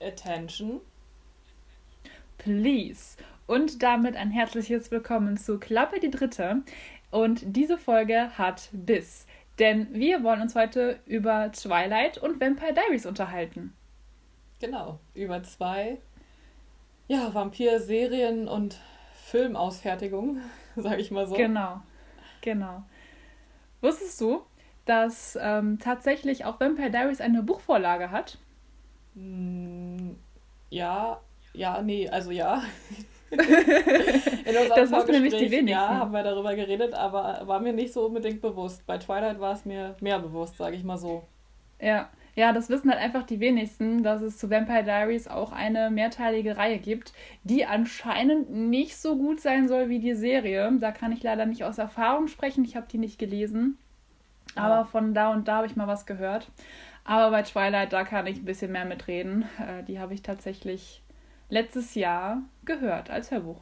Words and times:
Attention. 0.00 0.80
Please. 2.38 3.16
Und 3.46 3.82
damit 3.82 4.16
ein 4.16 4.30
herzliches 4.30 4.90
Willkommen 4.90 5.36
zu 5.36 5.58
Klappe 5.58 6.00
die 6.00 6.10
Dritte. 6.10 6.62
Und 7.10 7.42
diese 7.44 7.76
Folge 7.76 8.36
hat 8.38 8.70
Biss. 8.72 9.26
Denn 9.58 9.92
wir 9.92 10.22
wollen 10.22 10.40
uns 10.40 10.54
heute 10.54 11.00
über 11.04 11.52
Twilight 11.52 12.16
und 12.18 12.40
Vampire 12.40 12.72
Diaries 12.72 13.04
unterhalten. 13.04 13.74
Genau, 14.60 14.98
über 15.14 15.42
zwei 15.42 15.98
ja, 17.08 17.34
Vampir-Serien 17.34 18.46
und 18.46 18.78
Filmausfertigungen, 19.24 20.42
sage 20.76 21.00
ich 21.02 21.10
mal 21.10 21.26
so. 21.26 21.34
Genau, 21.34 21.82
genau. 22.40 22.84
Wusstest 23.80 24.20
du, 24.20 24.42
dass 24.86 25.36
ähm, 25.40 25.78
tatsächlich 25.78 26.44
auch 26.44 26.60
Vampire 26.60 26.90
Diaries 26.90 27.20
eine 27.20 27.42
Buchvorlage 27.42 28.10
hat? 28.10 28.38
Mm, 29.14 30.10
ja, 30.70 31.20
ja, 31.52 31.82
nee, 31.82 32.08
also 32.08 32.30
ja. 32.30 32.62
In 33.30 33.38
das 33.38 34.90
wissen 34.90 35.10
nämlich 35.12 35.34
die 35.34 35.50
wenigsten. 35.50 35.68
Ja, 35.68 35.98
haben 35.98 36.12
wir 36.12 36.22
darüber 36.22 36.54
geredet, 36.54 36.94
aber 36.94 37.42
war 37.44 37.60
mir 37.60 37.72
nicht 37.72 37.92
so 37.92 38.06
unbedingt 38.06 38.40
bewusst. 38.40 38.84
Bei 38.86 38.98
Twilight 38.98 39.38
war 39.38 39.52
es 39.52 39.64
mir 39.64 39.94
mehr 40.00 40.18
bewusst, 40.18 40.56
sage 40.56 40.76
ich 40.76 40.84
mal 40.84 40.98
so. 40.98 41.22
Ja. 41.80 42.08
Ja, 42.36 42.52
das 42.52 42.68
wissen 42.70 42.90
halt 42.90 43.00
einfach 43.00 43.24
die 43.24 43.40
wenigsten, 43.40 44.02
dass 44.02 44.22
es 44.22 44.38
zu 44.38 44.50
Vampire 44.50 44.84
Diaries 44.84 45.26
auch 45.26 45.52
eine 45.52 45.90
mehrteilige 45.90 46.56
Reihe 46.56 46.78
gibt, 46.78 47.12
die 47.42 47.66
anscheinend 47.66 48.50
nicht 48.50 48.96
so 48.96 49.16
gut 49.16 49.40
sein 49.40 49.68
soll 49.68 49.88
wie 49.88 49.98
die 49.98 50.14
Serie. 50.14 50.70
Da 50.80 50.92
kann 50.92 51.12
ich 51.12 51.22
leider 51.22 51.44
nicht 51.44 51.64
aus 51.64 51.78
Erfahrung 51.78 52.28
sprechen, 52.28 52.64
ich 52.64 52.76
habe 52.76 52.86
die 52.90 52.98
nicht 52.98 53.18
gelesen. 53.18 53.78
Ja. 54.56 54.62
Aber 54.62 54.86
von 54.86 55.12
da 55.12 55.32
und 55.32 55.48
da 55.48 55.56
habe 55.56 55.66
ich 55.66 55.76
mal 55.76 55.88
was 55.88 56.06
gehört. 56.06 56.50
Aber 57.04 57.30
bei 57.30 57.42
Twilight, 57.42 57.92
da 57.92 58.04
kann 58.04 58.26
ich 58.26 58.38
ein 58.38 58.44
bisschen 58.44 58.72
mehr 58.72 58.84
mitreden. 58.84 59.44
Äh, 59.58 59.82
die 59.84 59.98
habe 59.98 60.14
ich 60.14 60.22
tatsächlich 60.22 61.02
letztes 61.48 61.94
Jahr 61.94 62.42
gehört 62.64 63.10
als 63.10 63.30
Hörbuch. 63.30 63.60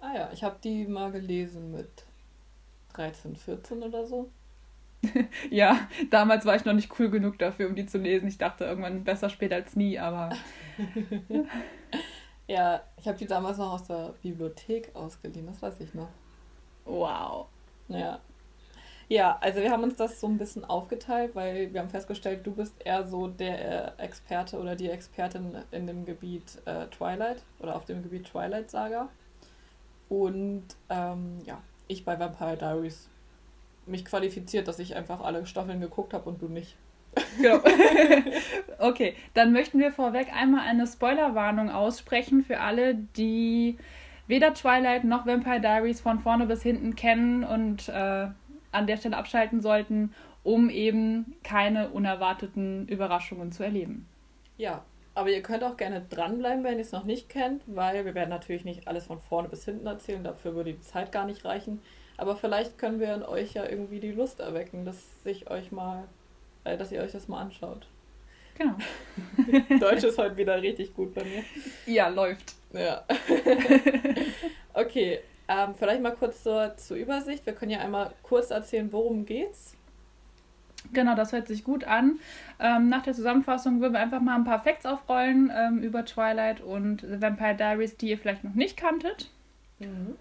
Ah 0.00 0.14
ja, 0.14 0.30
ich 0.32 0.42
habe 0.42 0.56
die 0.62 0.86
mal 0.86 1.12
gelesen 1.12 1.72
mit 1.72 2.04
13, 2.94 3.36
14 3.36 3.82
oder 3.82 4.06
so. 4.06 4.30
ja, 5.50 5.88
damals 6.10 6.44
war 6.44 6.56
ich 6.56 6.64
noch 6.64 6.72
nicht 6.72 6.98
cool 6.98 7.10
genug 7.10 7.38
dafür, 7.38 7.68
um 7.68 7.74
die 7.74 7.86
zu 7.86 7.98
lesen. 7.98 8.28
Ich 8.28 8.38
dachte 8.38 8.64
irgendwann 8.64 9.04
besser 9.04 9.30
spät 9.30 9.52
als 9.52 9.76
nie, 9.76 9.98
aber. 9.98 10.30
ja, 12.46 12.82
ich 12.98 13.08
habe 13.08 13.18
die 13.18 13.26
damals 13.26 13.58
noch 13.58 13.72
aus 13.72 13.84
der 13.84 14.14
Bibliothek 14.22 14.94
ausgeliehen, 14.94 15.46
das 15.46 15.62
weiß 15.62 15.80
ich 15.80 15.94
noch. 15.94 16.08
Wow. 16.84 17.46
Ja. 17.88 18.20
Ja, 19.10 19.38
also 19.40 19.60
wir 19.60 19.72
haben 19.72 19.82
uns 19.82 19.96
das 19.96 20.20
so 20.20 20.28
ein 20.28 20.38
bisschen 20.38 20.64
aufgeteilt, 20.64 21.34
weil 21.34 21.72
wir 21.72 21.80
haben 21.80 21.90
festgestellt, 21.90 22.46
du 22.46 22.52
bist 22.52 22.74
eher 22.84 23.08
so 23.08 23.26
der 23.26 23.98
äh, 23.98 24.04
Experte 24.04 24.56
oder 24.56 24.76
die 24.76 24.88
Expertin 24.88 25.56
in 25.72 25.88
dem 25.88 26.04
Gebiet 26.04 26.62
äh, 26.64 26.86
Twilight 26.86 27.42
oder 27.58 27.74
auf 27.74 27.84
dem 27.84 28.04
Gebiet 28.04 28.26
Twilight 28.26 28.70
Saga. 28.70 29.08
Und 30.08 30.62
ähm, 30.90 31.38
ja, 31.44 31.60
ich 31.88 32.04
bei 32.04 32.20
Vampire 32.20 32.56
Diaries 32.56 33.08
mich 33.84 34.04
qualifiziert, 34.04 34.68
dass 34.68 34.78
ich 34.78 34.94
einfach 34.94 35.22
alle 35.22 35.44
Staffeln 35.44 35.80
geguckt 35.80 36.14
habe 36.14 36.30
und 36.30 36.40
du 36.40 36.46
nicht. 36.46 36.76
Genau. 37.36 37.58
okay, 38.78 39.16
dann 39.34 39.52
möchten 39.52 39.80
wir 39.80 39.90
vorweg 39.90 40.32
einmal 40.32 40.68
eine 40.68 40.86
Spoilerwarnung 40.86 41.68
aussprechen 41.70 42.44
für 42.44 42.60
alle, 42.60 42.94
die 42.94 43.76
weder 44.28 44.54
Twilight 44.54 45.02
noch 45.02 45.26
Vampire 45.26 45.60
Diaries 45.60 46.00
von 46.00 46.20
vorne 46.20 46.46
bis 46.46 46.62
hinten 46.62 46.94
kennen 46.94 47.42
und 47.42 47.88
äh, 47.88 48.28
an 48.72 48.86
der 48.86 48.96
Stelle 48.96 49.16
abschalten 49.16 49.60
sollten, 49.60 50.14
um 50.42 50.70
eben 50.70 51.36
keine 51.42 51.90
unerwarteten 51.90 52.88
Überraschungen 52.88 53.52
zu 53.52 53.62
erleben. 53.62 54.06
Ja, 54.56 54.84
aber 55.14 55.30
ihr 55.30 55.42
könnt 55.42 55.64
auch 55.64 55.76
gerne 55.76 56.04
dranbleiben, 56.08 56.64
wenn 56.64 56.76
ihr 56.76 56.80
es 56.80 56.92
noch 56.92 57.04
nicht 57.04 57.28
kennt, 57.28 57.62
weil 57.66 58.04
wir 58.04 58.14
werden 58.14 58.30
natürlich 58.30 58.64
nicht 58.64 58.88
alles 58.88 59.06
von 59.06 59.20
vorne 59.20 59.48
bis 59.48 59.64
hinten 59.64 59.86
erzählen, 59.86 60.24
dafür 60.24 60.54
würde 60.54 60.72
die 60.72 60.80
Zeit 60.80 61.12
gar 61.12 61.26
nicht 61.26 61.44
reichen. 61.44 61.82
Aber 62.16 62.36
vielleicht 62.36 62.78
können 62.78 63.00
wir 63.00 63.14
in 63.14 63.22
euch 63.22 63.54
ja 63.54 63.66
irgendwie 63.66 63.98
die 63.98 64.12
Lust 64.12 64.40
erwecken, 64.40 64.84
dass 64.84 65.22
sich 65.22 65.50
euch 65.50 65.72
mal, 65.72 66.04
äh, 66.64 66.76
dass 66.76 66.92
ihr 66.92 67.00
euch 67.00 67.12
das 67.12 67.28
mal 67.28 67.40
anschaut. 67.40 67.86
Genau. 68.56 68.76
Deutsch 69.80 70.04
ist 70.04 70.18
heute 70.18 70.36
wieder 70.36 70.60
richtig 70.60 70.94
gut 70.94 71.14
bei 71.14 71.24
mir. 71.24 71.42
Ja, 71.86 72.08
läuft. 72.08 72.54
Ja. 72.74 73.04
okay, 74.74 75.20
ähm, 75.50 75.74
vielleicht 75.76 76.00
mal 76.00 76.14
kurz 76.14 76.44
zur, 76.44 76.76
zur 76.76 76.96
Übersicht. 76.96 77.44
Wir 77.44 77.54
können 77.54 77.72
ja 77.72 77.80
einmal 77.80 78.12
kurz 78.22 78.50
erzählen, 78.50 78.92
worum 78.92 79.26
geht's. 79.26 79.74
Genau, 80.92 81.14
das 81.16 81.32
hört 81.32 81.48
sich 81.48 81.64
gut 81.64 81.84
an. 81.84 82.20
Ähm, 82.60 82.88
nach 82.88 83.02
der 83.02 83.14
Zusammenfassung 83.14 83.80
würden 83.80 83.94
wir 83.94 84.00
einfach 84.00 84.20
mal 84.20 84.36
ein 84.36 84.44
paar 84.44 84.62
Facts 84.62 84.86
aufrollen 84.86 85.52
ähm, 85.54 85.82
über 85.82 86.04
Twilight 86.04 86.60
und 86.60 87.00
The 87.02 87.20
Vampire 87.20 87.56
Diaries, 87.56 87.96
die 87.96 88.10
ihr 88.10 88.18
vielleicht 88.18 88.44
noch 88.44 88.54
nicht 88.54 88.76
kanntet. 88.76 89.28
Mhm. 89.80 90.14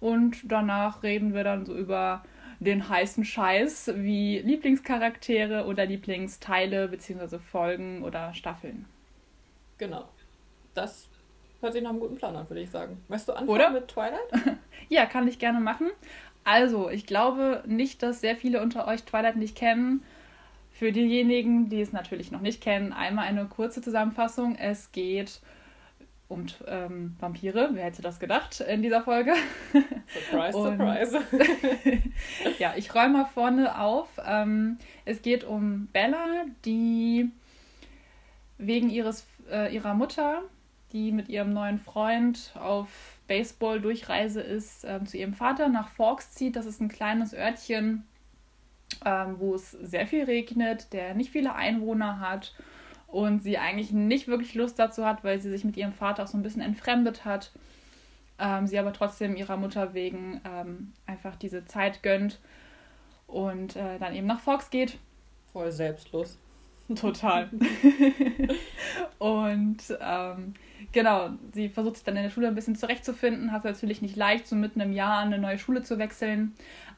Und 0.00 0.50
danach 0.50 1.02
reden 1.02 1.34
wir 1.34 1.44
dann 1.44 1.66
so 1.66 1.76
über 1.76 2.24
den 2.58 2.88
heißen 2.88 3.24
Scheiß 3.24 3.92
wie 3.96 4.38
Lieblingscharaktere 4.38 5.66
oder 5.66 5.84
Lieblingsteile 5.84 6.88
bzw. 6.88 7.38
Folgen 7.38 8.02
oder 8.02 8.32
Staffeln. 8.32 8.86
Genau. 9.78 10.08
Das 10.74 11.08
Hört 11.60 11.72
sich 11.72 11.82
nach 11.82 11.90
einem 11.90 12.00
guten 12.00 12.16
Plan 12.16 12.36
an, 12.36 12.48
würde 12.48 12.60
ich 12.60 12.70
sagen. 12.70 13.02
Möchtest 13.08 13.28
du 13.28 13.32
anfangen 13.32 13.48
Oder? 13.50 13.70
mit 13.70 13.88
Twilight? 13.88 14.32
ja, 14.88 15.06
kann 15.06 15.26
ich 15.26 15.38
gerne 15.38 15.60
machen. 15.60 15.90
Also, 16.44 16.90
ich 16.90 17.06
glaube 17.06 17.64
nicht, 17.66 18.02
dass 18.02 18.20
sehr 18.20 18.36
viele 18.36 18.62
unter 18.62 18.86
euch 18.86 19.02
Twilight 19.04 19.36
nicht 19.36 19.56
kennen. 19.56 20.02
Für 20.70 20.92
diejenigen, 20.92 21.70
die 21.70 21.80
es 21.80 21.92
natürlich 21.92 22.30
noch 22.30 22.42
nicht 22.42 22.60
kennen, 22.60 22.92
einmal 22.92 23.26
eine 23.26 23.46
kurze 23.46 23.80
Zusammenfassung. 23.80 24.56
Es 24.56 24.92
geht 24.92 25.40
um 26.28 26.46
ähm, 26.66 27.16
Vampire. 27.18 27.70
Wer 27.72 27.84
hätte 27.84 28.02
das 28.02 28.20
gedacht 28.20 28.60
in 28.60 28.82
dieser 28.82 29.02
Folge? 29.02 29.32
Surprise, 30.30 30.58
Und, 30.58 30.78
surprise. 30.78 31.20
ja, 32.58 32.74
ich 32.76 32.94
räume 32.94 33.18
mal 33.18 33.24
vorne 33.24 33.78
auf. 33.80 34.08
Ähm, 34.24 34.78
es 35.04 35.22
geht 35.22 35.44
um 35.44 35.86
Bella, 35.92 36.44
die 36.64 37.30
wegen 38.58 38.90
ihres, 38.90 39.26
äh, 39.50 39.74
ihrer 39.74 39.94
Mutter 39.94 40.42
die 40.96 41.12
mit 41.12 41.28
ihrem 41.28 41.52
neuen 41.52 41.78
Freund 41.78 42.52
auf 42.54 42.88
Baseball-Durchreise 43.28 44.40
ist, 44.40 44.84
äh, 44.84 45.04
zu 45.04 45.18
ihrem 45.18 45.34
Vater 45.34 45.68
nach 45.68 45.90
Forks 45.90 46.32
zieht. 46.32 46.56
Das 46.56 46.64
ist 46.64 46.80
ein 46.80 46.88
kleines 46.88 47.34
Örtchen, 47.34 48.04
ähm, 49.04 49.36
wo 49.38 49.54
es 49.54 49.72
sehr 49.72 50.06
viel 50.06 50.24
regnet, 50.24 50.94
der 50.94 51.14
nicht 51.14 51.30
viele 51.30 51.54
Einwohner 51.54 52.18
hat 52.18 52.54
und 53.08 53.42
sie 53.42 53.58
eigentlich 53.58 53.92
nicht 53.92 54.26
wirklich 54.26 54.54
Lust 54.54 54.78
dazu 54.78 55.04
hat, 55.04 55.22
weil 55.22 55.38
sie 55.38 55.50
sich 55.50 55.64
mit 55.64 55.76
ihrem 55.76 55.92
Vater 55.92 56.24
auch 56.24 56.28
so 56.28 56.38
ein 56.38 56.42
bisschen 56.42 56.62
entfremdet 56.62 57.26
hat. 57.26 57.52
Ähm, 58.38 58.66
sie 58.66 58.78
aber 58.78 58.94
trotzdem 58.94 59.36
ihrer 59.36 59.58
Mutter 59.58 59.92
wegen 59.92 60.40
ähm, 60.44 60.94
einfach 61.04 61.36
diese 61.36 61.66
Zeit 61.66 62.02
gönnt 62.02 62.40
und 63.26 63.76
äh, 63.76 63.98
dann 63.98 64.14
eben 64.14 64.26
nach 64.26 64.40
Fox 64.40 64.70
geht. 64.70 64.98
Voll 65.52 65.72
selbstlos. 65.72 66.38
Total. 66.94 67.50
und 69.18 69.82
ähm, 70.00 70.54
genau, 70.92 71.30
sie 71.52 71.68
versucht 71.68 71.96
sich 71.96 72.04
dann 72.04 72.16
in 72.16 72.24
der 72.24 72.30
Schule 72.30 72.48
ein 72.48 72.54
bisschen 72.54 72.76
zurechtzufinden, 72.76 73.52
hat 73.52 73.64
es 73.64 73.72
natürlich 73.74 74.02
nicht 74.02 74.16
leicht, 74.16 74.46
so 74.46 74.56
mitten 74.56 74.80
im 74.80 74.92
Jahr 74.92 75.20
eine 75.20 75.38
neue 75.38 75.58
Schule 75.58 75.82
zu 75.82 75.98
wechseln. 75.98 76.54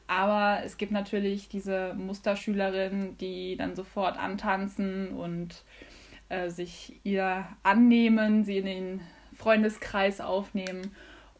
Aber 0.07 0.63
es 0.65 0.77
gibt 0.77 0.91
natürlich 0.91 1.49
diese 1.49 1.93
Musterschülerinnen, 1.93 3.17
die 3.17 3.55
dann 3.57 3.75
sofort 3.75 4.17
antanzen 4.17 5.09
und 5.09 5.63
äh, 6.29 6.49
sich 6.49 6.99
ihr 7.03 7.45
annehmen, 7.63 8.43
sie 8.43 8.57
in 8.57 8.65
den 8.65 9.01
Freundeskreis 9.33 10.19
aufnehmen. 10.19 10.95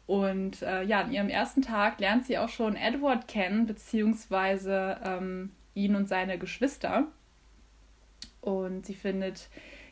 Und 0.06 0.62
äh, 0.62 0.82
ja, 0.84 1.00
an 1.00 1.12
ihrem 1.12 1.28
ersten 1.28 1.62
Tag 1.62 2.00
lernt 2.00 2.26
sie 2.26 2.38
auch 2.38 2.48
schon 2.48 2.76
Edward 2.76 3.28
kennen, 3.28 3.66
beziehungsweise 3.66 4.98
ähm, 5.04 5.50
ihn 5.74 5.94
und 5.94 6.08
seine 6.08 6.38
Geschwister. 6.38 7.06
Und 8.40 8.86
sie 8.86 8.94
findet 8.94 9.48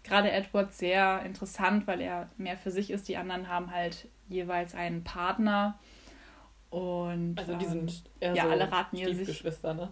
gerade 0.09 0.31
Edward 0.31 0.73
sehr 0.73 1.23
interessant, 1.25 1.87
weil 1.87 2.01
er 2.01 2.29
mehr 2.37 2.57
für 2.57 2.71
sich 2.71 2.91
ist. 2.91 3.09
Die 3.09 3.17
anderen 3.17 3.49
haben 3.49 3.71
halt 3.71 4.09
jeweils 4.29 4.75
einen 4.75 5.05
Partner. 5.05 5.79
Und 6.71 7.39
also 7.39 7.55
die 7.55 7.65
sind 7.65 7.91
ähm, 8.21 8.35
eher 8.35 8.35
ja, 8.35 8.43
so 8.45 8.51
alle 8.51 8.73
raten 8.73 8.97
ihr 8.97 9.07
sich. 9.07 9.17
Stiefgeschwister, 9.17 9.75
ne? 9.75 9.91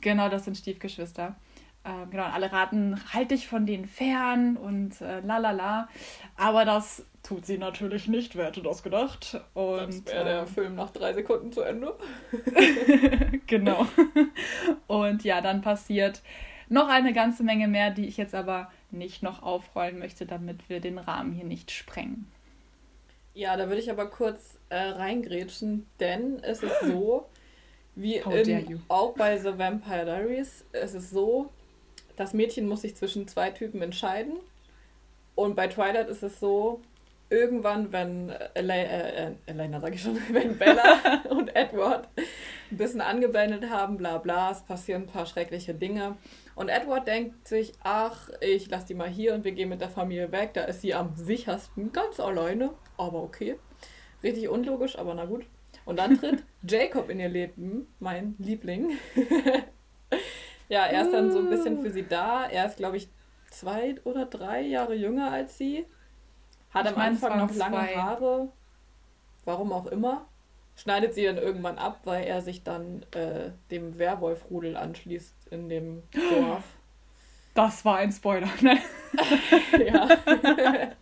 Genau, 0.00 0.28
das 0.28 0.44
sind 0.44 0.56
Stiefgeschwister. 0.56 1.36
Ähm, 1.84 2.10
genau, 2.10 2.24
alle 2.24 2.50
raten, 2.50 3.00
halt 3.12 3.30
dich 3.30 3.46
von 3.46 3.64
denen 3.64 3.86
fern 3.86 4.56
und 4.56 5.00
äh, 5.00 5.20
la 5.20 5.38
la 5.38 5.52
la. 5.52 5.88
Aber 6.36 6.64
das 6.64 7.04
tut 7.22 7.46
sie 7.46 7.58
natürlich 7.58 8.08
nicht, 8.08 8.36
wer 8.36 8.46
hätte 8.46 8.62
das 8.62 8.82
gedacht? 8.82 9.40
Und, 9.54 10.06
wäre 10.06 10.24
der 10.24 10.40
ähm, 10.40 10.46
Film 10.46 10.74
nach 10.74 10.90
drei 10.90 11.12
Sekunden 11.12 11.52
zu 11.52 11.62
Ende. 11.62 11.94
genau. 13.46 13.86
Und 14.86 15.24
ja, 15.24 15.40
dann 15.40 15.62
passiert 15.62 16.22
noch 16.68 16.88
eine 16.88 17.12
ganze 17.12 17.42
Menge 17.42 17.68
mehr, 17.68 17.90
die 17.90 18.06
ich 18.06 18.16
jetzt 18.16 18.34
aber 18.34 18.70
nicht 18.90 19.22
noch 19.22 19.42
aufrollen 19.42 19.98
möchte, 19.98 20.26
damit 20.26 20.68
wir 20.68 20.80
den 20.80 20.98
Rahmen 20.98 21.32
hier 21.32 21.44
nicht 21.44 21.70
sprengen. 21.70 22.30
Ja, 23.34 23.56
da 23.56 23.68
würde 23.68 23.80
ich 23.80 23.90
aber 23.90 24.06
kurz 24.06 24.58
äh, 24.68 24.76
reingrätschen, 24.76 25.86
denn 26.00 26.42
es 26.42 26.62
ist 26.62 26.80
so, 26.82 27.28
wie 27.94 28.16
in, 28.16 28.82
auch 28.88 29.14
bei 29.14 29.38
The 29.38 29.58
Vampire 29.58 30.04
Diaries, 30.04 30.64
es 30.72 30.94
ist 30.94 31.10
so, 31.10 31.50
das 32.16 32.34
Mädchen 32.34 32.68
muss 32.68 32.82
sich 32.82 32.96
zwischen 32.96 33.28
zwei 33.28 33.50
Typen 33.50 33.80
entscheiden. 33.80 34.34
Und 35.34 35.54
bei 35.54 35.68
Twilight 35.68 36.08
ist 36.08 36.24
es 36.24 36.40
so, 36.40 36.80
irgendwann, 37.30 37.92
wenn 37.92 38.30
Elena, 38.54 38.90
äh, 38.90 39.26
äh, 39.26 39.32
Elena 39.46 39.80
sag 39.80 39.94
ich 39.94 40.02
schon, 40.02 40.18
wenn 40.32 40.58
Bella 40.58 41.22
und 41.30 41.54
Edward 41.54 42.08
ein 42.70 42.76
bisschen 42.76 43.00
angebändelt 43.00 43.70
haben, 43.70 43.96
bla 43.96 44.18
bla, 44.18 44.50
es 44.50 44.62
passieren 44.62 45.02
ein 45.02 45.08
paar 45.08 45.26
schreckliche 45.26 45.74
Dinge. 45.74 46.16
Und 46.58 46.70
Edward 46.70 47.06
denkt 47.06 47.46
sich, 47.46 47.72
ach, 47.84 48.30
ich 48.40 48.68
lass 48.68 48.84
die 48.84 48.94
mal 48.94 49.08
hier 49.08 49.32
und 49.32 49.44
wir 49.44 49.52
gehen 49.52 49.68
mit 49.68 49.80
der 49.80 49.90
Familie 49.90 50.32
weg. 50.32 50.54
Da 50.54 50.62
ist 50.62 50.80
sie 50.80 50.92
am 50.92 51.14
sichersten, 51.14 51.92
ganz 51.92 52.18
alleine, 52.18 52.74
aber 52.96 53.22
okay. 53.22 53.60
Richtig 54.24 54.48
unlogisch, 54.48 54.98
aber 54.98 55.14
na 55.14 55.24
gut. 55.24 55.46
Und 55.84 56.00
dann 56.00 56.18
tritt 56.18 56.42
Jacob 56.68 57.10
in 57.10 57.20
ihr 57.20 57.28
Leben, 57.28 57.86
mein 58.00 58.34
Liebling. 58.38 58.98
ja, 60.68 60.86
er 60.86 61.02
ist 61.02 61.12
dann 61.12 61.30
so 61.30 61.38
ein 61.38 61.48
bisschen 61.48 61.80
für 61.80 61.92
sie 61.92 62.02
da. 62.02 62.46
Er 62.46 62.66
ist, 62.66 62.78
glaube 62.78 62.96
ich, 62.96 63.08
zwei 63.52 63.94
oder 64.02 64.26
drei 64.26 64.62
Jahre 64.62 64.96
jünger 64.96 65.30
als 65.30 65.56
sie. 65.58 65.86
Hat 66.70 66.86
ich 66.86 66.96
am 66.96 67.00
Anfang 67.00 67.38
noch 67.38 67.54
lange 67.54 67.76
zwei. 67.76 67.94
Haare. 67.94 68.48
Warum 69.44 69.72
auch 69.72 69.86
immer. 69.86 70.26
Schneidet 70.78 71.12
sie 71.12 71.24
dann 71.24 71.38
irgendwann 71.38 71.76
ab, 71.76 72.00
weil 72.04 72.24
er 72.24 72.40
sich 72.40 72.62
dann 72.62 73.04
äh, 73.10 73.50
dem 73.72 73.98
Werwolf-Rudel 73.98 74.76
anschließt 74.76 75.48
in 75.50 75.68
dem 75.68 76.02
Dorf. 76.12 76.64
Das 77.54 77.84
war 77.84 77.96
ein 77.96 78.12
Spoiler, 78.12 78.50
ne? 78.60 78.78
ja. 79.84 80.08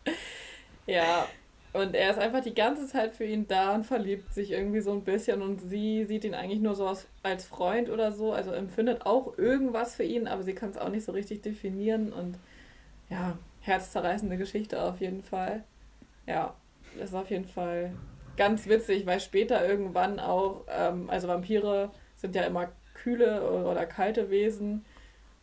ja, 0.87 1.27
und 1.75 1.95
er 1.95 2.11
ist 2.11 2.19
einfach 2.19 2.41
die 2.41 2.55
ganze 2.55 2.87
Zeit 2.87 3.15
für 3.15 3.27
ihn 3.27 3.47
da 3.47 3.75
und 3.75 3.85
verliebt 3.85 4.33
sich 4.33 4.53
irgendwie 4.53 4.81
so 4.81 4.93
ein 4.93 5.05
bisschen 5.05 5.43
und 5.43 5.61
sie 5.61 6.07
sieht 6.07 6.25
ihn 6.25 6.33
eigentlich 6.33 6.61
nur 6.61 6.75
so 6.75 6.87
als, 6.87 7.07
als 7.23 7.45
Freund 7.45 7.91
oder 7.91 8.11
so, 8.11 8.33
also 8.33 8.53
empfindet 8.53 9.05
auch 9.05 9.37
irgendwas 9.37 9.97
für 9.97 10.05
ihn, 10.05 10.27
aber 10.27 10.43
sie 10.43 10.55
kann 10.55 10.71
es 10.71 10.79
auch 10.79 10.89
nicht 10.89 11.05
so 11.05 11.13
richtig 11.13 11.43
definieren 11.43 12.15
und 12.15 12.39
ja, 13.11 13.37
herzzerreißende 13.61 14.39
Geschichte 14.39 14.83
auf 14.83 15.03
jeden 15.03 15.23
Fall. 15.23 15.65
Ja, 16.27 16.55
ist 16.99 17.15
auf 17.15 17.29
jeden 17.29 17.45
Fall 17.45 17.93
ganz 18.37 18.67
witzig, 18.67 19.07
weil 19.07 19.21
später 19.21 19.67
irgendwann 19.67 20.19
auch, 20.21 20.65
ähm, 20.69 21.09
also 21.11 21.29
Vampire 21.29 21.91
sind 22.17 22.35
ja 22.35 22.43
immer 22.43 22.69
kühle 22.95 23.43
oder 23.65 23.87
kalte 23.87 24.31
Wesen 24.31 24.85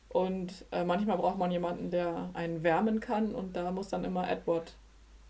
und 0.10 0.66
äh, 0.72 0.84
manchmal 0.84 1.18
braucht 1.18 1.38
man 1.38 1.51
jemanden, 1.51 1.90
der 1.90 2.30
einen 2.34 2.63
wärmen 2.63 3.00
kann 3.00 3.34
und 3.34 3.56
da 3.56 3.72
muss 3.72 3.90
dann 3.90 4.04
immer 4.04 4.30
Edward 4.30 4.74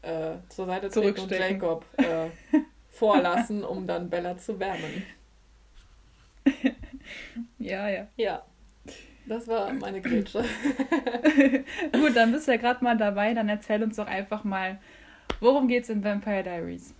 äh, 0.01 0.33
zur 0.49 0.65
Seite 0.65 0.89
treten 0.89 1.21
und 1.21 1.31
Jacob 1.31 1.85
äh, 1.97 2.29
vorlassen, 2.89 3.63
um 3.63 3.87
dann 3.87 4.09
Bella 4.09 4.37
zu 4.37 4.59
wärmen. 4.59 5.03
ja, 7.59 7.89
ja. 7.89 8.07
Ja. 8.17 8.43
Das 9.25 9.47
war 9.47 9.71
meine 9.71 10.01
Grätsche. 10.01 10.43
Gut, 11.93 12.13
dann 12.13 12.33
bist 12.33 12.47
du 12.47 12.51
ja 12.51 12.57
gerade 12.57 12.83
mal 12.83 12.97
dabei. 12.97 13.33
Dann 13.33 13.47
erzähl 13.47 13.81
uns 13.81 13.95
doch 13.95 14.07
einfach 14.07 14.43
mal, 14.43 14.79
worum 15.39 15.69
geht 15.69 15.83
es 15.83 15.89
in 15.89 16.03
Vampire 16.03 16.43
Diaries? 16.43 16.93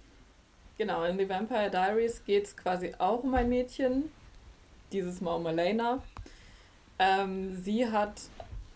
Genau, 0.78 1.04
in 1.04 1.20
The 1.20 1.30
Vampire 1.30 1.70
Diaries 1.70 2.26
geht 2.26 2.46
es 2.46 2.58
quasi 2.58 2.94
auch 2.98 3.24
um 3.24 3.36
ein 3.36 3.48
Mädchen. 3.48 4.12
Dieses 4.92 5.22
Mal 5.22 5.36
um 5.36 5.46
Elena. 5.46 6.02
Ähm, 6.98 7.56
sie 7.56 7.88
hat 7.88 8.22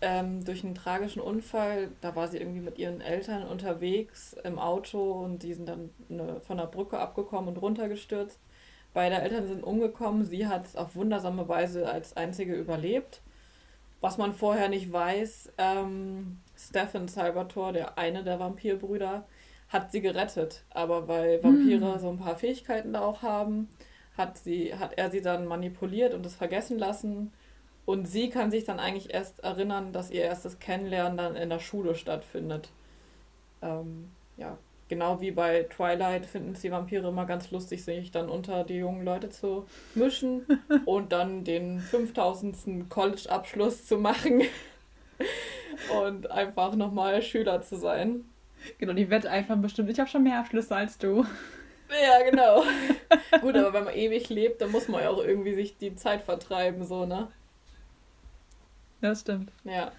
ähm, 0.01 0.45
durch 0.45 0.63
einen 0.63 0.75
tragischen 0.75 1.21
Unfall, 1.21 1.89
da 2.01 2.15
war 2.15 2.27
sie 2.27 2.37
irgendwie 2.37 2.61
mit 2.61 2.77
ihren 2.77 3.01
Eltern 3.01 3.47
unterwegs 3.47 4.35
im 4.43 4.59
Auto 4.59 5.11
und 5.11 5.41
die 5.41 5.53
sind 5.53 5.67
dann 5.67 5.89
eine, 6.09 6.39
von 6.41 6.57
der 6.57 6.67
Brücke 6.67 6.99
abgekommen 6.99 7.49
und 7.49 7.61
runtergestürzt. 7.61 8.39
Beide 8.93 9.15
Eltern 9.15 9.47
sind 9.47 9.63
umgekommen. 9.63 10.25
Sie 10.25 10.47
hat 10.47 10.75
auf 10.75 10.95
wundersame 10.95 11.47
Weise 11.47 11.89
als 11.89 12.15
einzige 12.15 12.55
überlebt. 12.55 13.21
Was 14.01 14.19
man 14.19 14.33
vorher 14.33 14.69
nicht 14.69 14.91
weiß, 14.91 15.53
ähm, 15.57 16.39
Stephen 16.55 17.07
Salvatore, 17.07 17.73
der 17.73 17.97
eine 17.97 18.23
der 18.23 18.39
Vampirbrüder, 18.39 19.25
hat 19.69 19.91
sie 19.91 20.01
gerettet. 20.01 20.63
Aber 20.69 21.07
weil 21.07 21.43
Vampire 21.43 21.93
hm. 21.93 21.99
so 21.99 22.09
ein 22.09 22.19
paar 22.19 22.35
Fähigkeiten 22.35 22.93
da 22.93 23.01
auch 23.01 23.21
haben, 23.21 23.69
hat, 24.17 24.37
sie, 24.37 24.73
hat 24.75 24.97
er 24.97 25.11
sie 25.11 25.21
dann 25.21 25.45
manipuliert 25.45 26.13
und 26.13 26.25
es 26.25 26.35
vergessen 26.35 26.79
lassen 26.79 27.31
und 27.87 28.05
sie 28.05 28.29
kann 28.29 28.51
sich 28.51 28.65
dann 28.65 28.79
eigentlich 28.79 29.13
erst 29.13 29.39
erinnern, 29.39 29.93
dass 29.93 30.11
ihr 30.11 30.23
erstes 30.23 30.59
Kennenlernen 30.59 31.17
dann 31.17 31.35
in 31.37 31.49
der 31.49 31.59
Schule 31.59 31.95
stattfindet. 31.95 32.69
Ähm, 33.61 34.09
ja, 34.35 34.57
genau 34.89 35.21
wie 35.21 35.31
bei 35.31 35.63
Twilight 35.63 36.25
finden 36.25 36.51
es 36.51 36.59
die 36.59 36.71
Vampire 36.71 37.07
immer 37.07 37.25
ganz 37.25 37.49
lustig, 37.51 37.85
sich 37.85 38.11
dann 38.11 38.27
unter 38.27 38.65
die 38.65 38.75
jungen 38.75 39.05
Leute 39.05 39.29
zu 39.29 39.67
mischen 39.95 40.45
und 40.85 41.13
dann 41.13 41.45
den 41.45 41.79
5000. 41.79 42.89
College-Abschluss 42.89 43.85
zu 43.85 43.97
machen 43.97 44.41
und 46.03 46.29
einfach 46.29 46.75
nochmal 46.75 47.21
Schüler 47.21 47.61
zu 47.61 47.77
sein. 47.77 48.25
Genau, 48.77 48.93
die 48.93 49.09
Wette 49.09 49.29
einfach 49.29 49.57
bestimmt. 49.57 49.89
Ich 49.89 49.99
habe 49.99 50.09
schon 50.09 50.23
mehr 50.23 50.39
Abschlüsse 50.39 50.75
als 50.75 50.97
du. 50.97 51.25
Ja, 51.89 52.29
genau. 52.29 52.63
Gut, 53.41 53.55
aber 53.55 53.73
wenn 53.73 53.85
man 53.85 53.93
ewig 53.95 54.29
lebt, 54.29 54.61
dann 54.61 54.71
muss 54.71 54.87
man 54.87 55.01
ja 55.01 55.09
auch 55.09 55.23
irgendwie 55.23 55.55
sich 55.55 55.77
die 55.77 55.95
Zeit 55.95 56.21
vertreiben, 56.21 56.83
so, 56.85 57.05
ne? 57.05 57.29
Das 59.01 59.21
stimmt. 59.21 59.51
Ja. 59.63 59.91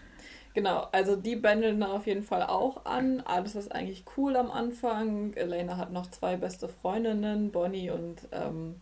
Genau, 0.54 0.88
also 0.90 1.14
die 1.14 1.36
bändeln 1.36 1.82
auf 1.82 2.06
jeden 2.06 2.24
Fall 2.24 2.42
auch 2.42 2.84
an. 2.84 3.20
Alles 3.20 3.54
ist 3.54 3.70
eigentlich 3.70 4.04
cool 4.16 4.36
am 4.36 4.50
Anfang. 4.50 5.34
Elena 5.34 5.76
hat 5.76 5.92
noch 5.92 6.10
zwei 6.10 6.36
beste 6.36 6.68
Freundinnen, 6.68 7.52
Bonnie 7.52 7.90
und 7.90 8.16
ähm, 8.32 8.80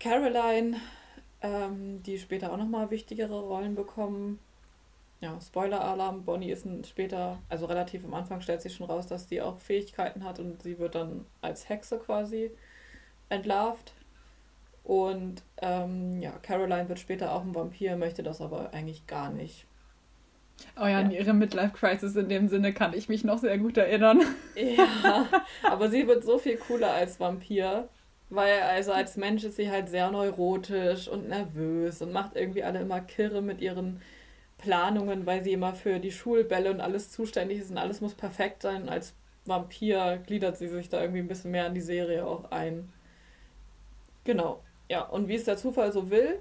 Caroline, 0.00 0.78
ähm, 1.42 2.02
die 2.02 2.18
später 2.18 2.52
auch 2.52 2.56
nochmal 2.56 2.90
wichtigere 2.90 3.40
Rollen 3.40 3.76
bekommen. 3.76 4.40
Ja, 5.22 5.40
Spoiler-Alarm, 5.40 6.24
Bonnie 6.24 6.50
ist 6.50 6.66
ein 6.66 6.82
später, 6.82 7.38
also 7.48 7.66
relativ 7.66 8.04
am 8.04 8.12
Anfang 8.12 8.40
stellt 8.40 8.60
sich 8.60 8.74
schon 8.74 8.86
raus, 8.90 9.06
dass 9.06 9.28
sie 9.28 9.40
auch 9.40 9.60
Fähigkeiten 9.60 10.24
hat 10.24 10.40
und 10.40 10.60
sie 10.60 10.80
wird 10.80 10.96
dann 10.96 11.24
als 11.40 11.68
Hexe 11.68 11.98
quasi 11.98 12.50
entlarvt. 13.28 13.92
Und 14.82 15.44
ähm, 15.58 16.20
ja, 16.20 16.32
Caroline 16.42 16.88
wird 16.88 16.98
später 16.98 17.32
auch 17.32 17.42
ein 17.42 17.54
Vampir, 17.54 17.96
möchte 17.96 18.24
das 18.24 18.40
aber 18.40 18.74
eigentlich 18.74 19.06
gar 19.06 19.30
nicht. 19.30 19.64
Oh 20.76 20.86
ja, 20.86 20.98
an 20.98 21.12
ihre 21.12 21.34
Midlife-Crisis 21.34 22.16
in 22.16 22.28
dem 22.28 22.48
Sinne 22.48 22.72
kann 22.72 22.92
ich 22.92 23.08
mich 23.08 23.22
noch 23.22 23.38
sehr 23.38 23.58
gut 23.58 23.76
erinnern. 23.76 24.22
Ja, 24.56 25.28
aber 25.62 25.88
sie 25.88 26.08
wird 26.08 26.24
so 26.24 26.38
viel 26.38 26.56
cooler 26.56 26.90
als 26.90 27.20
Vampir, 27.20 27.88
weil 28.28 28.60
also 28.62 28.90
als 28.90 29.16
Mensch 29.16 29.44
ist 29.44 29.54
sie 29.54 29.70
halt 29.70 29.88
sehr 29.88 30.10
neurotisch 30.10 31.06
und 31.06 31.28
nervös 31.28 32.02
und 32.02 32.12
macht 32.12 32.34
irgendwie 32.34 32.64
alle 32.64 32.80
immer 32.80 33.00
Kirre 33.00 33.40
mit 33.40 33.60
ihren 33.60 34.00
Planungen, 34.62 35.26
weil 35.26 35.42
sie 35.42 35.52
immer 35.52 35.74
für 35.74 35.98
die 35.98 36.12
Schulbälle 36.12 36.70
und 36.70 36.80
alles 36.80 37.10
zuständig 37.10 37.58
ist 37.58 37.70
und 37.70 37.78
alles 37.78 38.00
muss 38.00 38.14
perfekt 38.14 38.62
sein. 38.62 38.88
Als 38.88 39.12
Vampir 39.44 40.22
gliedert 40.24 40.56
sie 40.56 40.68
sich 40.68 40.88
da 40.88 41.00
irgendwie 41.00 41.20
ein 41.20 41.28
bisschen 41.28 41.50
mehr 41.50 41.66
in 41.66 41.74
die 41.74 41.80
Serie 41.80 42.24
auch 42.24 42.50
ein. 42.50 42.92
Genau. 44.24 44.62
Ja, 44.88 45.02
und 45.02 45.26
wie 45.26 45.34
es 45.34 45.44
der 45.44 45.56
Zufall 45.56 45.92
so 45.92 46.10
will, 46.10 46.38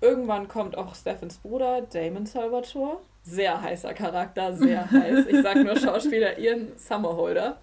irgendwann 0.00 0.46
kommt 0.46 0.78
auch 0.78 0.94
Stephens 0.94 1.38
Bruder, 1.38 1.82
Damon 1.82 2.24
Salvatore. 2.24 2.98
Sehr 3.24 3.60
heißer 3.60 3.94
Charakter, 3.94 4.54
sehr 4.54 4.88
heiß. 4.90 5.26
Ich 5.26 5.42
sag 5.42 5.56
nur 5.56 5.76
Schauspieler 5.76 6.38
Ian 6.38 6.68
Summerholder. 6.76 7.58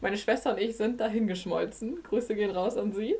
Meine 0.00 0.16
Schwester 0.16 0.52
und 0.52 0.60
ich 0.60 0.76
sind 0.76 0.98
dahin 0.98 1.26
geschmolzen. 1.26 2.02
Grüße 2.02 2.34
gehen 2.34 2.50
raus 2.50 2.76
an 2.76 2.92
sie. 2.92 3.16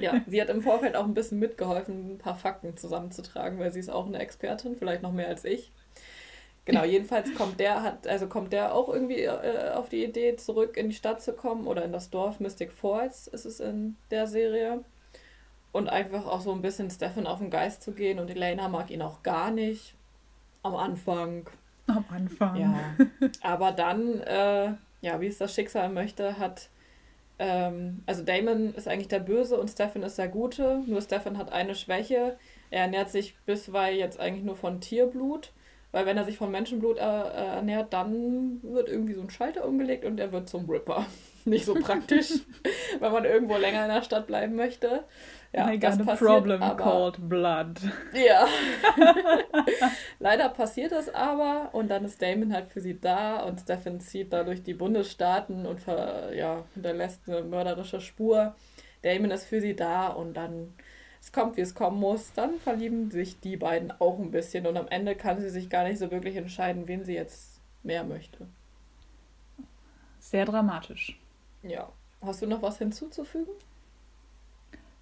Ja, 0.00 0.20
sie 0.26 0.40
hat 0.40 0.48
im 0.48 0.62
Vorfeld 0.62 0.96
auch 0.96 1.04
ein 1.04 1.14
bisschen 1.14 1.38
mitgeholfen, 1.38 2.14
ein 2.14 2.18
paar 2.18 2.36
Fakten 2.36 2.76
zusammenzutragen, 2.76 3.58
weil 3.58 3.72
sie 3.72 3.80
ist 3.80 3.90
auch 3.90 4.06
eine 4.06 4.18
Expertin, 4.18 4.76
vielleicht 4.76 5.02
noch 5.02 5.12
mehr 5.12 5.28
als 5.28 5.44
ich. 5.44 5.72
Genau, 6.64 6.84
jedenfalls 6.84 7.34
kommt 7.34 7.58
der, 7.58 7.82
hat, 7.82 8.06
also 8.06 8.28
kommt 8.28 8.52
der 8.52 8.74
auch 8.74 8.88
irgendwie 8.88 9.22
äh, 9.22 9.72
auf 9.74 9.88
die 9.88 10.04
Idee, 10.04 10.36
zurück 10.36 10.76
in 10.76 10.90
die 10.90 10.94
Stadt 10.94 11.20
zu 11.20 11.32
kommen 11.32 11.66
oder 11.66 11.84
in 11.84 11.92
das 11.92 12.10
Dorf 12.10 12.38
Mystic 12.38 12.72
Falls 12.72 13.26
ist 13.26 13.46
es 13.46 13.58
in 13.58 13.96
der 14.10 14.28
Serie 14.28 14.84
und 15.72 15.88
einfach 15.88 16.26
auch 16.26 16.40
so 16.40 16.52
ein 16.52 16.62
bisschen 16.62 16.90
Stefan 16.90 17.26
auf 17.26 17.38
den 17.38 17.50
Geist 17.50 17.82
zu 17.82 17.92
gehen. 17.92 18.18
Und 18.18 18.30
Elena 18.30 18.68
mag 18.68 18.90
ihn 18.90 19.02
auch 19.02 19.22
gar 19.22 19.50
nicht. 19.50 19.94
Am 20.62 20.76
Anfang. 20.76 21.48
Am 21.88 22.04
Anfang. 22.10 22.56
Ja. 22.56 22.94
Aber 23.42 23.72
dann, 23.72 24.20
äh, 24.20 24.74
ja, 25.00 25.20
wie 25.20 25.26
es 25.26 25.38
das 25.38 25.54
Schicksal 25.54 25.88
möchte, 25.88 26.38
hat. 26.38 26.68
Ähm, 27.42 28.04
also 28.06 28.22
Damon 28.22 28.72
ist 28.74 28.86
eigentlich 28.86 29.08
der 29.08 29.18
Böse 29.18 29.58
und 29.58 29.68
Stefan 29.68 30.04
ist 30.04 30.16
der 30.16 30.28
Gute. 30.28 30.80
Nur 30.86 31.02
Stefan 31.02 31.38
hat 31.38 31.52
eine 31.52 31.74
Schwäche. 31.74 32.38
Er 32.70 32.82
ernährt 32.82 33.10
sich 33.10 33.36
bisweilen 33.44 33.98
jetzt 33.98 34.20
eigentlich 34.20 34.44
nur 34.44 34.54
von 34.54 34.80
Tierblut. 34.80 35.52
Weil 35.92 36.06
wenn 36.06 36.16
er 36.16 36.24
sich 36.24 36.38
von 36.38 36.50
Menschenblut 36.50 36.96
äh, 36.96 37.02
äh 37.02 37.46
ernährt, 37.56 37.92
dann 37.92 38.60
wird 38.62 38.88
irgendwie 38.88 39.12
so 39.12 39.20
ein 39.20 39.30
Schalter 39.30 39.66
umgelegt 39.66 40.06
und 40.06 40.18
er 40.18 40.32
wird 40.32 40.48
zum 40.48 40.68
Ripper. 40.68 41.06
Nicht 41.44 41.66
so 41.66 41.74
praktisch, 41.74 42.30
wenn 43.00 43.12
man 43.12 43.24
irgendwo 43.24 43.56
länger 43.56 43.84
in 43.84 43.92
der 43.92 44.02
Stadt 44.02 44.26
bleiben 44.26 44.54
möchte. 44.56 45.04
Ja, 45.52 45.70
I 45.70 45.76
a 45.84 45.90
passiert, 45.90 46.18
problem 46.18 46.62
aber, 46.62 46.82
called 46.82 47.28
blood. 47.28 47.80
Ja. 48.14 48.46
Leider 50.18 50.48
passiert 50.48 50.92
das 50.92 51.14
aber 51.14 51.70
und 51.72 51.90
dann 51.90 52.06
ist 52.06 52.22
Damon 52.22 52.54
halt 52.54 52.68
für 52.68 52.80
sie 52.80 52.98
da 52.98 53.40
und 53.40 53.60
Stefan 53.60 54.00
zieht 54.00 54.32
da 54.32 54.44
durch 54.44 54.62
die 54.62 54.72
Bundesstaaten 54.72 55.66
und 55.66 55.82
ver, 55.82 56.34
ja, 56.34 56.64
hinterlässt 56.72 57.28
eine 57.28 57.42
mörderische 57.42 58.00
Spur. 58.00 58.54
Damon 59.02 59.30
ist 59.30 59.44
für 59.44 59.60
sie 59.60 59.76
da 59.76 60.08
und 60.08 60.34
dann 60.34 60.72
es 61.22 61.30
kommt, 61.30 61.56
wie 61.56 61.60
es 61.60 61.76
kommen 61.76 62.00
muss, 62.00 62.32
dann 62.32 62.58
verlieben 62.58 63.12
sich 63.12 63.38
die 63.38 63.56
beiden 63.56 63.92
auch 64.00 64.18
ein 64.18 64.32
bisschen 64.32 64.66
und 64.66 64.76
am 64.76 64.88
Ende 64.88 65.14
kann 65.14 65.40
sie 65.40 65.50
sich 65.50 65.70
gar 65.70 65.84
nicht 65.84 65.98
so 65.98 66.10
wirklich 66.10 66.34
entscheiden, 66.34 66.88
wen 66.88 67.04
sie 67.04 67.14
jetzt 67.14 67.60
mehr 67.84 68.02
möchte. 68.02 68.48
Sehr 70.18 70.44
dramatisch. 70.44 71.16
Ja. 71.62 71.88
Hast 72.20 72.42
du 72.42 72.46
noch 72.46 72.62
was 72.62 72.78
hinzuzufügen? 72.78 73.52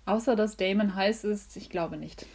Außer 0.05 0.37
dass 0.37 0.57
Damon 0.59 0.95
heiß 0.95 1.25
ist, 1.25 1.57
ich 1.57 1.71
glaube 1.71 1.97
nicht. 1.97 2.27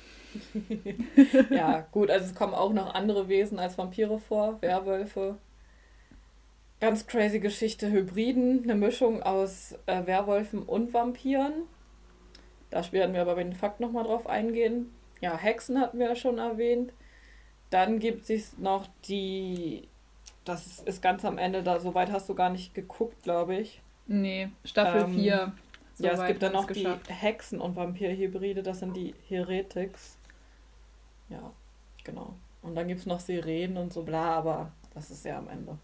ja, 1.51 1.86
gut, 1.92 2.10
also 2.10 2.25
es 2.25 2.36
kommen 2.36 2.54
auch 2.56 2.74
noch 2.74 2.94
andere 2.96 3.27
Wesen 3.27 3.60
als 3.60 3.77
Vampire 3.77 4.20
vor, 4.20 4.62
Werwölfe. 4.62 5.38
Ganz 6.80 7.06
crazy 7.06 7.39
Geschichte, 7.39 7.92
Hybriden, 7.92 8.63
eine 8.63 8.75
Mischung 8.75 9.22
aus 9.22 9.75
äh, 9.86 10.06
Werwölfen 10.06 10.63
und 10.63 10.94
Vampiren. 10.94 11.68
Da 12.70 12.92
werden 12.92 13.14
wir 13.14 13.22
aber 13.22 13.36
bei 13.36 13.44
den 13.44 13.54
Fakten 13.54 13.84
nochmal 13.84 14.04
drauf 14.04 14.28
eingehen. 14.28 14.92
Ja, 15.22 15.38
Hexen 15.38 15.80
hatten 15.80 16.00
wir 16.00 16.08
ja 16.08 16.16
schon 16.16 16.38
erwähnt. 16.38 16.94
Dann 17.70 18.00
gibt 18.00 18.30
es 18.30 18.58
noch 18.58 18.88
die, 19.08 19.88
das 20.44 20.80
ist 20.80 21.02
ganz 21.02 21.26
am 21.26 21.38
Ende, 21.38 21.64
da 21.64 21.80
soweit 21.80 22.12
hast 22.12 22.30
du 22.30 22.36
gar 22.36 22.50
nicht 22.50 22.74
geguckt, 22.74 23.24
glaube 23.24 23.56
ich. 23.56 23.82
Nee, 24.08 24.50
Staffel 24.64 25.08
4. 25.08 25.34
Ähm, 25.34 25.52
so 25.96 26.06
ja, 26.06 26.12
es 26.12 26.28
gibt 26.28 26.44
dann 26.44 26.52
noch 26.54 26.70
die 26.70 26.88
Hexen- 27.08 27.62
und 27.62 27.76
Vampir-Hybride, 27.76 28.62
das 28.62 28.80
sind 28.80 28.96
die 28.96 29.16
Heretics. 29.30 30.18
Ja, 31.30 31.54
genau. 32.04 32.36
Und 32.62 32.76
dann 32.76 32.88
gibt 32.88 33.00
es 33.00 33.06
noch 33.06 33.20
Sirenen 33.20 33.78
und 33.78 33.94
so 33.94 34.04
bla, 34.04 34.36
aber 34.36 34.72
das 34.94 35.10
ist 35.10 35.24
ja 35.24 35.38
am 35.38 35.48
Ende. 35.48 35.78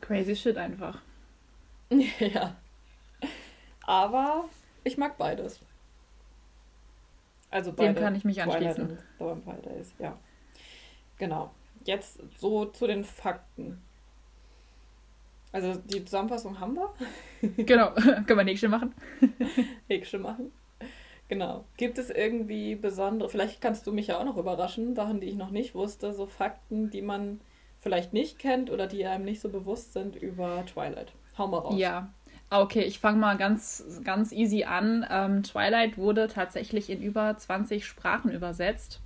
Crazy 0.00 0.36
shit 0.36 0.56
einfach. 0.56 1.00
ja. 2.18 2.56
Aber 3.84 4.44
ich 4.84 4.96
mag 4.98 5.18
beides. 5.18 5.60
Also 7.50 7.72
beide. 7.72 7.94
Dem 7.94 8.02
kann 8.02 8.14
ich 8.14 8.24
mich 8.24 8.42
anschließen. 8.42 8.98
Vampire 9.18 9.60
Days, 9.62 9.94
ja. 9.98 10.18
Genau. 11.18 11.50
Jetzt 11.84 12.20
so 12.38 12.66
zu 12.66 12.86
den 12.86 13.04
Fakten. 13.04 13.82
Also 15.52 15.74
die 15.74 16.04
Zusammenfassung 16.04 16.58
haben 16.58 16.74
wir. 16.74 16.92
genau, 17.64 17.90
können 17.94 18.38
wir 18.38 18.44
Häkchen 18.44 18.70
machen. 18.70 18.94
Häkchen 19.88 20.22
machen. 20.22 20.52
Genau. 21.28 21.64
Gibt 21.76 21.98
es 21.98 22.10
irgendwie 22.10 22.74
besondere, 22.74 23.28
vielleicht 23.28 23.60
kannst 23.60 23.86
du 23.86 23.92
mich 23.92 24.08
ja 24.08 24.18
auch 24.18 24.24
noch 24.24 24.36
überraschen, 24.36 24.94
Sachen, 24.94 25.20
die 25.20 25.28
ich 25.28 25.36
noch 25.36 25.50
nicht 25.50 25.74
wusste, 25.74 26.12
so 26.12 26.26
Fakten, 26.26 26.90
die 26.90 27.02
man 27.02 27.40
vielleicht 27.80 28.12
nicht 28.12 28.38
kennt 28.38 28.70
oder 28.70 28.86
die 28.86 29.04
einem 29.06 29.24
nicht 29.24 29.40
so 29.40 29.48
bewusst 29.48 29.92
sind 29.92 30.16
über 30.16 30.64
Twilight. 30.66 31.12
Hau 31.36 31.48
mal 31.48 31.58
raus. 31.58 31.74
Ja. 31.78 32.12
Okay, 32.52 32.82
ich 32.82 32.98
fange 32.98 33.16
mal 33.16 33.38
ganz, 33.38 33.82
ganz 34.04 34.30
easy 34.30 34.64
an. 34.64 35.06
Ähm, 35.08 35.42
Twilight 35.42 35.96
wurde 35.96 36.28
tatsächlich 36.28 36.90
in 36.90 37.00
über 37.00 37.34
20 37.34 37.86
Sprachen 37.86 38.30
übersetzt, 38.30 39.00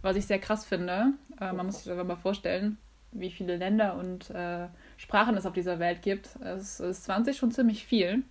was 0.00 0.14
ich 0.14 0.26
sehr 0.28 0.38
krass 0.38 0.64
finde. 0.64 1.14
Äh, 1.40 1.52
man 1.52 1.66
muss 1.66 1.78
sich 1.78 1.86
das 1.86 1.94
aber 1.94 2.04
mal 2.04 2.14
vorstellen, 2.14 2.78
wie 3.10 3.32
viele 3.32 3.56
Länder 3.56 3.96
und 3.96 4.30
äh, 4.30 4.68
Sprachen 4.96 5.36
es 5.36 5.44
auf 5.44 5.54
dieser 5.54 5.80
Welt 5.80 6.02
gibt. 6.02 6.36
Es 6.40 6.78
ist 6.78 7.02
20 7.02 7.36
schon 7.36 7.50
ziemlich 7.50 7.84
viel. 7.84 8.22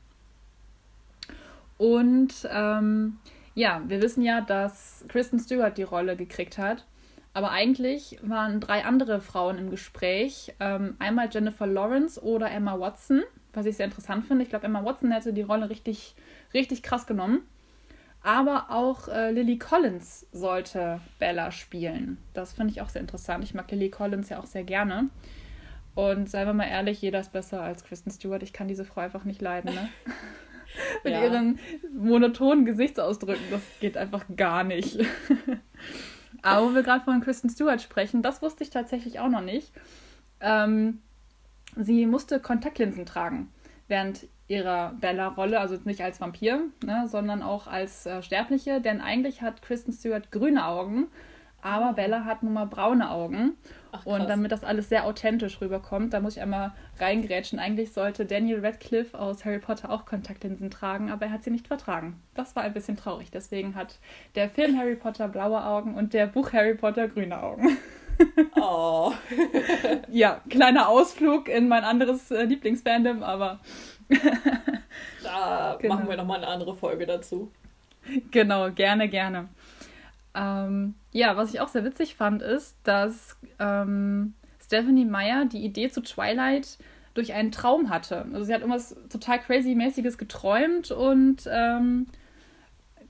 Und 1.77 2.47
ähm, 2.49 3.17
ja, 3.55 3.81
wir 3.85 4.01
wissen 4.01 4.21
ja, 4.21 4.39
dass 4.39 5.03
Kristen 5.09 5.39
Stewart 5.39 5.77
die 5.77 5.83
Rolle 5.83 6.15
gekriegt 6.15 6.57
hat. 6.57 6.85
Aber 7.33 7.51
eigentlich 7.51 8.17
waren 8.21 8.61
drei 8.61 8.85
andere 8.85 9.19
Frauen 9.19 9.57
im 9.57 9.71
Gespräch. 9.71 10.53
Ähm, 10.61 10.95
einmal 10.99 11.27
Jennifer 11.29 11.67
Lawrence 11.67 12.23
oder 12.23 12.49
Emma 12.49 12.79
Watson, 12.79 13.23
was 13.53 13.65
ich 13.65 13.77
sehr 13.77 13.85
interessant 13.85 14.25
finde. 14.25 14.43
Ich 14.43 14.49
glaube, 14.49 14.65
Emma 14.65 14.83
Watson 14.83 15.11
hätte 15.11 15.33
die 15.33 15.41
Rolle 15.41 15.69
richtig, 15.69 16.15
richtig 16.53 16.83
krass 16.83 17.07
genommen. 17.07 17.41
Aber 18.23 18.67
auch 18.69 19.09
äh, 19.09 19.31
Lily 19.31 19.57
Collins 19.57 20.25
sollte 20.31 21.01
Bella 21.19 21.51
spielen. 21.51 22.17
Das 22.33 22.53
finde 22.53 22.71
ich 22.71 22.81
auch 22.81 22.89
sehr 22.89 23.01
interessant. 23.01 23.43
Ich 23.43 23.53
mag 23.53 23.69
Lily 23.69 23.89
Collins 23.89 24.29
ja 24.29 24.39
auch 24.39 24.45
sehr 24.45 24.63
gerne. 24.63 25.09
Und 25.93 26.29
seien 26.29 26.47
wir 26.47 26.53
mal 26.53 26.67
ehrlich, 26.67 27.01
jeder 27.01 27.19
ist 27.19 27.33
besser 27.33 27.61
als 27.61 27.83
Kristen 27.83 28.11
Stewart. 28.11 28.41
Ich 28.41 28.53
kann 28.53 28.67
diese 28.67 28.85
Frau 28.85 29.01
einfach 29.01 29.25
nicht 29.25 29.41
leiden, 29.41 29.73
ne? 29.73 29.89
Mit 31.03 31.13
ja. 31.13 31.23
ihren 31.23 31.59
monotonen 31.95 32.65
Gesichtsausdrücken, 32.65 33.43
das 33.51 33.61
geht 33.79 33.95
einfach 33.95 34.25
gar 34.35 34.63
nicht. 34.63 34.97
Aber 36.41 36.69
wo 36.69 36.75
wir 36.75 36.81
gerade 36.81 37.03
von 37.05 37.21
Kristen 37.21 37.49
Stewart 37.49 37.81
sprechen, 37.81 38.23
das 38.23 38.41
wusste 38.41 38.63
ich 38.63 38.71
tatsächlich 38.71 39.19
auch 39.19 39.29
noch 39.29 39.41
nicht. 39.41 39.71
Ähm, 40.39 41.01
sie 41.77 42.05
musste 42.05 42.39
Kontaktlinsen 42.39 43.05
tragen 43.05 43.49
während 43.87 44.27
ihrer 44.47 44.93
Bella-Rolle, 44.99 45.59
also 45.59 45.77
nicht 45.83 46.01
als 46.01 46.19
Vampir, 46.21 46.61
ne, 46.85 47.07
sondern 47.07 47.41
auch 47.41 47.67
als 47.67 48.05
äh, 48.05 48.21
Sterbliche, 48.21 48.81
denn 48.81 49.01
eigentlich 49.01 49.41
hat 49.41 49.61
Kristen 49.61 49.93
Stewart 49.93 50.31
grüne 50.31 50.65
Augen, 50.65 51.07
aber. 51.63 51.93
Bella 51.93 52.25
hat 52.25 52.43
nun 52.43 52.53
mal 52.53 52.65
braune 52.65 53.09
Augen. 53.09 53.53
Ach, 53.91 54.05
und 54.05 54.27
damit 54.27 54.51
das 54.51 54.63
alles 54.63 54.89
sehr 54.89 55.05
authentisch 55.05 55.61
rüberkommt, 55.61 56.13
da 56.13 56.19
muss 56.19 56.35
ich 56.35 56.41
einmal 56.41 56.73
reingrätschen. 56.99 57.57
Eigentlich 57.57 57.93
sollte 57.93 58.25
Daniel 58.25 58.65
Radcliffe 58.65 59.17
aus 59.17 59.45
Harry 59.45 59.59
Potter 59.59 59.89
auch 59.89 60.05
Kontaktlinsen 60.05 60.69
tragen, 60.69 61.09
aber 61.09 61.27
er 61.27 61.31
hat 61.31 61.43
sie 61.43 61.51
nicht 61.51 61.67
vertragen. 61.67 62.19
Das 62.33 62.55
war 62.55 62.63
ein 62.63 62.73
bisschen 62.73 62.97
traurig. 62.97 63.31
Deswegen 63.31 63.75
hat 63.75 63.99
der 64.35 64.49
Film 64.49 64.77
Harry 64.77 64.95
Potter 64.95 65.29
blaue 65.29 65.63
Augen 65.63 65.95
und 65.95 66.13
der 66.13 66.27
Buch 66.27 66.51
Harry 66.51 66.75
Potter 66.75 67.07
grüne 67.07 67.41
Augen. 67.41 67.77
Oh. 68.55 69.11
ja, 70.11 70.41
kleiner 70.49 70.87
Ausflug 70.87 71.49
in 71.49 71.67
mein 71.67 71.83
anderes 71.83 72.31
äh, 72.31 72.43
Lieblingsfandom, 72.43 73.23
aber. 73.23 73.59
da 75.23 75.77
genau. 75.81 75.95
machen 75.95 76.07
wir 76.07 76.17
nochmal 76.17 76.37
eine 76.37 76.47
andere 76.47 76.75
Folge 76.75 77.05
dazu. 77.05 77.51
Genau, 78.31 78.71
gerne, 78.71 79.09
gerne. 79.09 79.49
Ähm, 80.35 80.95
ja, 81.11 81.35
was 81.35 81.53
ich 81.53 81.59
auch 81.59 81.67
sehr 81.67 81.83
witzig 81.83 82.15
fand, 82.15 82.41
ist, 82.41 82.77
dass 82.83 83.37
ähm, 83.59 84.33
Stephanie 84.63 85.05
Meyer 85.05 85.45
die 85.45 85.63
Idee 85.63 85.89
zu 85.89 86.01
Twilight 86.01 86.77
durch 87.13 87.33
einen 87.33 87.51
Traum 87.51 87.89
hatte. 87.89 88.25
Also 88.33 88.45
sie 88.45 88.53
hat 88.53 88.61
irgendwas 88.61 88.95
total 89.09 89.39
crazy-mäßiges 89.39 90.17
geträumt 90.17 90.91
und 90.91 91.47
ähm, 91.51 92.07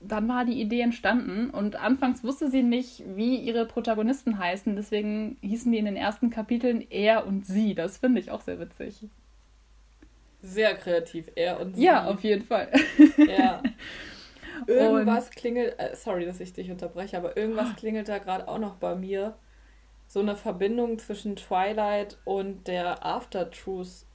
dann 0.06 0.28
war 0.28 0.44
die 0.44 0.60
Idee 0.60 0.80
entstanden. 0.80 1.50
Und 1.50 1.76
anfangs 1.76 2.24
wusste 2.24 2.50
sie 2.50 2.62
nicht, 2.62 3.02
wie 3.16 3.36
ihre 3.36 3.66
Protagonisten 3.66 4.38
heißen. 4.38 4.76
Deswegen 4.76 5.36
hießen 5.40 5.70
die 5.70 5.78
in 5.78 5.84
den 5.84 5.96
ersten 5.96 6.30
Kapiteln 6.30 6.84
er 6.90 7.26
und 7.26 7.46
sie. 7.46 7.74
Das 7.74 7.98
finde 7.98 8.20
ich 8.20 8.30
auch 8.30 8.40
sehr 8.40 8.58
witzig. 8.60 9.08
Sehr 10.42 10.74
kreativ, 10.74 11.26
er 11.36 11.60
und 11.60 11.76
sie. 11.76 11.84
Ja, 11.84 12.04
auf 12.06 12.22
jeden 12.22 12.44
Fall. 12.44 12.70
Ja. 13.16 13.62
Irgendwas 14.66 15.26
und 15.26 15.36
klingelt, 15.36 15.78
äh, 15.78 15.96
sorry, 15.96 16.26
dass 16.26 16.38
ich 16.38 16.52
dich 16.52 16.70
unterbreche, 16.70 17.16
aber 17.16 17.36
irgendwas 17.36 17.74
klingelt 17.76 18.08
da 18.08 18.18
gerade 18.18 18.46
auch 18.46 18.58
noch 18.58 18.76
bei 18.76 18.94
mir. 18.94 19.34
So 20.06 20.20
eine 20.20 20.36
Verbindung 20.36 20.98
zwischen 20.98 21.34
Twilight 21.34 22.18
und 22.24 22.68
der 22.68 23.04
After 23.04 23.50
Truth 23.50 24.06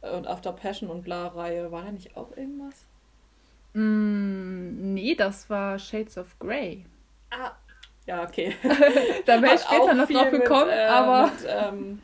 und 0.00 0.26
After 0.26 0.52
Passion 0.52 0.90
und 0.90 1.02
bla 1.02 1.28
Reihe. 1.28 1.70
War 1.70 1.84
da 1.84 1.92
nicht 1.92 2.16
auch 2.16 2.36
irgendwas? 2.36 2.87
Mm, 3.78 4.94
nee, 4.94 5.14
das 5.14 5.48
war 5.48 5.78
Shades 5.78 6.18
of 6.18 6.36
Grey. 6.40 6.84
Ah, 7.30 7.52
ja, 8.06 8.24
okay. 8.24 8.54
da 9.26 9.40
wäre 9.40 9.54
ich 9.54 9.60
später 9.60 9.94
noch 9.94 10.08
drauf 10.08 10.30
gekommen, 10.30 10.66
mit, 10.66 10.76
äh, 10.76 10.86
aber. 10.86 11.26
Mit, 11.26 11.46
ähm, 11.48 12.02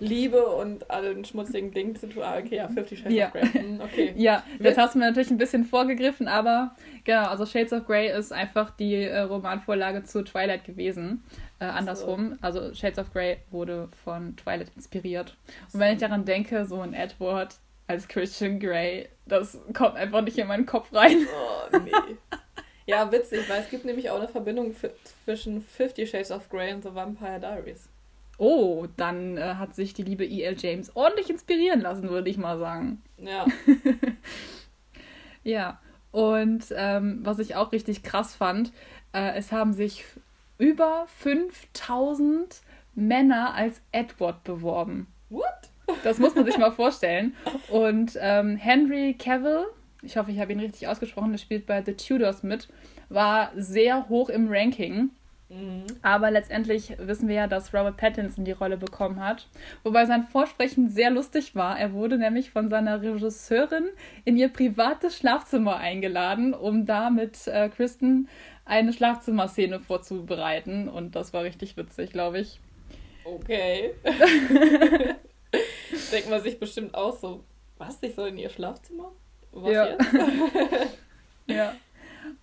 Liebe 0.00 0.46
und 0.46 0.90
allen 0.90 1.26
schmutzigen 1.26 1.72
Dingen 1.72 1.94
zu 1.94 2.08
tun. 2.08 2.22
Ah, 2.22 2.38
okay, 2.38 2.56
ja, 2.56 2.68
Fifty 2.68 2.96
Shades 2.96 3.12
ja. 3.12 3.26
of 3.26 3.32
Grey. 3.32 3.48
Hm, 3.48 3.80
okay. 3.82 4.14
ja, 4.16 4.42
jetzt 4.58 4.78
hast 4.78 4.94
du 4.94 4.98
mir 4.98 5.06
natürlich 5.06 5.30
ein 5.30 5.36
bisschen 5.36 5.64
vorgegriffen, 5.64 6.26
aber 6.26 6.74
genau, 7.04 7.26
also 7.26 7.44
Shades 7.44 7.72
of 7.72 7.86
Grey 7.86 8.10
ist 8.10 8.32
einfach 8.32 8.70
die 8.70 8.94
äh, 8.94 9.20
Romanvorlage 9.20 10.04
zu 10.04 10.22
Twilight 10.24 10.64
gewesen. 10.64 11.22
Äh, 11.58 11.66
andersrum. 11.66 12.30
So. 12.30 12.38
Also 12.40 12.74
Shades 12.74 12.98
of 12.98 13.12
Grey 13.12 13.38
wurde 13.50 13.88
von 14.04 14.36
Twilight 14.36 14.72
inspiriert. 14.74 15.36
Und 15.72 15.80
wenn 15.80 15.92
ich 15.92 16.00
daran 16.00 16.24
denke, 16.24 16.64
so 16.64 16.80
ein 16.80 16.94
Edward 16.94 17.56
als 17.90 18.06
Christian 18.06 18.60
Grey, 18.60 19.08
das 19.26 19.58
kommt 19.74 19.96
einfach 19.96 20.22
nicht 20.22 20.38
in 20.38 20.46
meinen 20.46 20.64
Kopf 20.64 20.92
rein. 20.92 21.26
Oh, 21.72 21.78
nee. 21.78 22.16
ja, 22.86 23.10
witzig, 23.10 23.48
weil 23.48 23.62
es 23.62 23.68
gibt 23.68 23.84
nämlich 23.84 24.10
auch 24.10 24.18
eine 24.18 24.28
Verbindung 24.28 24.74
zwischen 25.24 25.60
Fifty 25.60 26.06
Shades 26.06 26.30
of 26.30 26.48
Grey 26.48 26.72
und 26.72 26.82
The 26.82 26.94
Vampire 26.94 27.40
Diaries. 27.40 27.88
Oh, 28.38 28.86
dann 28.96 29.36
äh, 29.36 29.56
hat 29.56 29.74
sich 29.74 29.92
die 29.92 30.04
liebe 30.04 30.24
E.L. 30.24 30.56
James 30.56 30.94
ordentlich 30.94 31.28
inspirieren 31.28 31.80
lassen, 31.80 32.08
würde 32.08 32.30
ich 32.30 32.38
mal 32.38 32.58
sagen. 32.58 33.02
Ja. 33.18 33.44
ja. 35.42 35.80
Und 36.12 36.66
ähm, 36.74 37.20
was 37.22 37.38
ich 37.40 37.56
auch 37.56 37.72
richtig 37.72 38.02
krass 38.02 38.34
fand, 38.34 38.72
äh, 39.12 39.36
es 39.36 39.52
haben 39.52 39.72
sich 39.72 40.04
über 40.58 41.06
5000 41.18 42.62
Männer 42.94 43.52
als 43.54 43.82
Edward 43.92 44.42
beworben. 44.44 45.08
What? 45.28 45.59
Das 46.02 46.18
muss 46.18 46.34
man 46.34 46.44
sich 46.44 46.58
mal 46.58 46.72
vorstellen. 46.72 47.34
Und 47.68 48.18
ähm, 48.20 48.56
Henry 48.56 49.14
Cavill, 49.18 49.66
ich 50.02 50.16
hoffe, 50.16 50.30
ich 50.30 50.40
habe 50.40 50.52
ihn 50.52 50.60
richtig 50.60 50.88
ausgesprochen, 50.88 51.32
der 51.32 51.38
spielt 51.38 51.66
bei 51.66 51.82
The 51.84 51.94
Tudors 51.94 52.42
mit, 52.42 52.68
war 53.08 53.50
sehr 53.56 54.08
hoch 54.08 54.28
im 54.28 54.48
Ranking. 54.48 55.10
Mhm. 55.50 55.84
Aber 56.02 56.30
letztendlich 56.30 56.96
wissen 56.98 57.28
wir 57.28 57.34
ja, 57.34 57.46
dass 57.48 57.74
Robert 57.74 57.96
Pattinson 57.96 58.44
die 58.44 58.52
Rolle 58.52 58.76
bekommen 58.76 59.22
hat. 59.22 59.48
Wobei 59.82 60.06
sein 60.06 60.22
Vorsprechen 60.22 60.88
sehr 60.88 61.10
lustig 61.10 61.56
war. 61.56 61.78
Er 61.78 61.92
wurde 61.92 62.18
nämlich 62.18 62.50
von 62.50 62.68
seiner 62.68 63.02
Regisseurin 63.02 63.88
in 64.24 64.36
ihr 64.36 64.48
privates 64.48 65.16
Schlafzimmer 65.16 65.76
eingeladen, 65.76 66.54
um 66.54 66.86
da 66.86 67.10
mit 67.10 67.48
äh, 67.48 67.68
Kristen 67.68 68.28
eine 68.64 68.92
Schlafzimmerszene 68.92 69.80
vorzubereiten. 69.80 70.88
Und 70.88 71.16
das 71.16 71.32
war 71.32 71.42
richtig 71.42 71.76
witzig, 71.76 72.12
glaube 72.12 72.38
ich. 72.38 72.60
Okay. 73.24 73.94
Man 76.30 76.42
sich 76.42 76.58
bestimmt 76.58 76.94
auch 76.94 77.16
so, 77.16 77.44
was, 77.78 78.02
ich 78.02 78.14
soll 78.14 78.28
in 78.28 78.38
ihr 78.38 78.50
Schlafzimmer? 78.50 79.12
Was 79.52 79.72
ja. 79.72 79.86
jetzt? 79.86 80.06
ja. 81.46 81.74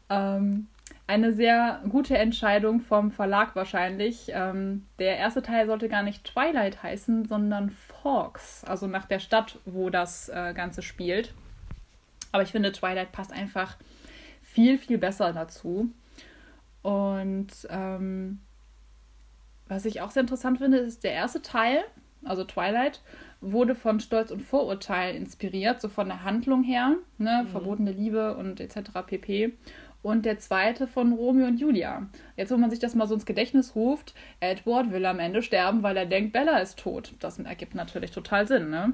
Ähm, 0.09 0.67
eine 1.05 1.31
sehr 1.31 1.81
gute 1.89 2.17
Entscheidung 2.17 2.81
vom 2.81 3.11
Verlag 3.11 3.55
wahrscheinlich. 3.55 4.29
Ähm, 4.33 4.85
der 4.99 5.17
erste 5.17 5.41
Teil 5.41 5.67
sollte 5.67 5.87
gar 5.87 6.03
nicht 6.03 6.25
Twilight 6.25 6.83
heißen, 6.83 7.25
sondern 7.25 7.69
Forks, 7.69 8.63
also 8.65 8.87
nach 8.87 9.05
der 9.05 9.19
Stadt, 9.19 9.59
wo 9.65 9.89
das 9.89 10.29
äh, 10.29 10.53
Ganze 10.53 10.81
spielt. 10.81 11.33
Aber 12.31 12.43
ich 12.43 12.51
finde, 12.51 12.71
Twilight 12.71 13.11
passt 13.11 13.31
einfach 13.31 13.77
viel, 14.41 14.77
viel 14.77 14.97
besser 14.97 15.31
dazu. 15.31 15.89
Und 16.81 17.51
ähm, 17.69 18.39
was 19.67 19.85
ich 19.85 20.01
auch 20.01 20.11
sehr 20.11 20.21
interessant 20.21 20.57
finde, 20.57 20.77
ist 20.77 21.03
der 21.03 21.13
erste 21.13 21.41
Teil, 21.41 21.83
also 22.23 22.43
Twilight, 22.43 23.01
wurde 23.41 23.75
von 23.75 23.99
Stolz 23.99 24.31
und 24.31 24.41
Vorurteil 24.41 25.15
inspiriert, 25.15 25.81
so 25.81 25.89
von 25.89 26.07
der 26.07 26.23
Handlung 26.23 26.63
her, 26.63 26.95
ne, 27.17 27.43
mhm. 27.43 27.47
verbotene 27.49 27.91
Liebe 27.91 28.35
und 28.35 28.59
etc. 28.59 28.91
pp 29.05 29.53
und 30.01 30.25
der 30.25 30.39
zweite 30.39 30.87
von 30.87 31.13
Romeo 31.13 31.47
und 31.47 31.59
Julia. 31.59 32.07
Jetzt, 32.35 32.51
wo 32.51 32.57
man 32.57 32.69
sich 32.69 32.79
das 32.79 32.95
mal 32.95 33.07
so 33.07 33.15
ins 33.15 33.25
Gedächtnis 33.25 33.75
ruft, 33.75 34.13
Edward 34.39 34.91
will 34.91 35.05
am 35.05 35.19
Ende 35.19 35.41
sterben, 35.41 35.83
weil 35.83 35.97
er 35.97 36.05
denkt, 36.05 36.33
Bella 36.33 36.59
ist 36.59 36.79
tot. 36.79 37.13
Das 37.19 37.39
ergibt 37.39 37.75
natürlich 37.75 38.11
total 38.11 38.47
Sinn, 38.47 38.69
ne? 38.69 38.93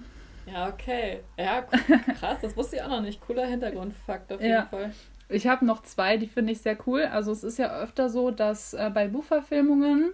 Ja, 0.51 0.69
okay. 0.69 1.19
Ja, 1.37 1.61
krass, 2.19 2.39
das 2.41 2.57
wusste 2.57 2.77
ich 2.77 2.81
auch 2.81 2.89
noch 2.89 3.01
nicht. 3.01 3.21
Cooler 3.21 3.45
Hintergrundfakt 3.45 4.31
auf 4.31 4.41
jeden 4.41 4.53
ja. 4.53 4.65
Fall. 4.65 4.91
Ich 5.29 5.47
habe 5.47 5.65
noch 5.65 5.83
zwei, 5.83 6.17
die 6.17 6.27
finde 6.27 6.51
ich 6.51 6.61
sehr 6.61 6.77
cool. 6.85 7.03
Also 7.03 7.31
es 7.31 7.43
ist 7.43 7.57
ja 7.57 7.79
öfter 7.79 8.09
so, 8.09 8.31
dass 8.31 8.73
äh, 8.73 8.91
bei 8.93 9.07
Buchverfilmungen 9.07 10.13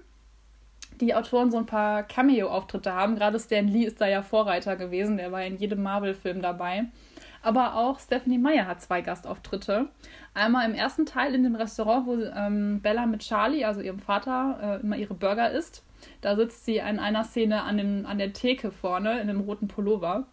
die 1.01 1.15
Autoren 1.15 1.51
so 1.51 1.57
ein 1.57 1.65
paar 1.65 2.03
Cameo-Auftritte 2.03 2.93
haben. 2.93 3.15
Gerade 3.15 3.39
Stan 3.39 3.67
Lee 3.67 3.85
ist 3.85 4.01
da 4.01 4.07
ja 4.07 4.21
Vorreiter 4.21 4.75
gewesen, 4.75 5.17
der 5.17 5.31
war 5.31 5.43
in 5.43 5.57
jedem 5.57 5.83
Marvel-Film 5.83 6.41
dabei. 6.41 6.85
Aber 7.41 7.75
auch 7.75 7.99
Stephanie 7.99 8.37
Meyer 8.37 8.67
hat 8.67 8.81
zwei 8.81 9.01
Gastauftritte. 9.01 9.87
Einmal 10.33 10.69
im 10.69 10.75
ersten 10.75 11.05
Teil 11.05 11.33
in 11.33 11.43
dem 11.43 11.55
Restaurant, 11.55 12.05
wo 12.05 12.15
ähm, 12.15 12.81
Bella 12.81 13.05
mit 13.05 13.21
Charlie, 13.21 13.63
also 13.63 13.81
ihrem 13.81 13.99
Vater, 13.99 14.59
äh, 14.61 14.83
immer 14.83 14.97
ihre 14.97 15.13
Burger 15.13 15.51
isst. 15.51 15.83
Da 16.21 16.35
sitzt 16.35 16.65
sie 16.65 16.77
in 16.77 16.99
einer 16.99 17.23
Szene 17.23 17.63
an, 17.63 17.77
dem, 17.77 18.05
an 18.05 18.17
der 18.17 18.33
Theke 18.33 18.71
vorne 18.71 19.21
in 19.21 19.29
einem 19.29 19.41
roten 19.41 19.67
Pullover. 19.67 20.25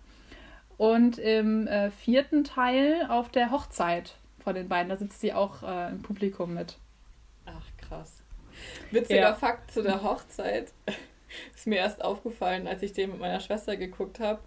Und 0.76 1.18
im 1.18 1.66
äh, 1.68 1.90
vierten 1.90 2.44
Teil 2.44 3.06
auf 3.08 3.30
der 3.30 3.50
Hochzeit 3.50 4.16
von 4.38 4.54
den 4.54 4.68
beiden, 4.68 4.90
da 4.90 4.96
sitzt 4.96 5.20
sie 5.20 5.32
auch 5.32 5.62
äh, 5.62 5.90
im 5.90 6.02
Publikum 6.02 6.54
mit. 6.54 6.76
Ach, 7.46 7.64
krass. 7.78 8.22
Witziger 8.90 9.20
ja. 9.20 9.34
Fakt 9.34 9.70
zu 9.72 9.82
der 9.82 10.02
Hochzeit. 10.02 10.72
Ist 11.54 11.66
mir 11.66 11.76
erst 11.76 12.02
aufgefallen, 12.02 12.66
als 12.66 12.82
ich 12.82 12.92
den 12.92 13.10
mit 13.10 13.20
meiner 13.20 13.40
Schwester 13.40 13.76
geguckt 13.76 14.20
habe 14.20 14.40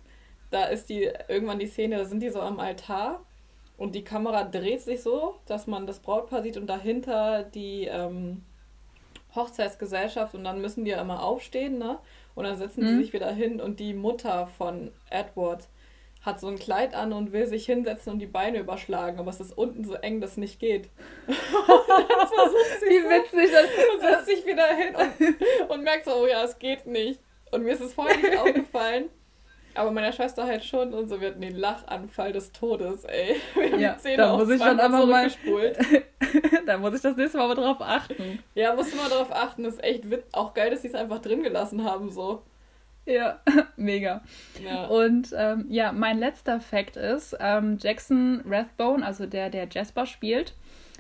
da 0.50 0.66
ist 0.66 0.90
die 0.90 1.10
irgendwann 1.28 1.60
die 1.60 1.68
Szene, 1.68 1.98
da 1.98 2.06
sind 2.06 2.22
die 2.22 2.30
so 2.30 2.42
am 2.42 2.60
Altar 2.60 3.24
und 3.78 3.96
die 3.96 4.04
Kamera 4.04 4.44
dreht 4.44 4.82
sich 4.82 5.02
so, 5.02 5.36
dass 5.46 5.68
man 5.68 5.88
das 5.88 6.00
Brautpaar 6.00 6.42
sieht 6.42 6.58
und 6.58 6.68
dahinter 6.68 7.44
die 7.44 7.86
ähm, 7.86 8.44
Hochzeitsgesellschaft 9.36 10.34
und 10.34 10.44
dann 10.44 10.62
müssen 10.62 10.86
die 10.86 10.92
ja 10.92 11.02
immer 11.02 11.24
aufstehen, 11.24 11.78
ne? 11.78 12.00
Und 12.36 12.46
dann 12.46 12.58
setzen 12.58 12.84
mhm. 12.84 12.88
die 12.88 13.04
sich 13.04 13.14
wieder 13.14 13.32
hin 13.32 13.62
und 13.62 13.80
die 13.80 13.94
Mutter 13.94 14.48
von 14.48 14.92
Edward 15.10 15.68
hat 16.22 16.40
so 16.40 16.48
ein 16.48 16.60
Kleid 16.60 16.94
an 16.94 17.14
und 17.14 17.32
will 17.32 17.48
sich 17.48 17.66
hinsetzen 17.66 18.14
und 18.14 18.20
die 18.20 18.28
Beine 18.28 18.60
überschlagen, 18.60 19.20
aber 19.20 19.30
es 19.30 19.40
ist 19.40 19.58
unten 19.58 19.86
so 19.86 19.94
eng, 19.96 20.20
dass 20.20 20.32
es 20.32 20.38
nicht 20.38 20.60
geht. 20.60 20.90
und 21.28 21.36
dann 21.88 22.28
versucht 22.28 22.80
sie 22.82 22.86
Wie 22.88 23.04
witzig. 23.04 23.50
Und 23.94 24.02
setzt 24.02 24.26
sich 24.26 24.46
wieder 24.46 24.68
hin 24.68 24.96
und, 24.96 25.70
und 25.70 25.84
merkt 25.84 26.06
so, 26.06 26.12
oh 26.16 26.28
ja, 26.28 26.44
es 26.44 26.58
geht 26.60 26.86
nicht. 26.86 27.20
Und 27.52 27.64
mir 27.64 27.74
ist 27.74 27.82
es 27.82 27.94
vorher 27.94 28.18
nicht 28.18 28.38
aufgefallen. 28.38 29.10
Aber 29.76 29.92
meiner 29.92 30.12
Schwester 30.12 30.46
halt 30.46 30.64
schon 30.64 30.94
und 30.94 31.08
so 31.08 31.22
wird 31.22 31.42
den 31.42 31.56
Lachanfall 31.56 32.34
des 32.34 32.52
Todes, 32.52 33.06
ey. 33.06 33.40
Wir 33.56 33.72
haben 33.72 33.80
ja, 33.80 34.18
da 34.18 34.36
muss 34.36 34.50
ich 34.50 34.60
dann 34.60 34.80
aber 34.80 35.06
mal 35.06 35.30
da 36.66 36.78
muss 36.78 36.96
ich 36.96 37.02
das 37.02 37.16
nächste 37.16 37.38
Mal, 37.38 37.48
mal 37.48 37.56
drauf 37.56 37.78
achten. 37.80 38.44
Ja, 38.56 38.74
musst 38.74 38.94
du 38.94 38.98
mal 38.98 39.10
drauf 39.10 39.32
achten. 39.32 39.64
Das 39.64 39.76
ist 39.76 39.84
echt 39.84 40.10
wit 40.10 40.26
auch 40.32 40.54
geil, 40.54 40.72
dass 40.72 40.82
sie 40.82 40.90
es 40.90 40.96
einfach 40.96 41.20
drin 41.20 41.44
gelassen 41.44 41.84
haben, 41.84 42.12
so. 42.12 42.42
Ja, 43.06 43.40
mega. 43.76 44.22
Ja. 44.64 44.86
Und 44.86 45.34
ähm, 45.36 45.66
ja, 45.70 45.92
mein 45.92 46.20
letzter 46.20 46.60
Fact 46.62 46.96
ist, 46.96 47.36
ähm, 47.40 47.78
Jackson 47.80 48.44
Rathbone, 48.46 49.06
also 49.06 49.26
der, 49.26 49.50
der 49.50 49.68
Jasper 49.70 50.06
spielt, 50.06 50.54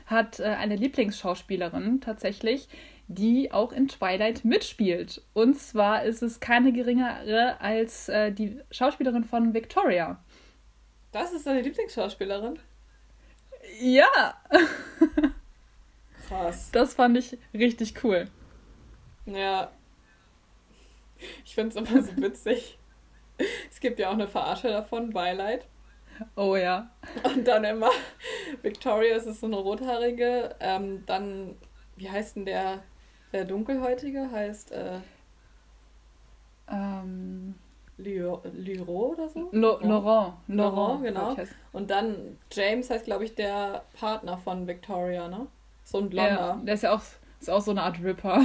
hat 0.05 0.39
äh, 0.39 0.45
eine 0.45 0.75
Lieblingsschauspielerin 0.75 2.01
tatsächlich, 2.01 2.67
die 3.07 3.51
auch 3.51 3.71
in 3.71 3.87
Twilight 3.87 4.45
mitspielt. 4.45 5.21
Und 5.33 5.55
zwar 5.59 6.03
ist 6.03 6.21
es 6.21 6.39
keine 6.39 6.71
geringere 6.71 7.59
als 7.59 8.09
äh, 8.09 8.31
die 8.31 8.59
Schauspielerin 8.71 9.23
von 9.23 9.53
Victoria. 9.53 10.23
Das 11.11 11.33
ist 11.33 11.47
deine 11.47 11.61
Lieblingsschauspielerin? 11.61 12.59
Ja. 13.81 14.35
Krass. 16.27 16.69
Das 16.71 16.93
fand 16.93 17.17
ich 17.17 17.37
richtig 17.53 18.03
cool. 18.03 18.27
Ja. 19.25 19.71
Ich 21.49 21.55
finde 21.55 21.81
es 21.81 21.89
immer 21.89 22.03
so 22.03 22.15
witzig. 22.17 22.77
Es 23.71 23.79
gibt 23.79 23.97
ja 23.97 24.09
auch 24.09 24.13
eine 24.13 24.27
Verarsche 24.27 24.67
davon, 24.67 25.09
Beileid. 25.09 25.65
Oh 26.35 26.55
ja. 26.55 26.91
Und 27.23 27.47
dann 27.47 27.63
immer, 27.63 27.89
Victoria 28.61 29.15
ist 29.15 29.39
so 29.39 29.47
eine 29.47 29.55
rothaarige, 29.55 30.55
ähm, 30.59 31.03
dann, 31.07 31.55
wie 31.95 32.07
heißt 32.07 32.35
denn 32.35 32.45
der 32.45 32.83
der 33.31 33.45
Dunkelhäutige 33.45 34.29
heißt 34.31 34.71
äh, 34.73 34.99
ähm, 36.69 37.55
Lyro 37.97 39.13
oder 39.13 39.27
so? 39.27 39.49
Lo 39.51 39.79
Laurent. 39.81 40.35
Laurent, 40.47 41.03
genau. 41.03 41.35
Und 41.71 41.89
dann 41.89 42.37
James 42.51 42.91
heißt, 42.91 43.05
glaube 43.05 43.25
ich, 43.25 43.33
der 43.33 43.85
Partner 43.93 44.37
von 44.37 44.67
Victoria, 44.67 45.27
ne? 45.27 45.47
So 45.83 45.97
ein 45.97 46.09
Blonder. 46.09 46.29
Ja, 46.29 46.61
der 46.63 46.73
ist 46.75 46.83
ja 46.83 46.93
auch, 46.93 47.01
ist 47.39 47.49
auch 47.49 47.61
so 47.61 47.71
eine 47.71 47.81
Art 47.81 48.01
Ripper. 48.03 48.43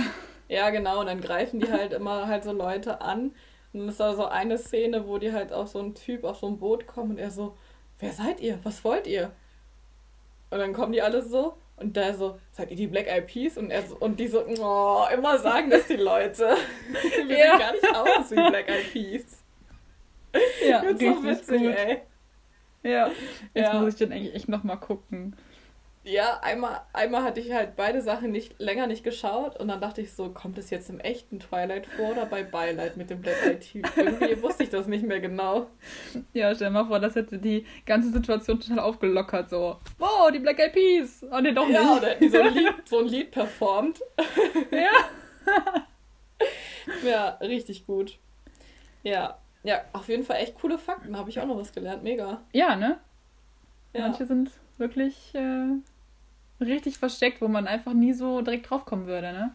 Ja, 0.49 0.71
genau. 0.71 1.01
Und 1.01 1.07
dann 1.07 1.21
greifen 1.21 1.61
die 1.61 1.71
halt 1.71 1.93
immer 1.93 2.27
halt 2.29 2.45
so 2.45 2.53
Leute 2.53 3.01
an. 3.01 3.35
Und 3.73 3.81
dann 3.81 3.89
ist 3.89 4.01
da 4.01 4.15
so 4.15 4.27
eine 4.27 4.59
Szene, 4.59 5.07
wo 5.07 5.19
die 5.19 5.33
halt 5.33 5.53
auf 5.53 5.69
so 5.69 5.81
einen 5.81 5.95
Typ 5.95 6.25
auf 6.25 6.39
so 6.39 6.47
ein 6.47 6.59
Boot 6.59 6.87
kommen 6.87 7.13
und 7.13 7.19
er 7.19 7.31
so, 7.31 7.57
wer 7.99 8.13
seid 8.13 8.41
ihr? 8.41 8.59
Was 8.63 8.85
wollt 8.85 9.07
ihr? 9.07 9.33
Und 10.51 10.59
dann 10.59 10.73
kommen 10.73 10.93
die 10.93 11.03
alle 11.03 11.23
so, 11.23 11.57
und 11.77 11.97
da 11.97 12.15
so, 12.15 12.39
seid 12.53 12.71
ihr 12.71 12.77
die 12.77 12.87
Black 12.87 13.09
Eyed 13.09 13.27
Peas? 13.27 13.59
Und, 13.59 13.71
er 13.71 13.83
so, 13.83 13.97
und 13.97 14.21
die 14.21 14.29
so, 14.29 14.45
oh, 14.47 15.05
immer 15.13 15.39
sagen 15.39 15.71
das 15.71 15.87
die 15.89 15.97
Leute. 15.97 16.57
Wir 17.27 17.37
ja. 17.37 17.51
sehen 17.51 17.59
gar 17.59 17.73
nicht 17.73 17.97
aus 17.97 18.31
wie 18.31 18.35
Black 18.35 18.69
Eyed 18.69 18.93
Peas. 18.93 19.43
Ja, 20.67 20.81
richtig 20.81 21.15
so 21.15 21.25
witzig, 21.25 21.63
gut. 21.63 21.75
ey. 21.77 22.03
Ja, 22.83 23.11
jetzt 23.55 23.73
ja. 23.73 23.81
muss 23.81 23.95
ich 23.95 23.99
dann 23.99 24.13
eigentlich 24.13 24.35
echt 24.35 24.49
nochmal 24.49 24.79
gucken. 24.79 25.37
Ja, 26.07 26.40
einmal, 26.43 26.83
einmal 26.93 27.23
hatte 27.23 27.40
ich 27.40 27.51
halt 27.53 27.77
beide 27.77 28.03
Sachen 28.03 28.31
nicht 28.31 28.61
länger 28.61 28.87
nicht 28.87 29.05
geschaut 29.05 29.59
und 29.59 29.69
dann 29.69 29.81
dachte 29.81 30.03
ich 30.03 30.12
so, 30.12 30.29
kommt 30.29 30.59
es 30.59 30.69
jetzt 30.69 30.90
im 30.90 31.01
echten 31.01 31.40
Twilight 31.40 31.87
vor 31.87 32.11
oder 32.11 32.27
bei 32.27 32.43
Beileid 32.43 32.99
mit 32.99 33.09
dem 33.09 33.23
Black 33.23 33.43
Eyed 33.43 33.62
Typ? 33.62 33.90
Irgendwie 33.97 34.43
wusste 34.43 34.64
ich 34.64 34.69
das 34.69 34.87
nicht 34.87 35.05
mehr 35.05 35.21
genau. 35.21 35.69
Ja, 36.35 36.55
stell 36.55 36.69
dir 36.69 36.75
mal 36.75 36.87
vor, 36.87 37.01
das 37.01 37.14
hätte 37.14 37.38
die 37.38 37.64
ganze 37.87 38.11
Situation 38.11 38.61
total 38.61 38.81
aufgelockert, 38.81 39.49
so, 39.49 39.79
wow, 39.99 40.31
die 40.31 40.40
Black 40.40 40.59
Eyed 40.59 40.75
Peas! 40.75 41.25
Oh, 41.31 41.40
nee, 41.40 41.53
doch 41.53 41.67
nicht. 41.67 41.81
Ja, 41.81 41.97
oder 41.97 42.09
hätten 42.09 42.25
die 42.25 42.29
so 42.29 42.40
ein 42.40 42.55
Lied, 42.55 42.75
so 42.85 42.99
ein 42.99 43.07
Lied 43.07 43.31
performt. 43.31 44.03
Ja. 44.71 45.87
ja, 47.09 47.29
richtig 47.40 47.87
gut. 47.87 48.19
Ja, 49.03 49.38
ja, 49.62 49.81
auf 49.95 50.09
jeden 50.09 50.25
Fall 50.25 50.37
echt 50.37 50.61
coole 50.61 50.77
Fakten. 50.77 51.17
Habe 51.17 51.31
ich 51.31 51.40
auch 51.40 51.47
noch 51.47 51.57
was 51.57 51.73
gelernt. 51.73 52.03
Mega. 52.03 52.43
Ja, 52.53 52.77
ne? 52.77 52.99
Ja. 53.95 54.03
Manche 54.03 54.27
sind 54.27 54.51
wirklich 54.77 55.35
äh, 55.35 55.69
richtig 56.61 56.99
versteckt, 56.99 57.40
wo 57.40 57.49
man 57.49 57.67
einfach 57.67 57.93
nie 57.93 58.12
so 58.12 58.40
direkt 58.43 58.71
draufkommen 58.71 59.07
würde, 59.07 59.33
ne? 59.33 59.55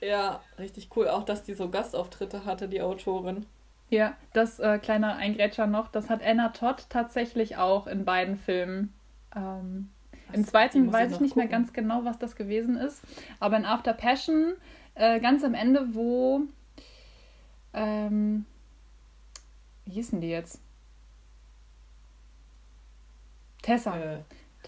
Ja, 0.00 0.40
richtig 0.58 0.88
cool. 0.96 1.08
Auch, 1.08 1.24
dass 1.24 1.42
die 1.42 1.54
so 1.54 1.68
Gastauftritte 1.68 2.44
hatte, 2.44 2.68
die 2.68 2.82
Autorin. 2.82 3.46
Ja, 3.90 4.16
das 4.32 4.60
äh, 4.60 4.78
kleine 4.78 5.16
Eingrätscher 5.16 5.66
noch, 5.66 5.88
das 5.88 6.08
hat 6.08 6.22
Anna 6.22 6.50
Todd 6.50 6.86
tatsächlich 6.88 7.56
auch 7.56 7.86
in 7.86 8.04
beiden 8.04 8.36
Filmen. 8.36 8.92
Ähm, 9.34 9.90
Im 10.32 10.44
zweiten 10.44 10.92
weiß 10.92 11.12
ich 11.12 11.20
nicht 11.20 11.34
gucken. 11.34 11.48
mehr 11.48 11.58
ganz 11.58 11.72
genau, 11.72 12.04
was 12.04 12.18
das 12.18 12.36
gewesen 12.36 12.76
ist. 12.76 13.02
Aber 13.40 13.56
in 13.56 13.64
After 13.64 13.92
Passion, 13.92 14.54
äh, 14.94 15.20
ganz 15.20 15.42
am 15.44 15.54
Ende, 15.54 15.94
wo. 15.94 16.42
Ähm, 17.74 18.46
wie 19.84 19.92
hießen 19.92 20.20
die 20.20 20.30
jetzt? 20.30 20.60
Tessa. 23.62 23.96
Äh, 23.96 24.18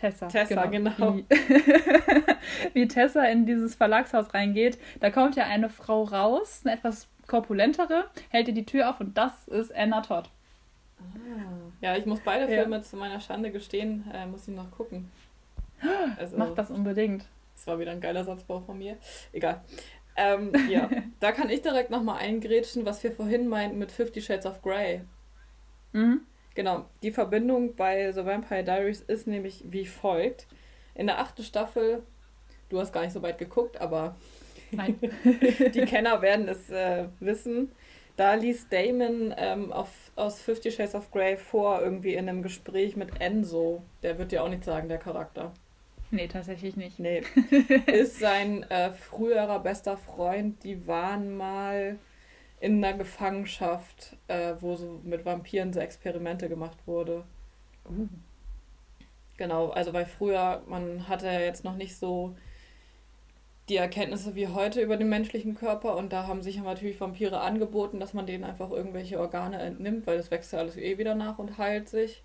Tessa. 0.03 0.27
Tessa, 0.27 0.67
genau. 0.67 0.91
genau. 0.97 1.11
Die, 1.13 1.25
wie 2.75 2.89
Tessa 2.89 3.25
in 3.27 3.47
dieses 3.47 3.77
Verlagshaus 3.77 4.35
reingeht. 4.35 4.79
Da 4.99 5.11
kommt 5.11 5.37
ja 5.37 5.45
eine 5.45 5.71
Frau 5.71 6.03
raus, 6.03 6.63
eine 6.65 6.75
etwas 6.75 7.07
korpulentere, 7.29 8.07
hält 8.31 8.49
ihr 8.49 8.55
die 8.55 8.67
Tür 8.67 8.91
auf 8.91 8.99
und 8.99 9.17
das 9.17 9.47
ist 9.47 9.73
Anna 9.73 10.01
Todd. 10.01 10.29
Ah. 10.99 11.03
Ja, 11.81 11.97
ich 11.97 12.05
muss 12.05 12.19
beide 12.25 12.49
Filme 12.49 12.77
ja. 12.77 12.83
zu 12.83 12.97
meiner 12.97 13.21
Schande 13.21 13.53
gestehen, 13.53 14.05
äh, 14.13 14.27
muss 14.27 14.49
ich 14.49 14.55
noch 14.55 14.71
gucken. 14.73 15.11
Also, 16.17 16.37
Mach 16.37 16.55
das 16.55 16.71
unbedingt. 16.71 17.25
Das 17.55 17.67
war 17.67 17.79
wieder 17.79 17.93
ein 17.93 18.01
geiler 18.01 18.25
Satzbau 18.25 18.61
von 18.61 18.79
mir. 18.79 18.97
Egal. 19.33 19.63
Ähm, 20.17 20.53
ja, 20.69 20.89
da 21.21 21.33
kann 21.33 21.49
ich 21.49 21.63
direkt 21.63 21.91
nochmal 21.91 22.19
eingrätschen, 22.19 22.85
was 22.87 23.03
wir 23.03 23.13
vorhin 23.13 23.49
meinten 23.49 23.79
mit 23.79 23.93
Fifty 23.93 24.21
Shades 24.21 24.47
of 24.47 24.63
Grey. 24.63 25.03
Mhm. 25.93 26.23
Genau, 26.55 26.87
die 27.03 27.13
Verbindung 27.13 27.75
bei 27.77 28.13
The 28.13 28.25
Vampire 28.25 28.65
Diaries 28.65 29.01
ist 29.01 29.27
nämlich 29.27 29.65
wie 29.69 29.87
folgt. 29.87 30.47
In 30.95 31.07
der 31.07 31.19
achten 31.19 31.43
Staffel, 31.43 32.03
du 32.69 32.79
hast 32.79 32.93
gar 32.93 33.03
nicht 33.03 33.13
so 33.13 33.23
weit 33.23 33.39
geguckt, 33.39 33.81
aber 33.81 34.17
die 34.73 35.85
Kenner 35.87 36.21
werden 36.23 36.49
es 36.49 36.71
äh, 36.71 37.07
wissen. 37.21 37.73
Da 38.17 38.35
liest 38.35 38.73
Damon 38.73 39.35
ähm, 39.39 39.73
auf, 39.73 39.89
aus 40.17 40.41
Fifty 40.43 40.71
Shades 40.71 40.95
of 40.95 41.11
Grey 41.11 41.37
vor, 41.37 41.81
irgendwie 41.81 42.15
in 42.15 42.29
einem 42.29 42.43
Gespräch 42.43 42.95
mit 42.95 43.21
Enzo. 43.21 43.83
Der 44.03 44.19
wird 44.19 44.33
dir 44.33 44.45
auch 44.45 44.51
nicht 44.51 44.65
sagen, 44.65 44.89
der 44.89 44.99
Charakter. 44.99 45.53
Nee, 46.11 46.29
tatsächlich 46.29 46.77
nicht. 46.77 46.99
Nee. 46.99 47.23
Ist 47.87 48.19
sein 48.19 48.65
äh, 48.65 48.93
früherer 48.93 49.61
bester 49.61 49.97
Freund. 49.97 50.63
Die 50.63 50.87
waren 50.87 51.35
mal 51.35 51.99
in 52.63 52.83
einer 52.83 52.97
Gefangenschaft, 52.97 54.17
äh, 54.29 54.55
wo 54.61 54.77
so 54.77 55.01
mit 55.03 55.25
Vampiren 55.25 55.73
so 55.73 55.81
Experimente 55.81 56.49
gemacht 56.49 56.79
wurde. 56.87 57.25
Uh. 57.85 58.07
Genau, 59.37 59.71
also 59.71 59.93
weil 59.93 60.07
früher, 60.07 60.63
man 60.69 61.09
hatte 61.09 61.27
ja 61.27 61.41
jetzt 61.41 61.65
noch 61.65 61.75
nicht 61.75 61.97
so 61.97 62.37
die 63.69 63.79
Erkenntnisse 63.79 64.37
wie 64.37 64.47
heute 64.47 64.81
über 64.81 64.97
den 64.97 65.09
menschlichen 65.09 65.57
Körper 65.57 65.97
und 65.97 66.13
da 66.13 66.29
haben 66.29 66.41
sich 66.41 66.57
ja 66.57 66.63
natürlich 66.63 67.01
Vampire 67.01 67.41
angeboten, 67.41 67.99
dass 67.99 68.15
man 68.15 68.27
denen 68.27 68.45
einfach 68.45 68.71
irgendwelche 68.71 69.19
Organe 69.19 69.59
entnimmt, 69.59 70.07
weil 70.07 70.17
das 70.17 70.31
wächst 70.31 70.53
ja 70.53 70.61
alles 70.61 70.77
eh 70.77 70.99
wieder 70.99 71.17
nach 71.17 71.41
und 71.41 71.59
heilt 71.59 71.89
sich. 71.89 72.23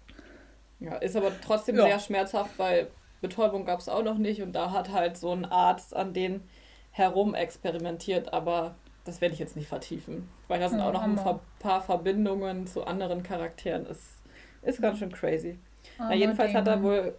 Ja, 0.79 0.97
ist 0.97 1.15
aber 1.15 1.31
trotzdem 1.43 1.77
ja. 1.77 1.85
sehr 1.85 1.99
schmerzhaft, 1.99 2.59
weil 2.59 2.91
Betäubung 3.21 3.65
gab 3.65 3.79
es 3.79 3.89
auch 3.89 4.03
noch 4.03 4.19
nicht 4.19 4.43
und 4.43 4.53
da 4.53 4.69
hat 4.69 4.91
halt 4.91 5.17
so 5.17 5.31
ein 5.31 5.45
Arzt 5.45 5.95
an 5.95 6.13
denen 6.13 6.47
herum 6.91 7.33
experimentiert, 7.33 8.33
aber 8.33 8.75
das 9.07 9.21
werde 9.21 9.33
ich 9.33 9.39
jetzt 9.39 9.55
nicht 9.55 9.67
vertiefen, 9.67 10.27
weil 10.47 10.59
da 10.59 10.69
sind 10.69 10.81
auch 10.81 10.93
noch 10.93 11.03
ein 11.03 11.39
paar 11.59 11.81
Verbindungen 11.81 12.67
zu 12.67 12.85
anderen 12.85 13.23
Charakteren. 13.23 13.85
Ist, 13.85 14.21
ist 14.61 14.81
ganz 14.81 14.99
schön 14.99 15.11
crazy. 15.11 15.57
Na, 15.97 16.13
jedenfalls 16.13 16.53
Damon. 16.53 16.67
hat 16.67 16.77
er 16.77 16.83
wohl. 16.83 17.15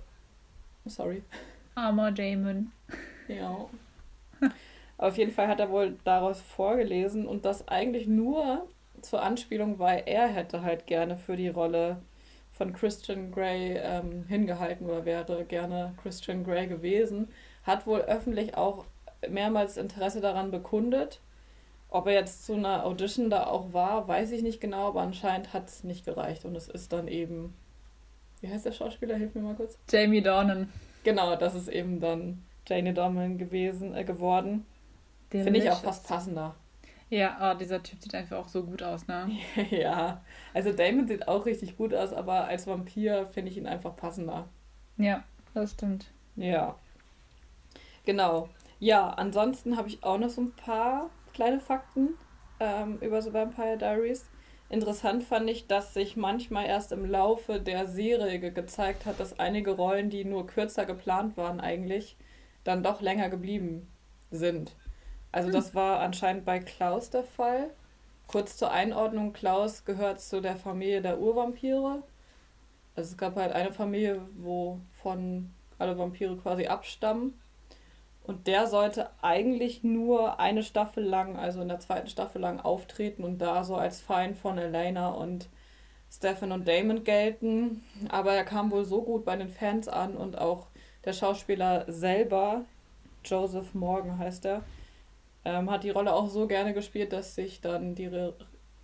Sorry. 0.85 1.23
Armer 1.75 2.13
Damon. 2.13 2.73
Ja. 3.29 3.67
Auf 4.99 5.17
jeden 5.17 5.31
Fall 5.31 5.49
hat 5.49 5.61
er 5.61 5.71
wohl 5.71 5.97
daraus 6.05 6.41
vorgelesen 6.41 7.27
und 7.27 7.45
das 7.45 7.69
eigentlich 7.69 8.07
nur 8.07 8.67
zur 9.01 9.23
Anspielung, 9.23 9.79
weil 9.79 10.03
er 10.07 10.27
hätte 10.27 10.63
halt 10.63 10.87
gerne 10.87 11.17
für 11.17 11.37
die 11.37 11.49
Rolle 11.49 11.99
von 12.53 12.73
Christian 12.73 13.31
Grey 13.31 13.77
ähm, 13.77 14.25
hingehalten 14.27 14.87
oder 14.87 15.05
wäre 15.05 15.45
gerne 15.45 15.95
Christian 16.03 16.43
Grey 16.43 16.67
gewesen, 16.67 17.29
hat 17.63 17.87
wohl 17.87 18.01
öffentlich 18.01 18.57
auch 18.57 18.85
mehrmals 19.29 19.77
Interesse 19.77 20.21
daran 20.21 20.51
bekundet. 20.51 21.21
Ob 21.91 22.07
er 22.07 22.13
jetzt 22.13 22.45
zu 22.45 22.55
einer 22.55 22.85
Audition 22.85 23.31
da 23.31 23.47
auch 23.47 23.73
war, 23.73 24.07
weiß 24.09 24.33
ich 24.33 24.43
nicht 24.43 24.61
genau, 24.61 24.89
aber 24.89 25.01
anscheinend 25.01 25.53
hat 25.55 25.69
es 25.69 25.85
nicht 25.85 26.05
gereicht 26.05 26.45
und 26.45 26.55
es 26.55 26.69
ist 26.69 26.93
dann 26.93 27.09
eben. 27.09 27.55
Wie 28.41 28.49
heißt 28.49 28.67
der 28.67 28.73
Schauspieler? 28.73 29.17
Hilf 29.17 29.35
mir 29.35 29.41
mal 29.41 29.55
kurz. 29.55 29.79
Jamie 29.91 30.23
Dornan. 30.23 30.71
Genau, 31.03 31.35
das 31.37 31.55
ist 31.55 31.69
eben 31.69 32.01
dann 32.01 32.45
Janie 32.67 32.93
Dornan 32.93 33.39
gewesen, 33.39 33.95
äh, 33.95 34.05
geworden. 34.05 34.67
Finde 35.31 35.59
ich 35.59 35.71
auch 35.71 35.81
fast 35.81 36.07
passender. 36.07 36.55
Ja, 37.11 37.39
oh, 37.41 37.59
dieser 37.59 37.83
Typ 37.83 38.03
sieht 38.03 38.15
einfach 38.15 38.37
auch 38.37 38.49
so 38.49 38.65
gut 38.65 38.83
aus, 38.83 39.07
ne? 39.07 39.31
ja, 39.71 40.23
also 40.53 40.73
Damon 40.73 41.09
sieht 41.09 41.27
auch 41.27 41.47
richtig 41.47 41.77
gut 41.79 41.95
aus, 41.95 42.13
aber 42.13 42.47
als 42.49 42.67
Vampir 42.67 43.29
finde 43.33 43.51
ich 43.51 43.57
ihn 43.57 43.67
einfach 43.67 43.97
passender. 43.97 44.47
Ja, 44.99 45.25
das 45.55 45.73
stimmt. 45.73 46.07
Ja. 46.37 46.77
Genau. 48.05 48.51
Ja, 48.79 49.09
ansonsten 49.11 49.77
habe 49.77 49.89
ich 49.89 50.05
auch 50.05 50.19
noch 50.19 50.29
so 50.29 50.43
ein 50.43 50.53
paar 50.53 51.11
kleine 51.39 51.61
Fakten 51.61 52.15
ähm, 52.59 52.99
über 53.01 53.23
The 53.23 53.33
Vampire 53.33 53.79
Diaries. 53.79 54.29
Interessant 54.71 55.23
fand 55.23 55.49
ich, 55.49 55.69
dass 55.69 55.95
sich 55.95 56.17
manchmal 56.17 56.67
erst 56.67 56.91
im 56.91 57.09
Laufe 57.09 57.61
der 57.61 57.87
Serie 57.87 58.41
gezeigt 58.41 59.07
hat, 59.07 59.21
dass 59.21 59.39
einige 59.39 59.71
Rollen, 59.71 60.11
die 60.11 60.25
nur 60.25 60.49
kürzer 60.49 60.85
geplant 60.85 61.37
waren, 61.37 61.61
eigentlich 61.61 62.17
dann 62.65 62.83
doch 62.83 63.01
länger 63.01 63.29
geblieben 63.29 63.87
sind. 64.33 64.75
Also 65.31 65.53
das 65.53 65.77
war 65.77 66.01
anscheinend 66.01 66.45
bei 66.45 66.59
Klaus 66.59 67.11
der 67.11 67.23
Fall. 67.23 67.71
Kurz 68.27 68.57
zur 68.57 68.73
Einordnung, 68.73 69.33
Klaus 69.33 69.85
gehört 69.85 70.21
zu 70.21 70.41
der 70.41 70.57
Familie 70.57 71.03
der 71.03 71.21
Urvampire. 71.21 72.03
Also 72.97 73.13
es 73.13 73.17
gab 73.17 73.37
halt 73.37 73.53
eine 73.53 73.73
Familie, 73.73 74.23
wovon 74.39 75.55
alle 75.79 75.97
Vampire 75.97 76.37
quasi 76.37 76.67
abstammen. 76.67 77.41
Und 78.29 78.47
der 78.47 78.67
sollte 78.67 79.09
eigentlich 79.23 79.83
nur 79.83 80.39
eine 80.39 80.63
Staffel 80.63 81.03
lang, 81.03 81.37
also 81.39 81.63
in 81.63 81.69
der 81.69 81.81
zweiten 81.81 82.09
Staffel 82.09 82.43
lang 82.43 82.61
auftreten 82.61 83.25
und 83.25 83.39
da 83.39 83.65
so 83.65 83.75
als 83.75 84.03
Feind 84.03 84.37
von 84.37 84.59
Elena 84.59 85.09
und 85.09 85.49
Stefan 86.13 86.53
und 86.53 86.69
Damon 86.69 87.05
gelten. 87.05 87.83
Aber 88.11 88.35
er 88.35 88.45
kam 88.45 88.71
wohl 88.71 88.85
so 88.85 89.01
gut 89.01 89.25
bei 89.25 89.35
den 89.35 89.49
Fans 89.49 89.89
an 89.89 90.15
und 90.15 90.37
auch 90.37 90.67
der 91.07 91.15
Schauspieler 91.15 91.91
selber, 91.91 92.67
Joseph 93.25 93.73
Morgan 93.73 94.19
heißt 94.19 94.45
er, 94.45 94.63
ähm, 95.47 95.71
hat 95.71 95.85
die 95.85 95.91
Rolle 95.91 96.13
auch 96.13 96.29
so 96.29 96.47
gerne 96.47 96.75
gespielt, 96.75 97.15
dass 97.15 97.35
sich 97.35 97.63
dann 97.63 97.95
die, 97.95 98.09
Re 98.09 98.35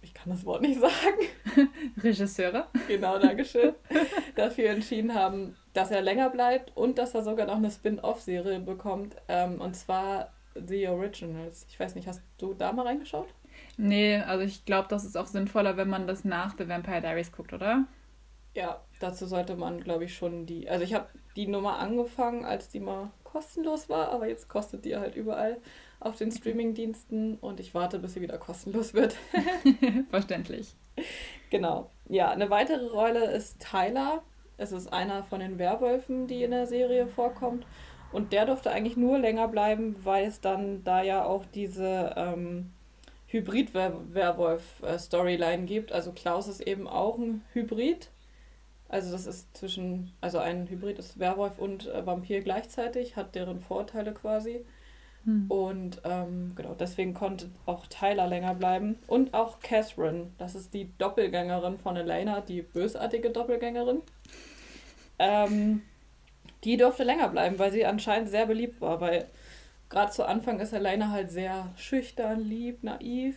ich 0.04 0.14
kann 0.14 0.30
das 0.30 0.44
Wort 0.44 0.62
nicht 0.62 0.80
sagen, 0.80 0.92
Regisseure, 2.02 2.66
genau, 2.86 3.18
Dankeschön, 3.18 3.74
dafür 4.36 4.70
entschieden 4.70 5.14
haben, 5.14 5.56
dass 5.72 5.90
er 5.90 6.02
länger 6.02 6.30
bleibt 6.30 6.76
und 6.76 6.98
dass 6.98 7.14
er 7.14 7.22
sogar 7.22 7.46
noch 7.46 7.56
eine 7.56 7.70
Spin-off-Serie 7.70 8.60
bekommt, 8.60 9.16
ähm, 9.28 9.60
und 9.60 9.74
zwar 9.74 10.32
The 10.54 10.88
Originals. 10.88 11.66
Ich 11.68 11.80
weiß 11.80 11.94
nicht, 11.94 12.06
hast 12.06 12.22
du 12.38 12.54
da 12.54 12.72
mal 12.72 12.86
reingeschaut? 12.86 13.28
Nee, 13.76 14.18
also 14.18 14.44
ich 14.44 14.64
glaube, 14.64 14.88
das 14.88 15.04
ist 15.04 15.16
auch 15.16 15.26
sinnvoller, 15.26 15.76
wenn 15.76 15.88
man 15.88 16.06
das 16.06 16.24
nach 16.24 16.56
The 16.56 16.68
Vampire 16.68 17.00
Diaries 17.00 17.32
guckt, 17.32 17.52
oder? 17.52 17.84
Ja, 18.54 18.80
dazu 19.00 19.26
sollte 19.26 19.56
man, 19.56 19.80
glaube 19.80 20.04
ich, 20.04 20.14
schon 20.14 20.46
die. 20.46 20.68
Also 20.68 20.84
ich 20.84 20.94
habe 20.94 21.08
die 21.34 21.48
Nummer 21.48 21.78
angefangen, 21.78 22.44
als 22.44 22.68
die 22.68 22.78
mal 22.78 23.10
kostenlos 23.24 23.88
war, 23.88 24.10
aber 24.10 24.28
jetzt 24.28 24.48
kostet 24.48 24.84
die 24.84 24.96
halt 24.96 25.16
überall 25.16 25.56
auf 26.04 26.16
den 26.16 26.30
Streamingdiensten 26.30 27.38
und 27.38 27.58
ich 27.60 27.74
warte, 27.74 27.98
bis 27.98 28.14
sie 28.14 28.20
wieder 28.20 28.38
kostenlos 28.38 28.94
wird. 28.94 29.16
Verständlich. 30.10 30.74
Genau. 31.50 31.90
Ja, 32.08 32.30
eine 32.30 32.50
weitere 32.50 32.86
Rolle 32.86 33.30
ist 33.30 33.60
Tyler. 33.60 34.22
Es 34.56 34.72
ist 34.72 34.92
einer 34.92 35.24
von 35.24 35.40
den 35.40 35.58
Werwölfen, 35.58 36.26
die 36.26 36.44
in 36.44 36.52
der 36.52 36.66
Serie 36.66 37.06
vorkommt. 37.06 37.66
Und 38.12 38.32
der 38.32 38.46
durfte 38.46 38.70
eigentlich 38.70 38.96
nur 38.96 39.18
länger 39.18 39.48
bleiben, 39.48 39.96
weil 40.04 40.26
es 40.26 40.40
dann 40.40 40.84
da 40.84 41.02
ja 41.02 41.24
auch 41.24 41.44
diese 41.46 42.14
ähm, 42.16 42.70
Hybrid-Werwolf-Storyline 43.26 45.64
gibt. 45.64 45.90
Also 45.90 46.12
Klaus 46.12 46.46
ist 46.46 46.60
eben 46.60 46.86
auch 46.86 47.18
ein 47.18 47.42
Hybrid. 47.52 48.10
Also 48.88 49.10
das 49.10 49.26
ist 49.26 49.56
zwischen, 49.56 50.12
also 50.20 50.38
ein 50.38 50.68
Hybrid 50.68 51.00
ist 51.00 51.18
Werwolf 51.18 51.58
und 51.58 51.88
äh, 51.88 52.06
Vampir 52.06 52.42
gleichzeitig, 52.42 53.16
hat 53.16 53.34
deren 53.34 53.58
Vorteile 53.60 54.12
quasi. 54.12 54.64
Hm. 55.24 55.50
Und 55.50 56.02
ähm, 56.04 56.52
genau, 56.54 56.74
deswegen 56.74 57.14
konnte 57.14 57.50
auch 57.66 57.86
Tyler 57.86 58.26
länger 58.26 58.54
bleiben. 58.54 58.96
Und 59.06 59.34
auch 59.34 59.60
Catherine, 59.60 60.30
das 60.38 60.54
ist 60.54 60.74
die 60.74 60.90
Doppelgängerin 60.98 61.78
von 61.78 61.96
Elena, 61.96 62.40
die 62.40 62.62
bösartige 62.62 63.30
Doppelgängerin. 63.30 64.02
Ähm, 65.18 65.82
die 66.64 66.76
durfte 66.76 67.04
länger 67.04 67.28
bleiben, 67.28 67.58
weil 67.58 67.72
sie 67.72 67.84
anscheinend 67.84 68.28
sehr 68.28 68.46
beliebt 68.46 68.80
war, 68.80 69.00
weil 69.00 69.26
gerade 69.88 70.12
zu 70.12 70.26
Anfang 70.26 70.60
ist 70.60 70.72
Elena 70.72 71.10
halt 71.10 71.30
sehr 71.30 71.72
schüchtern, 71.76 72.40
lieb, 72.40 72.82
naiv. 72.82 73.36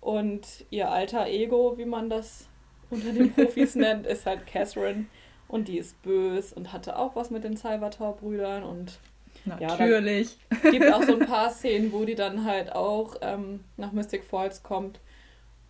Und 0.00 0.64
ihr 0.70 0.90
alter 0.90 1.26
Ego, 1.28 1.78
wie 1.78 1.84
man 1.84 2.10
das 2.10 2.48
unter 2.90 3.12
den 3.12 3.32
Profis 3.34 3.74
nennt, 3.74 4.06
ist 4.06 4.26
halt 4.26 4.46
Catherine. 4.46 5.06
Und 5.48 5.68
die 5.68 5.78
ist 5.78 6.00
bös 6.02 6.52
und 6.52 6.72
hatte 6.72 6.98
auch 6.98 7.14
was 7.14 7.30
mit 7.30 7.44
den 7.44 7.56
Salvatore-Brüdern 7.56 8.62
und 8.62 8.98
Natürlich. 9.44 10.36
Ja, 10.62 10.70
gibt 10.70 10.92
auch 10.92 11.02
so 11.02 11.14
ein 11.14 11.26
paar 11.26 11.50
Szenen, 11.50 11.92
wo 11.92 12.04
die 12.04 12.14
dann 12.14 12.44
halt 12.44 12.72
auch 12.72 13.16
ähm, 13.22 13.60
nach 13.76 13.92
Mystic 13.92 14.24
Falls 14.24 14.62
kommt 14.62 15.00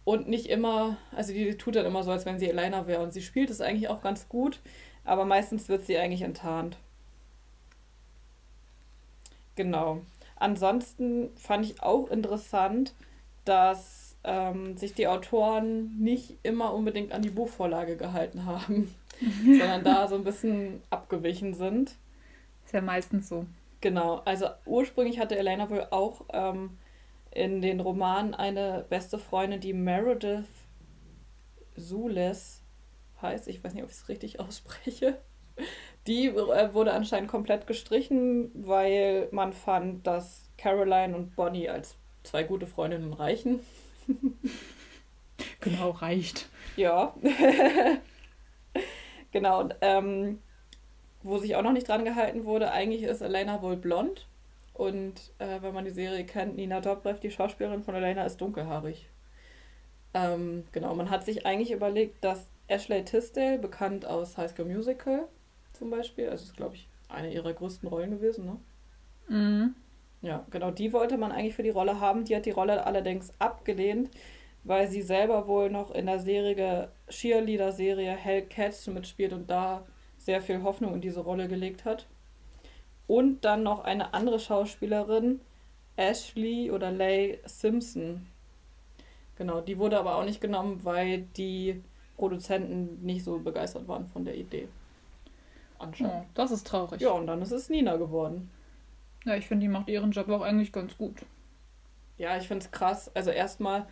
und 0.04 0.28
nicht 0.28 0.46
immer, 0.46 0.96
also 1.14 1.32
die 1.32 1.56
tut 1.56 1.76
dann 1.76 1.86
immer 1.86 2.02
so, 2.02 2.10
als 2.10 2.26
wenn 2.26 2.38
sie 2.38 2.48
Elena 2.48 2.86
wäre 2.86 3.02
und 3.02 3.12
sie 3.12 3.22
spielt 3.22 3.50
es 3.50 3.60
eigentlich 3.60 3.88
auch 3.88 4.02
ganz 4.02 4.28
gut, 4.28 4.60
aber 5.04 5.24
meistens 5.24 5.68
wird 5.68 5.84
sie 5.84 5.96
eigentlich 5.96 6.22
enttarnt. 6.22 6.76
Genau. 9.54 10.00
Ansonsten 10.36 11.30
fand 11.36 11.64
ich 11.64 11.82
auch 11.82 12.10
interessant, 12.10 12.94
dass 13.44 14.16
ähm, 14.24 14.76
sich 14.76 14.94
die 14.94 15.06
Autoren 15.06 15.98
nicht 15.98 16.38
immer 16.42 16.74
unbedingt 16.74 17.12
an 17.12 17.22
die 17.22 17.30
Buchvorlage 17.30 17.96
gehalten 17.96 18.44
haben, 18.44 18.94
sondern 19.44 19.84
da 19.84 20.08
so 20.08 20.16
ein 20.16 20.24
bisschen 20.24 20.82
abgewichen 20.90 21.54
sind. 21.54 21.96
Ist 22.64 22.72
ja 22.72 22.80
meistens 22.80 23.28
so. 23.28 23.46
Genau, 23.82 24.22
also 24.24 24.46
ursprünglich 24.64 25.18
hatte 25.18 25.36
Elena 25.36 25.68
wohl 25.68 25.88
auch 25.90 26.24
ähm, 26.32 26.78
in 27.32 27.60
den 27.60 27.80
Romanen 27.80 28.32
eine 28.32 28.86
beste 28.88 29.18
Freundin, 29.18 29.60
die 29.60 29.72
Meredith 29.72 30.46
Sules 31.74 32.62
heißt. 33.20 33.48
Ich 33.48 33.62
weiß 33.62 33.74
nicht, 33.74 33.82
ob 33.82 33.90
ich 33.90 33.96
es 33.96 34.08
richtig 34.08 34.38
ausspreche. 34.40 35.18
Die 36.06 36.28
äh, 36.28 36.74
wurde 36.74 36.92
anscheinend 36.92 37.28
komplett 37.28 37.66
gestrichen, 37.66 38.52
weil 38.54 39.28
man 39.32 39.52
fand, 39.52 40.06
dass 40.06 40.48
Caroline 40.56 41.16
und 41.16 41.34
Bonnie 41.34 41.68
als 41.68 41.96
zwei 42.22 42.44
gute 42.44 42.68
Freundinnen 42.68 43.12
reichen. 43.12 43.60
genau, 45.60 45.90
reicht. 45.90 46.48
Ja. 46.76 47.16
genau, 49.32 49.60
und 49.60 49.74
ähm, 49.80 50.38
wo 51.22 51.38
sich 51.38 51.56
auch 51.56 51.62
noch 51.62 51.72
nicht 51.72 51.88
dran 51.88 52.04
gehalten 52.04 52.44
wurde, 52.44 52.72
eigentlich 52.72 53.02
ist 53.02 53.20
Elena 53.20 53.62
wohl 53.62 53.76
blond. 53.76 54.26
Und 54.74 55.32
äh, 55.38 55.60
wenn 55.60 55.74
man 55.74 55.84
die 55.84 55.90
Serie 55.90 56.24
kennt, 56.24 56.56
Nina 56.56 56.80
Dobrev, 56.80 57.20
die 57.20 57.30
Schauspielerin 57.30 57.82
von 57.82 57.94
Elena, 57.94 58.24
ist 58.24 58.40
dunkelhaarig. 58.40 59.08
Ähm, 60.14 60.64
genau, 60.72 60.94
man 60.94 61.10
hat 61.10 61.24
sich 61.24 61.46
eigentlich 61.46 61.72
überlegt, 61.72 62.24
dass 62.24 62.48
Ashley 62.68 63.04
Tisdale, 63.04 63.58
bekannt 63.58 64.06
aus 64.06 64.36
High 64.36 64.50
School 64.50 64.66
Musical 64.66 65.28
zum 65.72 65.90
Beispiel, 65.90 66.28
also 66.28 66.44
ist, 66.44 66.56
glaube 66.56 66.74
ich, 66.74 66.88
eine 67.08 67.32
ihrer 67.32 67.52
größten 67.52 67.88
Rollen 67.88 68.10
gewesen, 68.12 68.46
ne? 68.46 68.56
Mhm. 69.28 69.74
Ja, 70.22 70.46
genau, 70.50 70.70
die 70.70 70.92
wollte 70.92 71.18
man 71.18 71.32
eigentlich 71.32 71.54
für 71.54 71.64
die 71.64 71.70
Rolle 71.70 71.98
haben. 72.00 72.24
Die 72.24 72.36
hat 72.36 72.46
die 72.46 72.52
Rolle 72.52 72.86
allerdings 72.86 73.32
abgelehnt, 73.40 74.10
weil 74.62 74.86
sie 74.88 75.02
selber 75.02 75.48
wohl 75.48 75.68
noch 75.68 75.90
in 75.90 76.06
der 76.06 76.20
Serie, 76.20 76.92
Cheerleader-Serie 77.08 78.12
Hell 78.12 78.42
Cats 78.42 78.86
mitspielt 78.86 79.32
und 79.32 79.50
da 79.50 79.84
sehr 80.24 80.40
viel 80.40 80.62
Hoffnung 80.62 80.94
in 80.94 81.00
diese 81.00 81.20
Rolle 81.20 81.48
gelegt 81.48 81.84
hat. 81.84 82.06
Und 83.06 83.44
dann 83.44 83.62
noch 83.62 83.84
eine 83.84 84.14
andere 84.14 84.38
Schauspielerin, 84.38 85.40
Ashley 85.96 86.70
oder 86.70 86.90
Leigh 86.90 87.38
Simpson. 87.44 88.26
Genau, 89.36 89.60
die 89.60 89.78
wurde 89.78 89.98
aber 89.98 90.16
auch 90.16 90.24
nicht 90.24 90.40
genommen, 90.40 90.80
weil 90.84 91.22
die 91.36 91.82
Produzenten 92.16 93.04
nicht 93.04 93.24
so 93.24 93.38
begeistert 93.38 93.88
waren 93.88 94.06
von 94.06 94.24
der 94.24 94.36
Idee. 94.36 94.68
Anscheinend. 95.78 96.14
Ja, 96.14 96.26
das 96.34 96.52
ist 96.52 96.66
traurig. 96.66 97.00
Ja, 97.00 97.10
und 97.10 97.26
dann 97.26 97.42
ist 97.42 97.50
es 97.50 97.68
Nina 97.68 97.96
geworden. 97.96 98.50
Ja, 99.24 99.34
ich 99.34 99.46
finde, 99.46 99.64
die 99.64 99.68
macht 99.68 99.88
ihren 99.88 100.12
Job 100.12 100.28
auch 100.28 100.42
eigentlich 100.42 100.72
ganz 100.72 100.96
gut. 100.96 101.24
Ja, 102.18 102.36
ich 102.36 102.46
finde 102.46 102.64
es 102.64 102.70
krass. 102.70 103.10
Also 103.14 103.30
erstmal, 103.30 103.86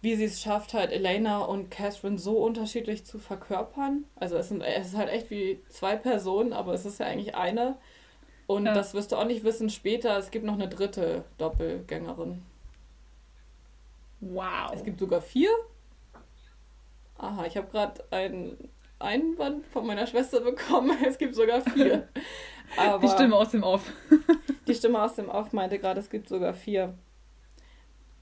wie 0.00 0.14
sie 0.14 0.24
es 0.24 0.40
schafft, 0.40 0.74
halt 0.74 0.92
Elena 0.92 1.40
und 1.40 1.70
Catherine 1.70 2.18
so 2.18 2.38
unterschiedlich 2.38 3.04
zu 3.04 3.18
verkörpern. 3.18 4.04
Also 4.16 4.36
es, 4.36 4.48
sind, 4.48 4.62
es 4.62 4.88
ist 4.88 4.96
halt 4.96 5.10
echt 5.10 5.30
wie 5.30 5.60
zwei 5.68 5.96
Personen, 5.96 6.52
aber 6.52 6.72
es 6.72 6.84
ist 6.84 7.00
ja 7.00 7.06
eigentlich 7.06 7.34
eine. 7.34 7.76
Und 8.46 8.66
ja. 8.66 8.74
das 8.74 8.94
wirst 8.94 9.12
du 9.12 9.16
auch 9.16 9.26
nicht 9.26 9.44
wissen 9.44 9.70
später. 9.70 10.16
Es 10.16 10.30
gibt 10.30 10.44
noch 10.44 10.54
eine 10.54 10.68
dritte 10.68 11.24
Doppelgängerin. 11.36 12.42
Wow. 14.20 14.70
Es 14.72 14.84
gibt 14.84 15.00
sogar 15.00 15.20
vier. 15.20 15.50
Aha, 17.18 17.46
ich 17.46 17.56
habe 17.56 17.68
gerade 17.68 18.02
einen 18.10 18.70
Einwand 19.00 19.66
von 19.66 19.86
meiner 19.86 20.06
Schwester 20.06 20.40
bekommen. 20.40 20.96
Es 21.04 21.18
gibt 21.18 21.34
sogar 21.34 21.60
vier. 21.60 22.08
Aber 22.76 22.98
die 22.98 23.12
Stimme 23.12 23.34
aus 23.36 23.50
dem 23.50 23.62
Off. 23.62 23.92
die 24.66 24.74
Stimme 24.74 25.02
aus 25.02 25.14
dem 25.14 25.28
Off 25.28 25.52
meinte 25.52 25.78
gerade, 25.78 26.00
es 26.00 26.10
gibt 26.10 26.28
sogar 26.28 26.54
vier. 26.54 26.94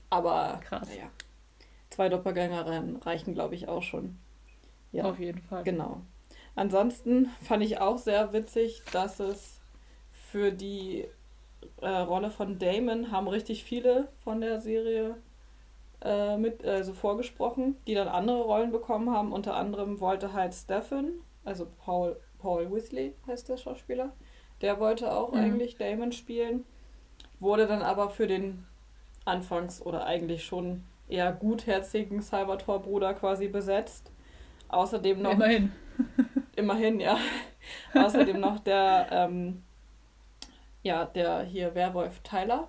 Aber 0.08 0.60
krass. 0.64 0.88
Naja, 0.88 1.10
zwei 1.96 2.10
Doppelgängerinnen 2.10 2.96
reichen, 2.96 3.32
glaube 3.32 3.54
ich, 3.54 3.68
auch 3.68 3.82
schon. 3.82 4.18
Ja, 4.92 5.04
auf 5.04 5.18
jeden 5.18 5.40
Fall. 5.40 5.64
Genau. 5.64 6.02
Ansonsten 6.54 7.30
fand 7.42 7.62
ich 7.62 7.80
auch 7.80 7.96
sehr 7.96 8.34
witzig, 8.34 8.82
dass 8.92 9.18
es 9.18 9.60
für 10.12 10.52
die 10.52 11.06
äh, 11.80 11.88
Rolle 11.88 12.30
von 12.30 12.58
Damon 12.58 13.10
haben 13.10 13.28
richtig 13.28 13.64
viele 13.64 14.08
von 14.22 14.42
der 14.42 14.60
Serie 14.60 15.16
äh, 16.02 16.36
mit, 16.36 16.64
also 16.66 16.92
vorgesprochen, 16.92 17.76
die 17.86 17.94
dann 17.94 18.08
andere 18.08 18.42
Rollen 18.42 18.72
bekommen 18.72 19.10
haben. 19.10 19.32
Unter 19.32 19.56
anderem 19.56 19.98
wollte 20.00 20.34
halt 20.34 20.54
Stephen, 20.54 21.22
also 21.44 21.66
Paul, 21.84 22.20
Paul 22.38 22.70
Weasley 22.70 23.14
heißt 23.26 23.48
der 23.48 23.56
Schauspieler, 23.56 24.12
der 24.60 24.78
wollte 24.80 25.12
auch 25.12 25.32
mhm. 25.32 25.38
eigentlich 25.38 25.78
Damon 25.78 26.12
spielen, 26.12 26.66
wurde 27.40 27.66
dann 27.66 27.82
aber 27.82 28.10
für 28.10 28.26
den 28.26 28.66
anfangs 29.24 29.80
oder 29.80 30.04
eigentlich 30.04 30.44
schon 30.44 30.84
eher 31.08 31.32
gutherzigen 31.32 32.20
Salvatore-Bruder 32.20 33.14
quasi 33.14 33.48
besetzt. 33.48 34.10
Außerdem 34.68 35.22
noch. 35.22 35.32
Immerhin. 35.32 35.72
immerhin, 36.56 37.00
ja. 37.00 37.18
Außerdem 37.94 38.40
noch 38.40 38.58
der, 38.60 39.08
ähm, 39.10 39.62
ja, 40.82 41.04
der 41.04 41.42
hier 41.42 41.74
Werwolf 41.74 42.20
Tyler. 42.20 42.68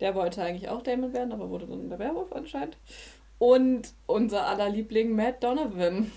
Der 0.00 0.14
wollte 0.14 0.42
eigentlich 0.42 0.68
auch 0.68 0.82
Damon 0.82 1.12
werden, 1.12 1.32
aber 1.32 1.48
wurde 1.48 1.66
dann 1.66 1.88
der 1.88 1.98
Werwolf 1.98 2.32
anscheinend. 2.32 2.76
Und 3.38 3.92
unser 4.06 4.46
aller 4.46 4.68
Liebling 4.68 5.14
Matt 5.14 5.42
Donovan. 5.42 6.10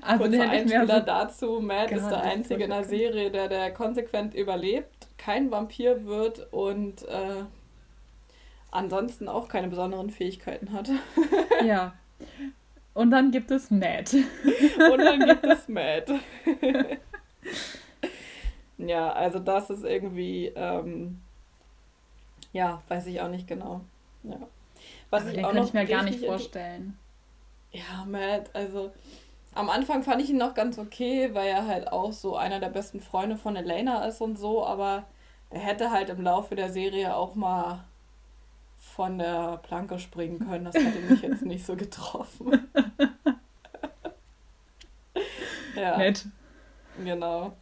Also 0.00 0.24
Kurzer 0.24 0.48
Einspieler 0.48 1.00
so 1.00 1.06
dazu. 1.06 1.60
Matt 1.60 1.90
ist 1.90 2.08
der 2.08 2.22
Einzige 2.22 2.64
in 2.64 2.70
der 2.70 2.84
Serie, 2.84 3.30
der, 3.30 3.48
der 3.48 3.72
konsequent 3.72 4.34
überlebt, 4.34 5.08
kein 5.18 5.50
Vampir 5.50 6.06
wird 6.06 6.52
und 6.52 7.02
äh, 7.02 7.44
ansonsten 8.72 9.28
auch 9.28 9.48
keine 9.48 9.68
besonderen 9.68 10.10
Fähigkeiten 10.10 10.72
hat. 10.72 10.90
ja. 11.64 11.92
Und 12.94 13.10
dann 13.10 13.30
gibt 13.30 13.50
es 13.50 13.70
Matt. 13.70 14.12
Und 14.92 14.98
dann 14.98 15.20
gibt 15.20 15.46
es 15.46 15.68
Matt. 15.68 16.10
ja, 18.78 19.12
also 19.12 19.38
das 19.38 19.70
ist 19.70 19.84
irgendwie, 19.84 20.52
ähm, 20.56 21.20
ja, 22.52 22.82
weiß 22.88 23.06
ich 23.06 23.20
auch 23.20 23.28
nicht 23.28 23.46
genau. 23.46 23.82
Ja. 24.24 24.36
Was 25.10 25.26
ich 25.26 25.44
auch 25.44 25.52
noch 25.52 25.66
ich 25.66 25.72
mir 25.72 25.86
gar 25.86 26.02
nicht 26.02 26.24
vorstellen. 26.24 26.98
Ja, 27.70 28.04
Matt, 28.06 28.50
also 28.54 28.92
am 29.54 29.70
Anfang 29.70 30.02
fand 30.02 30.22
ich 30.22 30.30
ihn 30.30 30.38
noch 30.38 30.54
ganz 30.54 30.78
okay, 30.78 31.30
weil 31.34 31.48
er 31.48 31.66
halt 31.66 31.92
auch 31.92 32.12
so 32.12 32.36
einer 32.36 32.60
der 32.60 32.68
besten 32.68 33.00
Freunde 33.00 33.36
von 33.36 33.56
Elena 33.56 34.06
ist 34.06 34.20
und 34.20 34.38
so, 34.38 34.64
aber 34.64 35.04
er 35.50 35.60
hätte 35.60 35.90
halt 35.90 36.08
im 36.08 36.22
Laufe 36.22 36.54
der 36.54 36.70
Serie 36.70 37.14
auch 37.14 37.34
mal 37.34 37.84
von 38.94 39.18
der 39.18 39.58
Planke 39.62 39.98
springen 39.98 40.38
können. 40.40 40.66
Das 40.66 40.74
hätte 40.74 41.00
mich 41.00 41.22
jetzt 41.22 41.42
nicht 41.42 41.64
so 41.64 41.76
getroffen. 41.76 42.68
ja. 45.76 45.96
Nett. 45.96 46.26
Genau. 47.02 47.52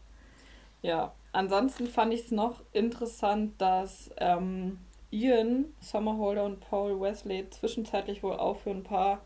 Ja. 0.82 1.12
Ansonsten 1.32 1.86
fand 1.86 2.12
ich 2.12 2.22
es 2.22 2.30
noch 2.32 2.60
interessant, 2.72 3.60
dass 3.60 4.10
ähm, 4.16 4.78
Ian 5.12 5.66
Sommerholder 5.80 6.44
und 6.44 6.60
Paul 6.60 7.00
Wesley 7.00 7.48
zwischenzeitlich 7.50 8.24
wohl 8.24 8.34
auch 8.34 8.56
für 8.56 8.70
ein 8.70 8.82
paar 8.82 9.20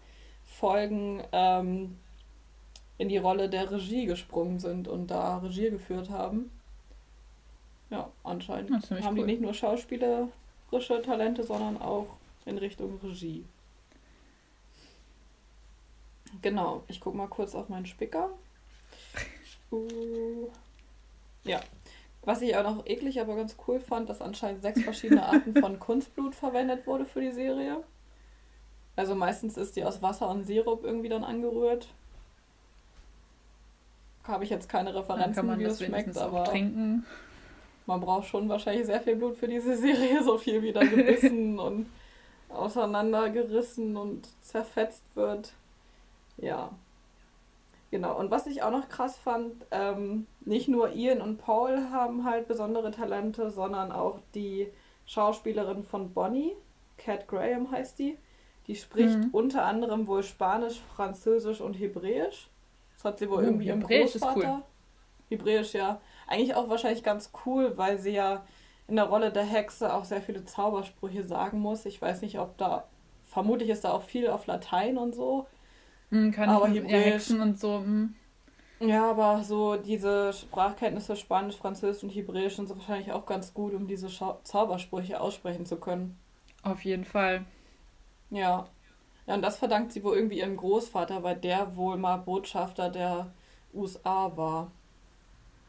Folgen 0.44 1.22
ähm, 1.32 1.98
in 2.98 3.08
die 3.08 3.16
Rolle 3.16 3.48
der 3.48 3.70
Regie 3.70 4.04
gesprungen 4.04 4.58
sind 4.58 4.88
und 4.88 5.06
da 5.06 5.38
Regie 5.38 5.70
geführt 5.70 6.10
haben. 6.10 6.50
Ja, 7.88 8.10
anscheinend 8.22 8.90
haben 8.90 9.18
cool. 9.18 9.26
die 9.26 9.32
nicht 9.32 9.40
nur 9.40 9.54
schauspielerische 10.70 11.02
Talente, 11.02 11.44
sondern 11.44 11.80
auch 11.80 12.06
in 12.46 12.58
Richtung 12.58 12.98
Regie. 13.02 13.44
Genau, 16.42 16.82
ich 16.88 17.00
gucke 17.00 17.16
mal 17.16 17.28
kurz 17.28 17.54
auf 17.54 17.68
meinen 17.68 17.86
Spicker. 17.86 18.30
Uh, 19.70 20.48
ja. 21.44 21.60
Was 22.22 22.40
ich 22.40 22.56
auch 22.56 22.62
noch 22.62 22.86
eklig, 22.86 23.20
aber 23.20 23.36
ganz 23.36 23.56
cool 23.68 23.80
fand, 23.80 24.08
dass 24.08 24.22
anscheinend 24.22 24.62
sechs 24.62 24.82
verschiedene 24.82 25.26
Arten 25.26 25.54
von 25.54 25.78
Kunstblut 25.78 26.34
verwendet 26.34 26.86
wurde 26.86 27.04
für 27.04 27.20
die 27.20 27.32
Serie. 27.32 27.84
Also 28.96 29.14
meistens 29.14 29.56
ist 29.56 29.76
die 29.76 29.84
aus 29.84 30.00
Wasser 30.02 30.28
und 30.28 30.44
Sirup 30.44 30.84
irgendwie 30.84 31.08
dann 31.08 31.24
angerührt 31.24 31.88
habe 34.26 34.44
ich 34.44 34.50
jetzt 34.50 34.68
keine 34.68 34.94
Referenzen, 34.94 35.58
wie 35.58 35.64
es 35.64 35.82
schmeckt, 35.82 36.16
aber 36.16 36.44
trinken. 36.44 37.04
Man 37.86 38.00
braucht 38.00 38.26
schon 38.28 38.48
wahrscheinlich 38.48 38.86
sehr 38.86 39.00
viel 39.00 39.16
Blut 39.16 39.36
für 39.36 39.48
diese 39.48 39.76
Serie, 39.76 40.22
so 40.22 40.38
viel 40.38 40.62
wie 40.62 40.72
da 40.72 40.82
gebissen 40.82 41.58
und 41.58 41.86
auseinandergerissen 42.48 43.96
und 43.96 44.28
zerfetzt 44.42 45.04
wird. 45.14 45.52
Ja. 46.36 46.70
Genau, 47.90 48.18
und 48.18 48.30
was 48.30 48.46
ich 48.46 48.62
auch 48.62 48.72
noch 48.72 48.88
krass 48.88 49.16
fand, 49.16 49.52
ähm, 49.70 50.26
nicht 50.40 50.68
nur 50.68 50.92
Ian 50.94 51.20
und 51.20 51.38
Paul 51.38 51.90
haben 51.90 52.24
halt 52.24 52.48
besondere 52.48 52.90
Talente, 52.90 53.50
sondern 53.50 53.92
auch 53.92 54.18
die 54.34 54.68
Schauspielerin 55.06 55.84
von 55.84 56.12
Bonnie, 56.12 56.56
Cat 56.96 57.28
Graham 57.28 57.70
heißt 57.70 57.98
die, 57.98 58.18
die 58.66 58.74
spricht 58.74 59.18
mhm. 59.18 59.28
unter 59.32 59.64
anderem 59.64 60.06
wohl 60.06 60.22
Spanisch, 60.22 60.80
Französisch 60.96 61.60
und 61.60 61.74
Hebräisch. 61.74 62.48
Das 62.96 63.04
hat 63.04 63.18
sie 63.18 63.28
wohl 63.28 63.38
oh, 63.38 63.42
irgendwie 63.42 63.68
im 63.68 63.82
Großvater. 63.82 64.40
Ist 64.40 64.44
cool. 64.44 64.62
Hebräisch, 65.28 65.74
ja. 65.74 66.00
Eigentlich 66.26 66.54
auch 66.54 66.68
wahrscheinlich 66.68 67.02
ganz 67.02 67.30
cool, 67.44 67.76
weil 67.76 67.98
sie 67.98 68.12
ja 68.12 68.44
in 68.86 68.96
der 68.96 69.06
Rolle 69.06 69.32
der 69.32 69.44
Hexe 69.44 69.92
auch 69.92 70.04
sehr 70.04 70.20
viele 70.20 70.44
Zaubersprüche 70.44 71.24
sagen 71.24 71.60
muss. 71.60 71.86
Ich 71.86 72.00
weiß 72.00 72.22
nicht, 72.22 72.38
ob 72.38 72.56
da, 72.58 72.84
vermutlich 73.26 73.70
ist 73.70 73.84
da 73.84 73.92
auch 73.92 74.02
viel 74.02 74.28
auf 74.28 74.46
Latein 74.46 74.98
und 74.98 75.14
so. 75.14 75.46
Mm, 76.10 76.30
kann 76.30 76.48
aber 76.48 76.68
ich 76.68 76.76
Hebräisch. 76.76 77.30
Und 77.30 77.58
so. 77.58 77.78
Mm. 77.78 78.14
Ja, 78.80 79.10
aber 79.10 79.42
so 79.42 79.76
diese 79.76 80.32
Sprachkenntnisse 80.32 81.16
Spanisch, 81.16 81.56
Französisch 81.56 82.02
und 82.02 82.10
Hebräisch 82.10 82.56
sind 82.56 82.68
so 82.68 82.76
wahrscheinlich 82.76 83.12
auch 83.12 83.24
ganz 83.24 83.54
gut, 83.54 83.72
um 83.72 83.86
diese 83.86 84.10
Schau 84.10 84.40
Zaubersprüche 84.44 85.20
aussprechen 85.20 85.64
zu 85.64 85.76
können. 85.76 86.18
Auf 86.62 86.84
jeden 86.84 87.04
Fall. 87.04 87.44
Ja. 88.30 88.66
Ja, 89.26 89.34
und 89.34 89.42
das 89.42 89.56
verdankt 89.56 89.92
sie 89.92 90.04
wohl 90.04 90.16
irgendwie 90.16 90.40
ihrem 90.40 90.56
Großvater, 90.56 91.22
weil 91.22 91.36
der 91.36 91.76
wohl 91.76 91.96
mal 91.96 92.18
Botschafter 92.18 92.90
der 92.90 93.32
USA 93.72 94.36
war. 94.36 94.70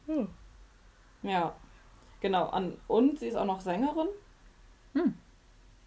Hm. 0.07 0.27
Ja, 1.25 1.55
genau. 2.21 2.47
An, 2.47 2.77
und 2.87 3.19
sie 3.19 3.27
ist 3.27 3.35
auch 3.35 3.45
noch 3.45 3.61
Sängerin. 3.61 4.07
Hm. 4.93 5.15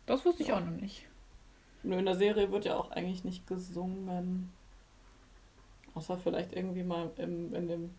Das 0.07 0.25
wusste 0.25 0.43
ich 0.43 0.53
auch 0.53 0.61
noch 0.61 0.81
nicht. 0.81 1.07
Nur 1.83 1.99
in 1.99 2.07
der 2.07 2.17
Serie 2.17 2.51
wird 2.51 2.65
ja 2.65 2.77
auch 2.77 2.91
eigentlich 2.91 3.25
nicht 3.25 3.47
gesungen. 3.47 4.53
Außer 5.95 6.19
vielleicht 6.19 6.53
irgendwie 6.53 6.83
mal 6.83 7.11
im, 7.17 7.55
in, 7.55 7.69
dem, 7.69 7.95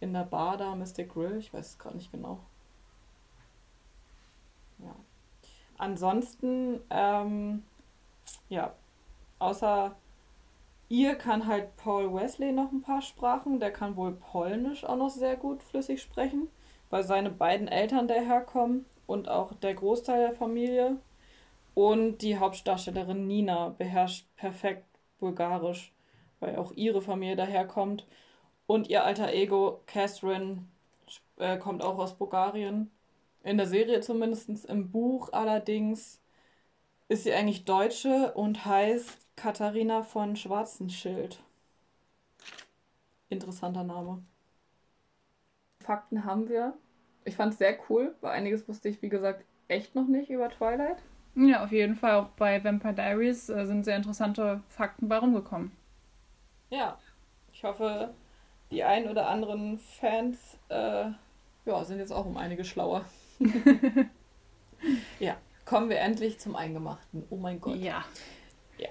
in 0.00 0.12
der 0.12 0.24
Bar 0.24 0.56
da, 0.56 0.74
Mystic 0.74 1.12
Grill. 1.12 1.38
Ich 1.38 1.54
weiß 1.54 1.66
es 1.66 1.78
gerade 1.78 1.96
nicht 1.96 2.10
genau. 2.10 2.40
Ja. 4.78 4.94
Ansonsten, 5.78 6.80
ähm, 6.90 7.62
ja, 8.48 8.74
außer 9.38 9.96
ihr 10.88 11.14
kann 11.14 11.46
halt 11.46 11.76
Paul 11.76 12.12
Wesley 12.14 12.52
noch 12.52 12.72
ein 12.72 12.82
paar 12.82 13.00
Sprachen. 13.00 13.60
Der 13.60 13.72
kann 13.72 13.96
wohl 13.96 14.12
Polnisch 14.12 14.84
auch 14.84 14.96
noch 14.96 15.10
sehr 15.10 15.36
gut 15.36 15.62
flüssig 15.62 16.02
sprechen, 16.02 16.48
weil 16.90 17.04
seine 17.04 17.30
beiden 17.30 17.68
Eltern 17.68 18.08
daherkommen 18.08 18.84
und 19.06 19.28
auch 19.28 19.54
der 19.54 19.74
Großteil 19.74 20.20
der 20.20 20.34
Familie. 20.34 20.96
Und 21.74 22.18
die 22.18 22.38
Hauptdarstellerin 22.38 23.26
Nina 23.26 23.70
beherrscht 23.70 24.26
perfekt 24.36 24.84
Bulgarisch, 25.18 25.92
weil 26.40 26.56
auch 26.56 26.72
ihre 26.72 27.00
Familie 27.00 27.36
daherkommt. 27.36 28.06
Und 28.66 28.88
ihr 28.88 29.04
alter 29.04 29.32
Ego 29.32 29.82
Catherine 29.86 30.64
äh, 31.38 31.56
kommt 31.58 31.82
auch 31.82 31.98
aus 31.98 32.14
Bulgarien. 32.14 32.90
In 33.42 33.56
der 33.56 33.66
Serie 33.66 34.00
zumindest, 34.00 34.66
im 34.66 34.90
Buch 34.90 35.32
allerdings 35.32 36.20
ist 37.08 37.24
sie 37.24 37.32
eigentlich 37.32 37.64
Deutsche 37.64 38.32
und 38.34 38.64
heißt 38.64 39.18
Katharina 39.36 40.02
von 40.02 40.36
Schwarzenschild. 40.36 41.42
Interessanter 43.28 43.84
Name. 43.84 44.22
Fakten 45.90 46.24
haben 46.24 46.48
wir. 46.48 46.74
Ich 47.24 47.34
fand 47.34 47.52
es 47.52 47.58
sehr 47.58 47.76
cool, 47.88 48.14
weil 48.20 48.30
einiges 48.30 48.68
wusste 48.68 48.88
ich, 48.88 49.02
wie 49.02 49.08
gesagt, 49.08 49.44
echt 49.66 49.96
noch 49.96 50.06
nicht 50.06 50.30
über 50.30 50.48
Twilight. 50.48 50.98
Ja, 51.34 51.64
auf 51.64 51.72
jeden 51.72 51.96
Fall. 51.96 52.14
Auch 52.14 52.28
bei 52.28 52.62
Vampire 52.62 52.94
Diaries 52.94 53.48
äh, 53.48 53.66
sind 53.66 53.84
sehr 53.84 53.96
interessante 53.96 54.62
Fakten 54.68 55.08
bei 55.08 55.18
rumgekommen. 55.18 55.72
Ja, 56.70 56.96
ich 57.52 57.64
hoffe, 57.64 58.14
die 58.70 58.84
ein 58.84 59.08
oder 59.08 59.28
anderen 59.28 59.80
Fans 59.80 60.58
äh, 60.68 61.06
ja, 61.64 61.84
sind 61.84 61.98
jetzt 61.98 62.12
auch 62.12 62.26
um 62.26 62.36
einige 62.36 62.64
schlauer. 62.64 63.04
ja, 65.18 65.36
kommen 65.64 65.90
wir 65.90 65.98
endlich 65.98 66.38
zum 66.38 66.54
Eingemachten. 66.54 67.24
Oh 67.30 67.36
mein 67.36 67.60
Gott. 67.60 67.78
Ja. 67.78 68.04
Ja. 68.78 68.90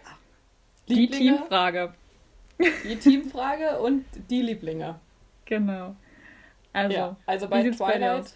Die 0.89 0.95
Lieblinge, 0.95 1.37
Teamfrage. 1.37 1.93
Die 2.59 2.97
Teamfrage 2.97 3.79
und 3.79 4.03
die 4.29 4.41
Lieblinge. 4.41 4.99
Genau. 5.45 5.95
Also, 6.73 6.95
ja, 6.95 7.15
also 7.25 7.47
bei 7.47 7.63
bei 7.63 7.71
Twilight. 7.71 8.21
aus? 8.21 8.35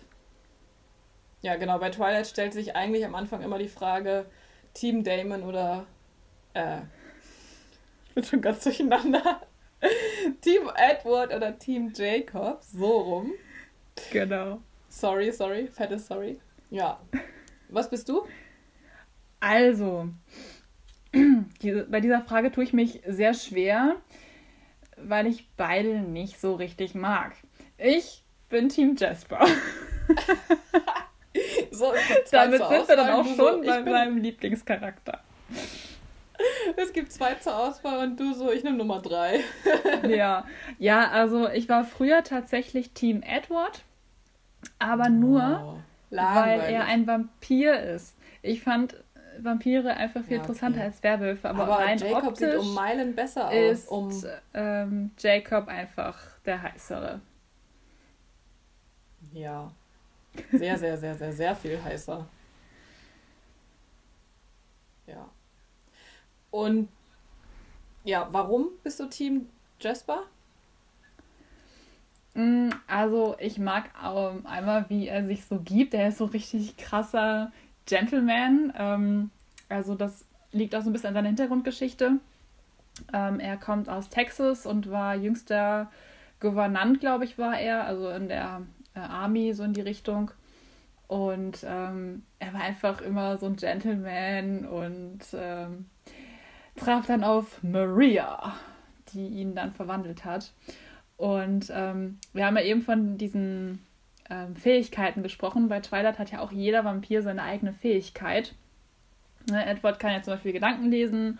ja, 1.42 1.56
genau, 1.56 1.78
bei 1.78 1.90
Twilight 1.90 2.28
stellt 2.28 2.54
sich 2.54 2.76
eigentlich 2.76 3.06
am 3.06 3.16
Anfang 3.16 3.42
immer 3.42 3.60
die 3.60 3.68
Frage: 3.68 4.26
Team 4.74 5.04
Damon 5.04 5.44
oder. 5.44 5.86
Äh, 6.54 6.82
ich 8.08 8.14
bin 8.16 8.24
schon 8.24 8.42
ganz 8.42 8.64
durcheinander. 8.64 9.42
Team 10.42 10.70
Edward 10.76 11.34
oder 11.34 11.58
Team 11.58 11.92
Jacob. 11.94 12.64
So 12.64 12.86
rum. 12.86 13.32
genau. 14.12 14.62
Sorry, 14.90 15.32
sorry, 15.32 15.68
fettes 15.68 16.08
Sorry. 16.08 16.40
Ja. 16.70 17.00
Was 17.70 17.90
bist 17.90 18.08
du? 18.08 18.26
Also, 19.40 20.10
diese, 21.62 21.84
bei 21.86 22.00
dieser 22.00 22.22
Frage 22.22 22.52
tue 22.52 22.64
ich 22.64 22.74
mich 22.74 23.02
sehr 23.06 23.34
schwer, 23.34 23.98
weil 24.98 25.28
ich 25.28 25.50
beide 25.58 26.00
nicht 26.00 26.40
so 26.40 26.56
richtig 26.56 26.96
mag. 26.96 27.36
Ich 27.78 28.23
bin 28.54 28.70
Team 28.70 28.96
Jasper. 28.96 29.40
So, 31.72 31.92
Damit 32.32 32.62
sind 32.68 32.88
wir 32.88 32.96
dann 32.96 33.10
Auswahl 33.10 33.22
auch 33.22 33.26
schon 33.26 33.64
so, 33.64 33.68
bei 33.68 33.82
meinem 33.82 34.18
Lieblingscharakter. 34.18 35.20
Es 36.76 36.92
gibt 36.94 37.12
zwei 37.12 37.36
zur 37.36 37.58
Auswahl 37.58 38.00
und 38.00 38.20
du 38.20 38.34
so, 38.34 38.52
ich 38.52 38.64
nehme 38.64 38.78
Nummer 38.78 39.02
drei. 39.02 39.40
Ja, 40.08 40.46
ja, 40.78 41.10
also 41.10 41.50
ich 41.50 41.70
war 41.70 41.86
früher 41.86 42.24
tatsächlich 42.24 42.92
Team 42.92 43.24
Edward, 43.24 43.84
aber 44.78 45.10
nur, 45.10 45.80
Oh, 46.12 46.16
weil 46.16 46.60
er 46.60 46.86
ein 46.86 47.08
Vampir 47.08 47.80
ist. 47.80 48.16
Ich 48.42 48.62
fand 48.62 48.96
Vampire 49.40 49.96
einfach 49.96 50.24
viel 50.24 50.36
Ja, 50.38 50.42
interessanter 50.42 50.80
okay. 50.80 50.88
als 50.88 51.02
Werwölfe, 51.02 51.50
aber, 51.50 51.64
Aber 51.64 51.80
rein 51.80 51.98
Jacob 51.98 52.28
optisch 52.30 52.52
sieht 52.52 52.60
um 52.60 52.74
Meilen 52.76 53.16
besser 53.16 53.48
aus. 53.48 53.54
ist 53.54 53.88
Um, 53.90 54.24
ähm, 54.54 55.12
Jacob 55.18 55.68
einfach 55.68 56.20
der 56.46 56.62
heißere. 56.62 57.22
Ja. 59.34 59.72
Sehr, 60.52 60.78
sehr, 60.78 60.98
sehr, 60.98 61.16
sehr, 61.16 61.34
sehr 61.34 61.56
viel 61.56 61.82
heißer. 61.84 62.26
Ja. 65.08 65.30
Und 66.52 66.90
ja, 68.04 68.28
warum 68.32 68.70
bist 68.84 69.00
du 69.00 69.06
Team 69.08 69.50
Jasper? 69.80 70.24
Mm, 72.34 72.70
Also 72.88 73.36
ich 73.40 73.60
mag 73.60 73.90
ähm, 74.04 74.46
einmal, 74.46 74.90
wie 74.90 75.08
er 75.08 75.26
sich 75.26 75.46
so 75.46 75.60
gibt. 75.60 75.94
Er 75.94 76.10
ist 76.10 76.18
so 76.18 76.26
richtig 76.26 76.78
krasser 76.78 77.52
Gentleman. 77.86 78.74
Ähm, 78.78 79.30
also 79.70 79.96
das 79.96 80.26
liegt 80.52 80.76
auch 80.76 80.82
so 80.82 80.90
ein 80.90 80.94
bisschen 80.94 81.10
an 81.10 81.14
seiner 81.16 81.28
Hintergrundgeschichte. 81.30 82.20
Ähm, 83.14 83.40
er 83.40 83.58
kommt 83.58 83.90
aus 83.90 84.10
Texas 84.10 84.66
und 84.66 84.90
war 84.92 85.16
jüngster 85.16 85.92
Gouvernant, 86.40 87.00
glaube 87.00 87.26
ich, 87.26 87.38
war 87.38 87.58
er, 87.60 87.86
also 87.86 88.10
in 88.10 88.28
der 88.28 88.62
äh, 88.96 89.00
Army, 89.00 89.54
so 89.54 89.64
in 89.64 89.74
die 89.74 89.82
Richtung. 89.82 90.32
Und 91.08 91.64
ähm, 91.68 92.24
er 92.40 92.54
war 92.54 92.62
einfach 92.62 93.02
immer 93.02 93.38
so 93.38 93.46
ein 93.46 93.56
Gentleman 93.56 94.66
und 94.66 95.20
ähm, 95.34 95.86
traf 96.76 97.06
dann 97.06 97.24
auf 97.24 97.62
Maria, 97.62 98.56
die 99.14 99.28
ihn 99.28 99.54
dann 99.54 99.74
verwandelt 99.74 100.26
hat. 100.26 100.52
Und 101.18 101.72
ähm, 101.74 102.18
wir 102.34 102.46
haben 102.46 102.58
ja 102.58 102.64
eben 102.64 102.82
von 102.82 103.18
diesen 103.18 103.80
ähm, 104.30 104.56
Fähigkeiten 104.56 105.22
gesprochen. 105.24 105.68
Bei 105.68 105.80
Twilight 105.80 106.20
hat 106.20 106.32
ja 106.32 106.40
auch 106.40 106.52
jeder 106.52 106.84
Vampir 106.84 107.22
seine 107.22 107.44
eigene 107.44 107.74
Fähigkeit. 107.74 108.56
Ne, 109.50 109.66
Edward 109.66 110.00
kann 110.00 110.14
ja 110.14 110.22
zum 110.22 110.34
Beispiel 110.34 110.54
Gedanken 110.54 110.90
lesen 110.90 111.38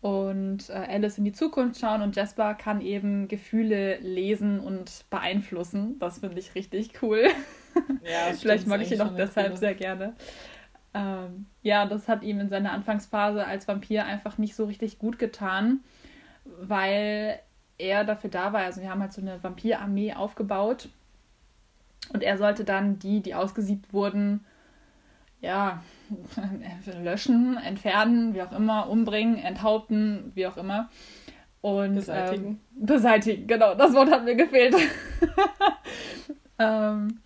und 0.00 0.70
äh, 0.70 0.72
Alice 0.72 1.18
in 1.18 1.24
die 1.24 1.32
Zukunft 1.32 1.78
schauen 1.80 2.00
und 2.00 2.16
Jasper 2.16 2.54
kann 2.54 2.80
eben 2.80 3.28
Gefühle 3.28 3.98
lesen 3.98 4.58
und 4.60 5.04
beeinflussen. 5.10 5.98
Das 5.98 6.20
finde 6.20 6.38
ich 6.38 6.54
richtig 6.54 7.02
cool. 7.02 7.28
Ja, 8.02 8.32
Vielleicht 8.38 8.66
mag 8.66 8.80
ich 8.80 8.92
ihn 8.92 9.00
auch 9.00 9.14
deshalb 9.14 9.58
sehr 9.58 9.74
gerne. 9.74 10.14
Ähm, 10.94 11.46
ja, 11.62 11.86
das 11.86 12.08
hat 12.08 12.22
ihm 12.22 12.40
in 12.40 12.48
seiner 12.48 12.72
Anfangsphase 12.72 13.46
als 13.46 13.68
Vampir 13.68 14.06
einfach 14.06 14.38
nicht 14.38 14.56
so 14.56 14.64
richtig 14.64 14.98
gut 14.98 15.18
getan, 15.18 15.80
weil 16.44 17.38
er 17.76 18.04
dafür 18.04 18.30
da 18.30 18.52
war. 18.52 18.62
Also 18.62 18.80
wir 18.80 18.90
haben 18.90 19.00
halt 19.00 19.12
so 19.12 19.20
eine 19.20 19.42
Vampirarmee 19.42 20.14
aufgebaut 20.14 20.88
und 22.12 22.22
er 22.22 22.38
sollte 22.38 22.64
dann 22.64 22.98
die, 22.98 23.20
die 23.20 23.34
ausgesiebt 23.34 23.92
wurden, 23.92 24.44
ja, 25.40 25.82
löschen, 27.02 27.56
entfernen, 27.56 28.34
wie 28.34 28.42
auch 28.42 28.52
immer, 28.52 28.88
umbringen, 28.88 29.36
enthaupten, 29.38 30.32
wie 30.34 30.46
auch 30.46 30.56
immer. 30.56 30.88
Und 31.60 31.96
Beseitigen. 31.96 32.46
Ähm, 32.46 32.86
beseitigen, 32.86 33.46
genau, 33.46 33.74
das 33.74 33.92
Wort 33.92 34.10
hat 34.10 34.24
mir 34.24 34.34
gefehlt. 34.34 34.74
ähm, 36.58 37.20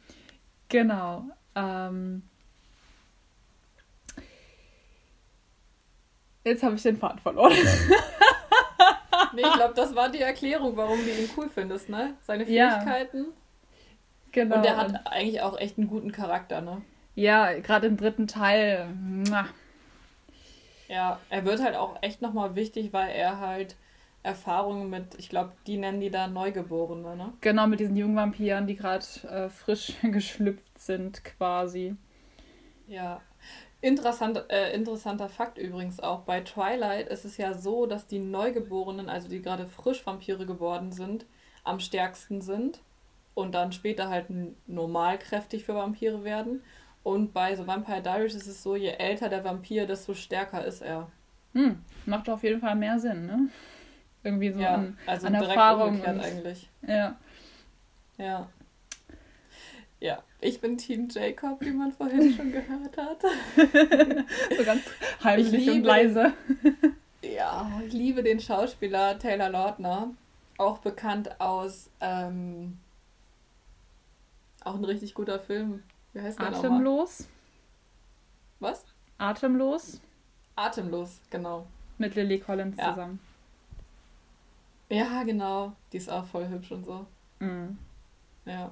genau. 0.69 1.25
Ähm, 1.55 2.23
jetzt 6.45 6.63
habe 6.65 6.75
ich 6.75 6.83
den 6.83 6.97
Faden 6.97 7.19
verloren. 7.21 7.53
Nee, 9.33 9.43
ich 9.43 9.53
glaube, 9.55 9.75
das 9.75 9.95
war 9.97 10.09
die 10.11 10.21
Erklärung, 10.21 10.77
warum 10.77 10.99
du 10.99 11.11
ihn 11.11 11.29
cool 11.37 11.49
findest, 11.49 11.89
ne? 11.89 12.15
Seine 12.23 12.49
Ja. 12.49 12.71
Fähigkeiten. 12.71 13.27
genau. 14.31 14.57
Und 14.57 14.65
der 14.65 14.77
hat 14.77 15.07
eigentlich 15.11 15.41
auch 15.41 15.59
echt 15.59 15.77
einen 15.77 15.89
guten 15.89 16.13
Charakter, 16.13 16.61
ne? 16.61 16.83
Ja, 17.15 17.53
gerade 17.61 17.87
im 17.87 17.97
dritten 17.97 18.27
Teil. 18.27 18.89
muah. 18.95 19.47
Ja, 20.89 21.19
er 21.31 21.45
wird 21.45 21.63
halt 21.63 21.77
auch 21.77 21.97
echt 22.03 22.23
nochmal 22.23 22.55
wichtig, 22.55 22.93
weil 22.93 23.11
er 23.11 23.41
halt 23.41 23.77
Erfahrungen 24.23 24.91
mit, 24.91 25.15
ich 25.19 25.29
glaube, 25.29 25.53
die 25.67 25.77
nennen 25.77 26.01
die 26.01 26.11
da 26.11 26.27
Neugeborene, 26.27 27.17
ne? 27.17 27.33
Genau, 27.41 27.67
mit 27.67 27.81
diesen 27.81 27.97
jungen 27.97 28.17
Vampiren, 28.17 28.67
die 28.67 28.75
gerade 28.75 29.05
äh, 29.29 29.49
frisch 29.49 29.95
geschlüpft 30.03 30.79
sind, 30.79 31.25
quasi. 31.25 31.97
Ja. 32.87 33.21
Interessant, 33.81 34.43
äh, 34.49 34.73
interessanter 34.73 35.29
Fakt 35.29 35.59
übrigens 35.59 36.01
auch. 36.01 36.21
Bei 36.21 36.41
Twilight 36.41 37.09
ist 37.09 37.27
es 37.27 37.37
ja 37.37 37.53
so, 37.53 37.85
dass 37.85 38.07
die 38.07 38.19
Neugeborenen, 38.19 39.11
also 39.11 39.29
die 39.29 39.43
gerade 39.43 39.67
frisch 39.67 40.07
Vampire 40.07 40.47
geworden 40.47 40.91
sind, 40.91 41.27
am 41.65 41.81
stärksten 41.81 42.41
sind 42.41 42.81
und 43.35 43.55
dann 43.55 43.73
später 43.73 44.09
halt 44.09 44.27
normal 44.67 45.19
kräftig 45.19 45.65
für 45.65 45.75
Vampire 45.75 46.25
werden. 46.25 46.63
Und 47.05 47.35
bei 47.35 47.55
so 47.55 47.67
Vampire 47.67 48.01
Diaries 48.03 48.35
ist 48.35 48.47
es 48.47 48.63
so, 48.63 48.77
je 48.77 48.89
älter 48.89 49.29
der 49.29 49.45
Vampir, 49.45 49.87
desto 49.87 50.15
stärker 50.15 50.65
ist 50.65 50.81
er. 50.81 51.07
Hm, 51.53 51.79
macht 52.07 52.29
auf 52.31 52.43
jeden 52.43 52.61
Fall 52.61 52.75
mehr 52.75 52.99
Sinn, 52.99 53.27
ne? 53.27 53.49
Irgendwie 54.25 54.51
so 54.51 54.59
ja, 54.59 54.75
an, 54.75 54.99
also 55.07 55.27
an 55.27 55.35
Erfahrung. 55.35 56.01
Und, 56.01 56.21
eigentlich. 56.21 56.71
Ja. 56.87 57.17
Ja. 58.17 58.49
Ja, 60.01 60.23
ich 60.41 60.61
bin 60.61 60.79
Team 60.79 61.09
Jacob, 61.11 61.61
wie 61.61 61.71
man 61.71 61.93
vorhin 61.93 62.33
schon 62.35 62.53
gehört 62.53 62.97
hat. 62.97 63.23
so 64.57 64.65
ganz 64.65 64.83
heimlich 65.23 65.71
und 65.71 65.85
leise. 65.85 66.33
ja, 67.23 67.71
ich 67.87 67.93
liebe 67.93 68.23
den 68.23 68.41
Schauspieler 68.41 69.19
Taylor 69.19 69.51
Lautner. 69.51 70.11
Auch 70.57 70.79
bekannt 70.79 71.41
aus 71.41 71.91
ähm, 72.01 72.79
auch 74.63 74.75
ein 74.75 74.85
richtig 74.85 75.15
guter 75.15 75.39
Film. 75.39 75.83
Wie 76.15 76.21
heißt 76.21 76.39
der 76.39 76.49
Atemlos. 76.49 77.29
Was? 78.61 78.85
Atemlos. 79.19 80.01
Atemlos, 80.57 81.21
genau. 81.29 81.67
Mit 81.99 82.15
Lily 82.15 82.39
Collins 82.39 82.77
ja. 82.77 82.91
zusammen. 82.91 83.21
Ja, 84.89 85.25
genau. 85.25 85.73
Die 85.93 85.97
ist 85.97 86.11
auch 86.11 86.25
voll 86.25 86.49
hübsch 86.49 86.71
und 86.71 86.85
so. 86.85 87.05
Mhm. 87.41 87.77
Ja. 88.45 88.71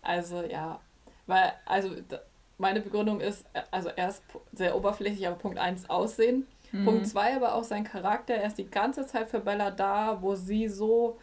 Also, 0.00 0.42
ja. 0.42 0.80
Weil, 1.26 1.52
also, 1.66 1.90
meine 2.58 2.80
Begründung 2.80 3.20
ist, 3.20 3.44
also 3.70 3.90
er 3.90 4.08
ist 4.08 4.22
sehr 4.52 4.74
oberflächlich, 4.74 5.26
aber 5.26 5.36
Punkt 5.36 5.58
1 5.58 5.90
Aussehen. 5.90 6.46
Mhm. 6.72 6.84
Punkt 6.86 7.06
2 7.06 7.36
aber 7.36 7.54
auch 7.54 7.64
sein 7.64 7.84
Charakter. 7.84 8.34
Er 8.34 8.46
ist 8.46 8.58
die 8.58 8.70
ganze 8.70 9.06
Zeit 9.06 9.28
für 9.28 9.40
Bella 9.40 9.70
da, 9.70 10.22
wo 10.22 10.34
sie 10.34 10.68
so 10.68 11.18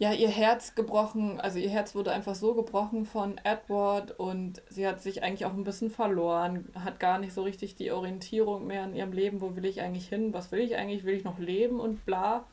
ja, 0.00 0.14
ihr 0.14 0.30
Herz 0.30 0.74
gebrochen, 0.74 1.38
also 1.42 1.58
ihr 1.58 1.68
Herz 1.68 1.94
wurde 1.94 2.10
einfach 2.10 2.34
so 2.34 2.54
gebrochen 2.54 3.04
von 3.04 3.36
Edward 3.44 4.18
und 4.18 4.62
sie 4.70 4.86
hat 4.86 5.02
sich 5.02 5.22
eigentlich 5.22 5.44
auch 5.44 5.52
ein 5.52 5.62
bisschen 5.62 5.90
verloren, 5.90 6.70
hat 6.74 6.98
gar 6.98 7.18
nicht 7.18 7.34
so 7.34 7.42
richtig 7.42 7.74
die 7.74 7.92
Orientierung 7.92 8.66
mehr 8.66 8.84
in 8.84 8.94
ihrem 8.94 9.12
Leben, 9.12 9.42
wo 9.42 9.56
will 9.56 9.66
ich 9.66 9.82
eigentlich 9.82 10.08
hin, 10.08 10.32
was 10.32 10.52
will 10.52 10.60
ich 10.60 10.76
eigentlich, 10.76 11.04
will 11.04 11.12
ich 11.12 11.24
noch 11.24 11.38
leben 11.38 11.80
und 11.80 12.06
bla. 12.06 12.46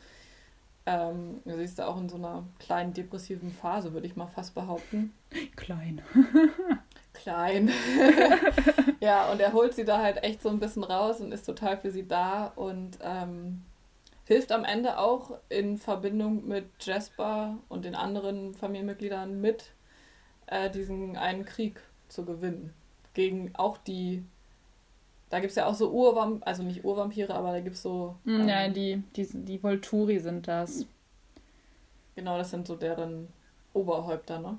Ähm, 0.85 1.39
sie 1.45 1.63
ist 1.63 1.79
da 1.79 1.87
auch 1.87 1.97
in 1.97 2.09
so 2.09 2.17
einer 2.17 2.43
kleinen 2.59 2.91
depressiven 2.91 3.51
Phase, 3.51 3.93
würde 3.93 4.07
ich 4.07 4.17
mal 4.17 4.27
fast 4.27 4.53
behaupten. 4.53 5.13
Klein. 5.55 6.01
Klein. 7.13 7.71
ja, 8.99 9.31
und 9.31 9.39
er 9.39 9.53
holt 9.53 9.73
sie 9.73 9.85
da 9.85 9.99
halt 10.01 10.21
echt 10.21 10.41
so 10.41 10.49
ein 10.49 10.59
bisschen 10.59 10.83
raus 10.83 11.21
und 11.21 11.31
ist 11.31 11.45
total 11.45 11.77
für 11.77 11.91
sie 11.91 12.05
da 12.05 12.47
und 12.57 12.99
ähm, 13.01 13.63
hilft 14.27 14.51
am 14.51 14.65
Ende 14.65 14.99
auch 14.99 15.31
in 15.47 15.77
Verbindung 15.77 16.47
mit 16.47 16.65
Jasper 16.81 17.57
und 17.69 17.85
den 17.85 17.95
anderen 17.95 18.53
Familienmitgliedern 18.53 19.39
mit, 19.39 19.71
äh, 20.47 20.69
diesen 20.69 21.15
einen 21.15 21.45
Krieg 21.45 21.79
zu 22.09 22.25
gewinnen. 22.25 22.73
Gegen 23.13 23.55
auch 23.55 23.77
die. 23.77 24.23
Da 25.29 25.39
gibt 25.39 25.51
es 25.51 25.55
ja 25.55 25.65
auch 25.65 25.73
so 25.73 25.91
Urvampire, 25.91 26.45
also 26.45 26.63
nicht 26.63 26.83
Urvampire, 26.83 27.33
aber 27.33 27.51
da 27.51 27.61
gibt 27.61 27.77
es 27.77 27.81
so. 27.81 28.15
Hm, 28.25 28.41
ähm, 28.41 28.47
ja, 28.47 28.67
die, 28.67 29.03
die, 29.15 29.27
die 29.33 29.63
Volturi 29.63 30.19
sind 30.19 30.47
das. 30.47 30.85
Genau, 32.15 32.37
das 32.37 32.51
sind 32.51 32.67
so 32.67 32.75
deren 32.75 33.29
Oberhäupter, 33.73 34.39
ne? 34.39 34.57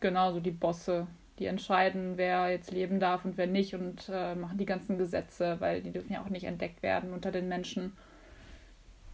Genau, 0.00 0.32
so 0.32 0.40
die 0.40 0.50
Bosse. 0.50 1.06
Die 1.38 1.46
entscheiden, 1.46 2.16
wer 2.16 2.50
jetzt 2.50 2.70
leben 2.70 2.98
darf 3.00 3.24
und 3.24 3.36
wer 3.36 3.46
nicht 3.46 3.74
und 3.74 4.10
äh, 4.10 4.34
machen 4.34 4.56
die 4.58 4.64
ganzen 4.64 4.96
Gesetze, 4.98 5.56
weil 5.58 5.82
die 5.82 5.90
dürfen 5.90 6.12
ja 6.12 6.22
auch 6.22 6.30
nicht 6.30 6.44
entdeckt 6.44 6.82
werden 6.82 7.12
unter 7.12 7.30
den 7.30 7.48
Menschen. 7.48 7.92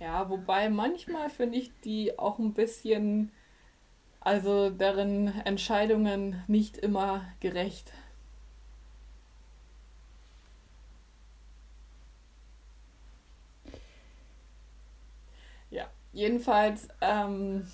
Ja, 0.02 0.28
wobei 0.28 0.68
manchmal 0.68 1.30
finde 1.30 1.58
ich 1.58 1.70
die 1.84 2.18
auch 2.18 2.40
ein 2.40 2.54
bisschen, 2.54 3.30
also 4.20 4.68
deren 4.68 5.28
Entscheidungen 5.42 6.42
nicht 6.48 6.76
immer 6.76 7.24
gerecht. 7.38 7.92
Ja, 15.70 15.88
jedenfalls, 16.12 16.88
ähm, 17.00 17.68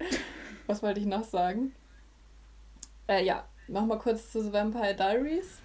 was 0.66 0.82
wollte 0.82 0.98
ich 0.98 1.06
noch 1.06 1.22
sagen? 1.22 1.76
Äh, 3.06 3.24
ja, 3.24 3.44
nochmal 3.68 3.98
kurz 4.00 4.32
zu 4.32 4.42
The 4.42 4.52
Vampire 4.52 4.96
Diaries. 4.96 5.60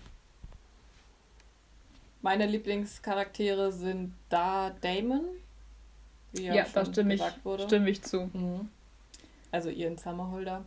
Meine 2.26 2.48
Lieblingscharaktere 2.48 3.72
sind 3.72 4.16
da 4.30 4.72
Damon. 4.82 5.26
Wie 6.32 6.46
ja, 6.46 6.56
ja 6.56 6.66
da 6.74 6.84
stimme 6.84 7.14
ich, 7.14 7.22
stimme 7.68 7.88
ich 7.88 8.02
zu. 8.02 8.32
Mhm. 8.34 8.68
Also 9.52 9.70
Ian 9.70 10.00
Summerholder. 10.00 10.66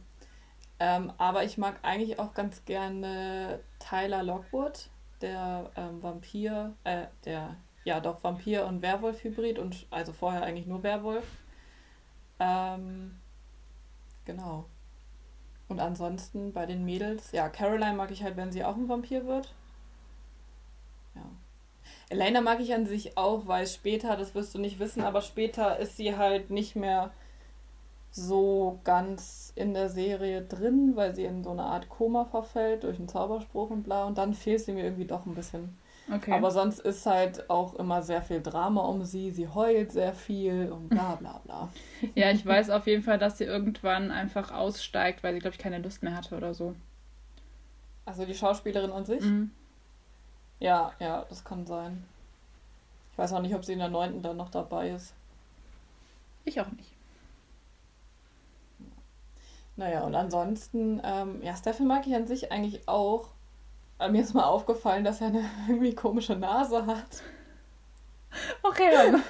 Ähm, 0.79 1.13
aber 1.19 1.43
ich 1.43 1.59
mag 1.59 1.81
eigentlich 1.83 2.21
auch 2.21 2.33
ganz 2.33 2.65
gerne 2.65 3.59
Tyler 3.81 4.23
Lockwood, 4.23 4.89
der 5.21 5.73
ähm, 5.75 6.01
Vampir, 6.01 6.77
äh, 6.85 7.07
der, 7.25 7.57
ja 7.83 7.99
doch, 7.99 8.23
Vampir- 8.23 8.65
und 8.65 8.81
Werwolf-Hybrid 8.81 9.59
und 9.59 9.85
also 9.91 10.13
vorher 10.13 10.45
eigentlich 10.45 10.69
nur 10.69 10.85
Werwolf. 10.85 11.27
Ähm, 12.39 13.19
genau. 14.25 14.67
Und 15.67 15.81
ansonsten 15.81 16.53
bei 16.53 16.67
den 16.67 16.85
Mädels, 16.85 17.33
ja, 17.33 17.49
Caroline 17.49 17.95
mag 17.95 18.13
ich 18.13 18.23
halt, 18.23 18.37
wenn 18.37 18.53
sie 18.53 18.63
auch 18.63 18.77
ein 18.77 18.89
Vampir 18.89 19.27
wird. 19.27 19.53
Ja. 21.17 21.23
Elena 22.11 22.41
mag 22.41 22.61
ich 22.61 22.73
an 22.75 22.87
sich 22.87 23.17
auch, 23.19 23.47
weil 23.47 23.67
später, 23.67 24.17
das 24.17 24.35
wirst 24.35 24.55
du 24.55 24.59
nicht 24.59 24.79
wissen, 24.79 25.03
aber 25.03 25.21
später 25.21 25.79
ist 25.79 25.97
sie 25.97 26.17
halt 26.17 26.51
nicht 26.51 26.75
mehr 26.75 27.11
so 28.11 28.81
ganz 28.85 29.53
in 29.55 29.75
der 29.75 29.89
Serie 29.89 30.43
drin, 30.43 30.93
weil 30.95 31.15
sie 31.15 31.25
in 31.25 31.45
so 31.45 31.51
eine 31.51 31.65
Art 31.65 31.89
Koma 31.89 32.25
verfällt 32.25 32.85
durch 32.85 32.99
einen 32.99 33.09
Zauberspruch 33.09 33.71
und 33.71 33.83
bla. 33.83 34.07
Und 34.07 34.19
dann 34.19 34.35
fehlt 34.35 34.61
sie 34.61 34.73
mir 34.73 34.85
irgendwie 34.85 35.05
doch 35.05 35.27
ein 35.27 35.35
bisschen. 35.35 35.77
Okay. 36.13 36.33
Aber 36.33 36.51
sonst 36.51 36.81
ist 36.81 37.05
halt 37.05 37.51
auch 37.51 37.75
immer 37.75 38.03
sehr 38.03 38.23
viel 38.23 38.41
Drama 38.41 38.83
um 38.83 39.05
sie. 39.05 39.31
Sie 39.31 39.47
heult 39.47 39.93
sehr 39.93 40.15
viel 40.15 40.73
und 40.73 40.89
bla 40.89 41.15
bla 41.21 41.41
bla. 41.45 41.69
ja, 42.15 42.31
ich 42.31 42.45
weiß 42.45 42.71
auf 42.71 42.87
jeden 42.87 43.03
Fall, 43.03 43.19
dass 43.19 43.39
sie 43.39 43.45
irgendwann 43.45 44.11
einfach 44.11 44.53
aussteigt, 44.53 45.23
weil 45.23 45.35
sie, 45.35 45.41
glaube 45.41 45.57
ich, 45.57 45.63
keine 45.63 45.79
Lust 45.79 46.03
mehr 46.03 46.17
hatte 46.17 46.37
oder 46.37 46.55
so. 46.55 46.75
Also 48.07 48.25
die 48.25 48.35
Schauspielerin 48.35 48.91
an 48.91 49.05
sich? 49.05 49.21
Mhm. 49.21 49.51
Ja, 50.61 50.93
ja, 50.99 51.25
das 51.29 51.45
kann 51.45 51.67
sein. 51.67 52.05
Ich 53.13 53.19
weiß 53.19 53.33
auch 53.33 53.41
nicht, 53.41 53.55
ob 53.55 53.65
sie 53.65 53.73
in 53.73 53.79
der 53.79 53.89
neunten 53.89 54.23
dann 54.23 54.37
noch 54.37 54.51
dabei 54.51 54.91
ist. 54.91 55.15
Ich 56.45 56.61
auch 56.61 56.71
nicht. 56.71 56.93
Naja, 59.77 60.03
und 60.03 60.15
ansonsten, 60.15 61.01
ähm, 61.05 61.41
ja, 61.43 61.55
Steffen 61.55 61.87
mag 61.87 62.07
ich 62.07 62.15
an 62.15 62.27
sich 62.27 62.51
eigentlich 62.51 62.89
auch. 62.89 63.29
Aber 63.99 64.11
mir 64.11 64.23
ist 64.23 64.35
mal 64.35 64.45
aufgefallen, 64.45 65.05
dass 65.05 65.21
er 65.21 65.29
eine 65.29 65.45
irgendwie 65.69 65.95
komische 65.95 66.35
Nase 66.37 66.87
hat. 66.87 67.23
Okay. 68.63 68.91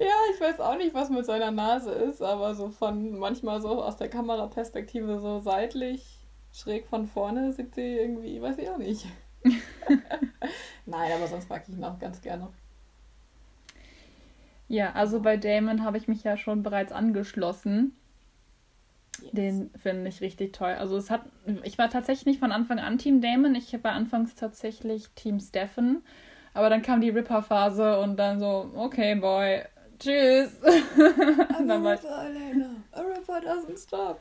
ja, 0.00 0.14
ich 0.34 0.40
weiß 0.40 0.60
auch 0.60 0.76
nicht, 0.76 0.94
was 0.94 1.10
mit 1.10 1.24
seiner 1.24 1.50
Nase 1.50 1.90
ist, 1.90 2.22
aber 2.22 2.54
so 2.54 2.68
von 2.68 3.18
manchmal 3.18 3.60
so 3.60 3.82
aus 3.82 3.96
der 3.96 4.10
Kameraperspektive 4.10 5.20
so 5.20 5.40
seitlich, 5.40 6.18
schräg 6.52 6.86
von 6.86 7.06
vorne 7.06 7.52
sieht 7.52 7.74
sie 7.74 7.96
irgendwie, 7.96 8.40
weiß 8.40 8.58
ich 8.58 8.68
auch 8.70 8.78
nicht. 8.78 9.06
Nein, 10.86 11.12
aber 11.12 11.26
sonst 11.26 11.48
mag 11.48 11.64
ich 11.66 11.74
ihn 11.74 11.84
auch 11.84 11.98
ganz 11.98 12.20
gerne. 12.20 12.48
Ja, 14.68 14.92
also 14.92 15.20
bei 15.20 15.36
Damon 15.36 15.84
habe 15.84 15.96
ich 15.96 16.08
mich 16.08 16.24
ja 16.24 16.36
schon 16.36 16.62
bereits 16.62 16.92
angeschlossen. 16.92 17.96
Yes. 19.22 19.32
Den 19.32 19.70
finde 19.80 20.08
ich 20.08 20.20
richtig 20.20 20.52
toll. 20.52 20.72
Also 20.72 20.96
es 20.96 21.10
hat, 21.10 21.22
ich 21.62 21.78
war 21.78 21.88
tatsächlich 21.88 22.26
nicht 22.26 22.40
von 22.40 22.52
Anfang 22.52 22.78
an 22.78 22.98
Team 22.98 23.20
Damon. 23.20 23.54
Ich 23.54 23.72
war 23.82 23.92
anfangs 23.92 24.34
tatsächlich 24.34 25.08
Team 25.14 25.40
Stefan. 25.40 26.02
Aber 26.52 26.70
dann 26.70 26.82
kam 26.82 27.00
die 27.00 27.10
Ripper-Phase 27.10 28.00
und 28.00 28.16
dann 28.16 28.40
so, 28.40 28.70
okay, 28.74 29.14
boy, 29.14 29.62
tschüss. 29.98 30.50
I'm 30.62 31.70
a 31.70 31.90
Ripper, 31.90 32.24
Elena. 32.26 32.70
A 32.92 33.00
Ripper 33.02 33.40
doesn't 33.40 33.78
stop. 33.78 34.20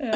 ja. 0.00 0.12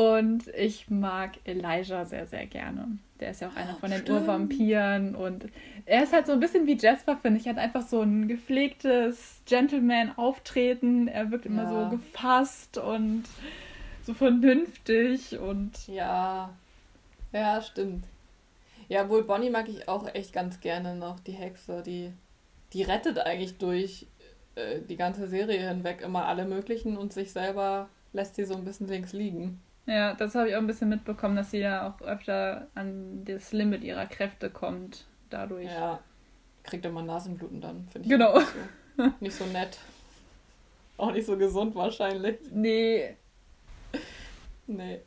Und 0.00 0.48
ich 0.56 0.88
mag 0.88 1.32
Elijah 1.44 2.06
sehr, 2.06 2.26
sehr 2.26 2.46
gerne. 2.46 2.86
Der 3.20 3.32
ist 3.32 3.42
ja 3.42 3.48
auch 3.48 3.56
einer 3.56 3.74
von 3.74 3.90
den 3.90 4.00
Stimmt. 4.00 4.20
Urvampiren. 4.20 5.14
Und 5.14 5.48
er 5.84 6.04
ist 6.04 6.14
halt 6.14 6.26
so 6.26 6.32
ein 6.32 6.40
bisschen 6.40 6.66
wie 6.66 6.78
Jasper, 6.78 7.18
finde 7.18 7.38
ich. 7.38 7.46
Er 7.46 7.52
hat 7.52 7.60
einfach 7.60 7.82
so 7.82 8.00
ein 8.00 8.26
gepflegtes 8.26 9.42
Gentleman-Auftreten. 9.44 11.06
Er 11.06 11.30
wirkt 11.30 11.44
immer 11.44 11.64
ja. 11.64 11.68
so 11.68 11.96
gefasst 11.96 12.78
und 12.78 13.24
so 14.02 14.14
vernünftig 14.14 15.38
und. 15.38 15.86
Ja. 15.86 16.48
Ja, 17.32 17.60
stimmt. 17.60 18.04
Ja, 18.88 19.06
wohl 19.10 19.24
Bonnie 19.24 19.50
mag 19.50 19.68
ich 19.68 19.86
auch 19.86 20.14
echt 20.14 20.32
ganz 20.32 20.60
gerne 20.60 20.94
noch, 20.94 21.20
die 21.20 21.32
Hexe. 21.32 21.82
Die, 21.82 22.10
die 22.72 22.84
rettet 22.84 23.18
eigentlich 23.18 23.58
durch 23.58 24.06
äh, 24.54 24.80
die 24.80 24.96
ganze 24.96 25.28
Serie 25.28 25.68
hinweg 25.68 26.00
immer 26.00 26.24
alle 26.24 26.46
möglichen 26.46 26.96
und 26.96 27.12
sich 27.12 27.32
selber 27.32 27.90
lässt 28.14 28.36
sie 28.36 28.44
so 28.44 28.54
ein 28.54 28.64
bisschen 28.64 28.88
links 28.88 29.12
liegen. 29.12 29.60
Ja, 29.86 30.14
das 30.14 30.34
habe 30.34 30.48
ich 30.48 30.54
auch 30.54 30.60
ein 30.60 30.66
bisschen 30.66 30.88
mitbekommen, 30.88 31.36
dass 31.36 31.50
sie 31.50 31.58
ja 31.58 31.88
auch 31.88 32.00
öfter 32.02 32.68
an 32.74 33.24
das 33.24 33.52
Limit 33.52 33.82
ihrer 33.82 34.06
Kräfte 34.06 34.50
kommt 34.50 35.06
dadurch. 35.30 35.66
Ja, 35.66 36.00
kriegt 36.62 36.84
immer 36.84 37.02
Nasenbluten 37.02 37.60
dann, 37.60 37.88
finde 37.88 38.06
ich. 38.06 38.10
Genau. 38.10 38.38
So. 38.96 39.12
nicht 39.20 39.34
so 39.34 39.46
nett. 39.46 39.78
Auch 40.96 41.12
nicht 41.12 41.26
so 41.26 41.36
gesund 41.36 41.74
wahrscheinlich. 41.74 42.38
Nee. 42.52 43.16
Nee. 44.66 45.00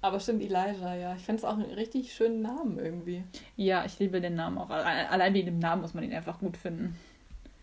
Aber 0.00 0.20
stimmt, 0.20 0.42
Elijah, 0.42 0.94
ja. 0.94 1.14
Ich 1.14 1.24
finde 1.24 1.40
es 1.40 1.44
auch 1.44 1.54
einen 1.54 1.70
richtig 1.72 2.12
schönen 2.14 2.40
Namen 2.40 2.78
irgendwie. 2.78 3.24
Ja, 3.56 3.84
ich 3.84 3.98
liebe 3.98 4.20
den 4.20 4.34
Namen 4.34 4.58
auch. 4.58 4.70
Allein 4.70 5.34
wegen 5.34 5.46
dem 5.46 5.58
Namen 5.58 5.82
muss 5.82 5.94
man 5.94 6.04
ihn 6.04 6.14
einfach 6.14 6.38
gut 6.38 6.56
finden. 6.56 6.96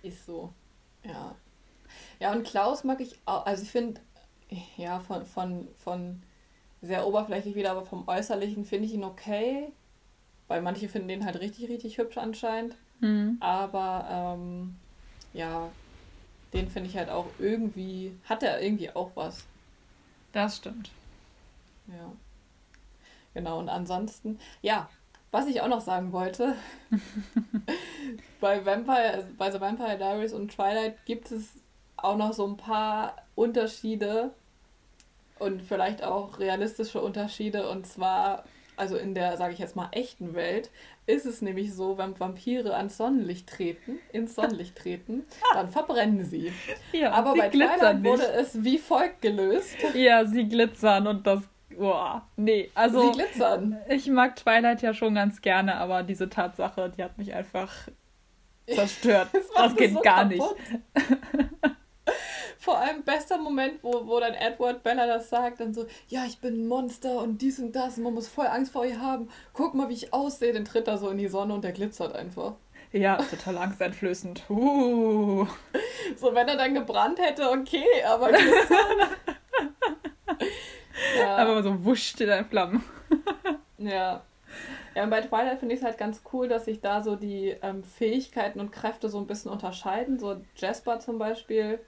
Ist 0.03 0.25
so. 0.25 0.51
Ja. 1.03 1.35
Ja, 2.19 2.31
und 2.31 2.43
Klaus 2.43 2.83
mag 2.83 3.01
ich 3.01 3.17
auch. 3.25 3.45
Also 3.45 3.63
ich 3.63 3.71
finde, 3.71 4.01
ja, 4.77 4.99
von, 4.99 5.25
von, 5.25 5.67
von 5.77 6.21
sehr 6.83 7.07
oberflächlich 7.07 7.55
wieder, 7.55 7.71
aber 7.71 7.85
vom 7.85 8.07
Äußerlichen 8.07 8.65
finde 8.65 8.85
ich 8.85 8.93
ihn 8.93 9.05
okay. 9.05 9.71
Weil 10.49 10.61
manche 10.61 10.89
finden 10.89 11.07
den 11.07 11.25
halt 11.25 11.39
richtig, 11.39 11.69
richtig 11.69 11.97
hübsch 11.97 12.17
anscheinend. 12.17 12.75
Mhm. 12.99 13.37
Aber 13.39 14.35
ähm, 14.37 14.75
ja, 15.33 15.69
den 16.53 16.69
finde 16.69 16.89
ich 16.89 16.97
halt 16.97 17.09
auch 17.09 17.27
irgendwie, 17.39 18.15
hat 18.25 18.43
er 18.43 18.61
irgendwie 18.61 18.91
auch 18.91 19.11
was. 19.15 19.45
Das 20.33 20.57
stimmt. 20.57 20.91
Ja. 21.87 22.11
Genau, 23.33 23.59
und 23.59 23.69
ansonsten, 23.69 24.37
ja, 24.61 24.89
was 25.31 25.47
ich 25.47 25.61
auch 25.61 25.69
noch 25.69 25.81
sagen 25.81 26.11
wollte, 26.11 26.55
bei 28.41 28.63
Vampire, 28.65 29.25
bei 29.37 29.49
The 29.49 29.59
Vampire 29.59 29.97
Diaries 29.97 30.33
und 30.33 30.51
Twilight 30.51 31.03
gibt 31.05 31.31
es 31.31 31.53
auch 31.97 32.17
noch 32.17 32.33
so 32.33 32.45
ein 32.45 32.57
paar 32.57 33.15
Unterschiede 33.35 34.31
und 35.43 35.61
vielleicht 35.61 36.03
auch 36.03 36.39
realistische 36.39 37.01
Unterschiede. 37.01 37.69
Und 37.69 37.85
zwar, 37.85 38.45
also 38.77 38.95
in 38.95 39.13
der, 39.13 39.37
sage 39.37 39.53
ich 39.53 39.59
jetzt 39.59 39.75
mal, 39.75 39.89
echten 39.91 40.33
Welt, 40.33 40.71
ist 41.05 41.25
es 41.25 41.41
nämlich 41.41 41.73
so, 41.73 41.97
wenn 41.97 42.17
Vampire 42.19 42.75
ans 42.75 42.97
Sonnenlicht 42.97 43.47
treten, 43.47 43.99
ins 44.11 44.35
Sonnenlicht 44.35 44.77
treten, 44.77 45.23
dann 45.53 45.69
verbrennen 45.69 46.23
sie. 46.23 46.53
Ja, 46.93 47.11
Aber 47.11 47.33
sie 47.33 47.39
bei 47.39 47.49
Twilight 47.49 48.03
wurde 48.03 48.27
es 48.31 48.63
wie 48.63 48.77
folgt 48.77 49.21
gelöst. 49.21 49.75
Ja, 49.93 50.25
sie 50.25 50.47
glitzern 50.47 51.07
und 51.07 51.27
das 51.27 51.41
Boah, 51.75 52.27
nee, 52.35 52.69
also. 52.75 53.11
Sie 53.11 53.17
glitzern. 53.17 53.77
Ich 53.89 54.07
mag 54.07 54.35
Twilight 54.35 54.83
ja 54.83 54.93
schon 54.93 55.15
ganz 55.15 55.41
gerne, 55.41 55.75
aber 55.75 56.03
diese 56.03 56.29
Tatsache, 56.29 56.93
die 56.95 57.03
hat 57.03 57.17
mich 57.17 57.33
einfach 57.33 57.71
zerstört. 58.67 59.29
das, 59.33 59.49
das 59.55 59.75
geht 59.75 59.93
so 59.93 60.01
gar 60.01 60.29
kaputt. 60.29 60.55
nicht. 60.95 61.75
Vor 62.63 62.77
allem 62.77 63.03
bester 63.03 63.37
Moment, 63.37 63.83
wo, 63.83 64.07
wo 64.07 64.21
dann 64.21 64.35
Edward 64.35 64.83
Bella 64.83 65.05
das 65.05 65.29
sagt, 65.29 65.59
dann 65.59 65.73
so, 65.73 65.85
ja, 66.07 66.23
ich 66.25 66.39
bin 66.39 66.61
ein 66.61 66.67
Monster 66.69 67.17
und 67.17 67.41
dies 67.41 67.59
und 67.59 67.75
das 67.75 67.97
und 67.97 68.03
man 68.03 68.13
muss 68.13 68.29
voll 68.29 68.47
Angst 68.47 68.71
vor 68.71 68.85
ihr 68.85 69.01
haben. 69.01 69.27
Guck 69.51 69.73
mal, 69.73 69.89
wie 69.89 69.95
ich 69.95 70.13
aussehe. 70.13 70.53
Dann 70.53 70.63
tritt 70.63 70.87
er 70.87 70.97
so 70.97 71.09
in 71.09 71.17
die 71.17 71.27
Sonne 71.27 71.53
und 71.55 71.65
der 71.65 71.73
glitzert 71.73 72.15
einfach. 72.15 72.53
Ja, 72.93 73.17
total 73.17 73.57
angsteinflößend. 73.57 74.49
Uh. 74.49 75.45
So, 76.17 76.33
wenn 76.33 76.47
er 76.47 76.55
dann 76.55 76.73
gebrannt 76.73 77.19
hätte, 77.19 77.49
okay, 77.49 77.83
aber 78.05 78.29
ja. 81.17 81.37
Aber 81.37 81.63
so 81.63 81.83
wusch 81.83 82.13
in 82.19 82.45
Flammen. 82.45 82.83
ja. 83.77 84.21
Ja, 84.95 85.03
und 85.03 85.09
bei 85.09 85.21
Twilight 85.21 85.59
finde 85.59 85.75
ich 85.75 85.81
es 85.81 85.85
halt 85.85 85.97
ganz 85.97 86.21
cool, 86.31 86.47
dass 86.47 86.65
sich 86.65 86.79
da 86.81 87.01
so 87.03 87.15
die 87.15 87.55
ähm, 87.61 87.83
Fähigkeiten 87.83 88.59
und 88.59 88.71
Kräfte 88.71 89.09
so 89.09 89.17
ein 89.17 89.27
bisschen 89.27 89.51
unterscheiden. 89.51 90.19
So 90.19 90.41
Jasper 90.55 90.99
zum 90.99 91.17
Beispiel 91.17 91.79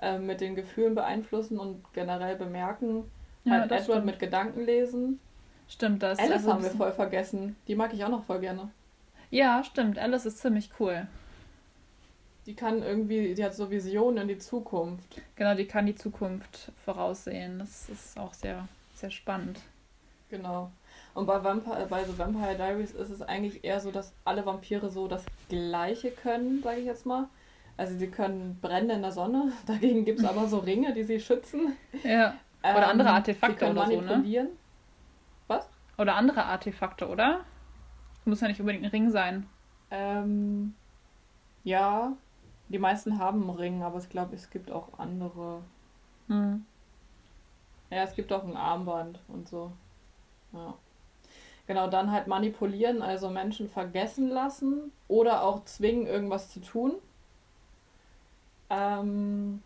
ähm, 0.00 0.26
mit 0.26 0.40
den 0.40 0.54
Gefühlen 0.54 0.94
beeinflussen 0.94 1.58
und 1.58 1.84
generell 1.92 2.36
bemerken. 2.36 3.10
Ja, 3.44 3.52
halt 3.52 3.64
Edward 3.64 3.82
stimmt. 3.82 4.06
mit 4.06 4.18
Gedanken 4.18 4.64
lesen. 4.64 5.20
Stimmt 5.68 6.02
das. 6.02 6.18
Alice 6.18 6.32
also 6.32 6.52
haben 6.52 6.62
wir 6.62 6.70
voll 6.70 6.92
vergessen. 6.92 7.56
Die 7.68 7.74
mag 7.74 7.92
ich 7.92 8.04
auch 8.04 8.10
noch 8.10 8.24
voll 8.24 8.40
gerne. 8.40 8.70
Ja, 9.30 9.64
stimmt. 9.64 9.98
Alice 9.98 10.26
ist 10.26 10.38
ziemlich 10.38 10.70
cool. 10.78 11.06
Die 12.46 12.54
kann 12.54 12.82
irgendwie, 12.82 13.34
die 13.34 13.44
hat 13.44 13.54
so 13.54 13.70
Visionen 13.70 14.22
in 14.22 14.28
die 14.28 14.38
Zukunft. 14.38 15.22
Genau, 15.34 15.54
die 15.54 15.66
kann 15.66 15.86
die 15.86 15.94
Zukunft 15.94 16.72
voraussehen. 16.84 17.58
Das 17.58 17.88
ist 17.88 18.18
auch 18.18 18.34
sehr, 18.34 18.68
sehr 18.94 19.10
spannend. 19.10 19.60
Genau. 20.28 20.70
Und 21.14 21.26
bei, 21.26 21.42
Vampire, 21.42 21.86
bei 21.88 22.04
The 22.04 22.18
Vampire 22.18 22.56
Diaries 22.56 22.92
ist 22.92 23.10
es 23.10 23.22
eigentlich 23.22 23.64
eher 23.64 23.80
so, 23.80 23.90
dass 23.90 24.12
alle 24.24 24.44
Vampire 24.44 24.90
so 24.90 25.08
das 25.08 25.24
Gleiche 25.48 26.10
können, 26.10 26.62
sage 26.62 26.80
ich 26.80 26.86
jetzt 26.86 27.06
mal. 27.06 27.28
Also 27.76 27.96
sie 27.98 28.08
können 28.08 28.58
brennen 28.60 28.90
in 28.90 29.02
der 29.02 29.12
Sonne, 29.12 29.52
dagegen 29.66 30.04
gibt 30.04 30.20
es 30.20 30.24
aber 30.28 30.46
so 30.46 30.58
Ringe, 30.58 30.94
die 30.94 31.04
sie 31.04 31.20
schützen. 31.20 31.76
Ja. 32.02 32.34
Oder 32.62 32.84
ähm, 32.84 32.90
andere 32.90 33.10
Artefakte 33.10 33.70
oder 33.70 33.86
so, 33.86 34.00
ne? 34.00 34.48
Was? 35.48 35.68
Oder 35.98 36.14
andere 36.14 36.44
Artefakte, 36.44 37.08
oder? 37.08 37.40
Muss 38.24 38.40
ja 38.40 38.48
nicht 38.48 38.60
unbedingt 38.60 38.84
ein 38.84 38.90
Ring 38.90 39.10
sein. 39.10 39.46
Ähm, 39.90 40.74
ja, 41.62 42.14
die 42.68 42.78
meisten 42.78 43.18
haben 43.18 43.42
einen 43.42 43.58
Ring, 43.58 43.82
aber 43.82 43.98
ich 43.98 44.08
glaube, 44.08 44.34
es 44.34 44.48
gibt 44.48 44.70
auch 44.70 44.98
andere. 44.98 45.60
Hm. 46.28 46.64
Ja, 47.90 48.02
es 48.02 48.14
gibt 48.14 48.32
auch 48.32 48.44
ein 48.44 48.56
Armband 48.56 49.20
und 49.28 49.46
so. 49.46 49.72
Ja. 50.52 50.74
Genau, 51.66 51.88
dann 51.88 52.10
halt 52.10 52.26
manipulieren, 52.26 53.02
also 53.02 53.30
Menschen 53.30 53.68
vergessen 53.68 54.28
lassen 54.28 54.92
oder 55.08 55.42
auch 55.42 55.64
zwingen, 55.64 56.06
irgendwas 56.06 56.50
zu 56.50 56.60
tun. 56.60 56.94
Ähm, 58.74 59.62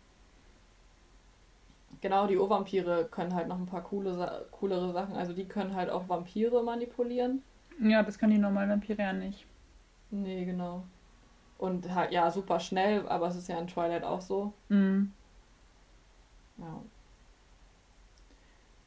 genau, 2.01 2.27
die 2.27 2.37
Urvampire 2.37 3.07
können 3.09 3.33
halt 3.33 3.47
noch 3.47 3.57
ein 3.57 3.65
paar 3.65 3.83
coole, 3.83 4.45
coolere 4.51 4.93
Sachen. 4.93 5.15
Also 5.15 5.33
die 5.33 5.45
können 5.45 5.75
halt 5.75 5.89
auch 5.89 6.07
Vampire 6.07 6.63
manipulieren. 6.63 7.43
Ja, 7.81 8.03
das 8.03 8.19
kann 8.19 8.29
die 8.29 8.37
normalen 8.37 8.69
Vampire 8.69 9.01
ja 9.01 9.13
nicht. 9.13 9.45
Nee, 10.11 10.45
genau. 10.45 10.83
Und 11.57 11.93
halt, 11.93 12.11
ja, 12.11 12.29
super 12.31 12.59
schnell, 12.59 13.07
aber 13.07 13.27
es 13.27 13.35
ist 13.35 13.49
ja 13.49 13.57
in 13.59 13.67
Twilight 13.67 14.03
auch 14.03 14.21
so. 14.21 14.53
Mhm. 14.69 15.11
Ja. 16.57 16.81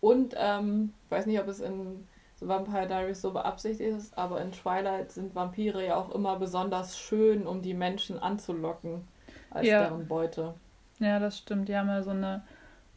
Und, 0.00 0.34
ähm, 0.36 0.92
ich 1.04 1.10
weiß 1.10 1.26
nicht, 1.26 1.40
ob 1.40 1.48
es 1.48 1.60
in 1.60 2.06
so 2.36 2.48
Vampire 2.48 2.88
Diaries 2.88 3.20
so 3.20 3.32
beabsichtigt 3.32 3.94
ist, 3.94 4.18
aber 4.18 4.40
in 4.40 4.52
Twilight 4.52 5.12
sind 5.12 5.34
Vampire 5.34 5.84
ja 5.86 5.96
auch 5.96 6.14
immer 6.14 6.38
besonders 6.38 6.98
schön, 6.98 7.46
um 7.46 7.62
die 7.62 7.74
Menschen 7.74 8.18
anzulocken 8.18 9.06
als 9.52 9.66
ja. 9.66 9.80
deren 9.80 10.06
Beute. 10.06 10.54
Ja, 10.98 11.18
das 11.18 11.38
stimmt. 11.38 11.68
Die 11.68 11.76
haben 11.76 11.88
ja 11.88 12.02
so 12.02 12.10
eine 12.10 12.44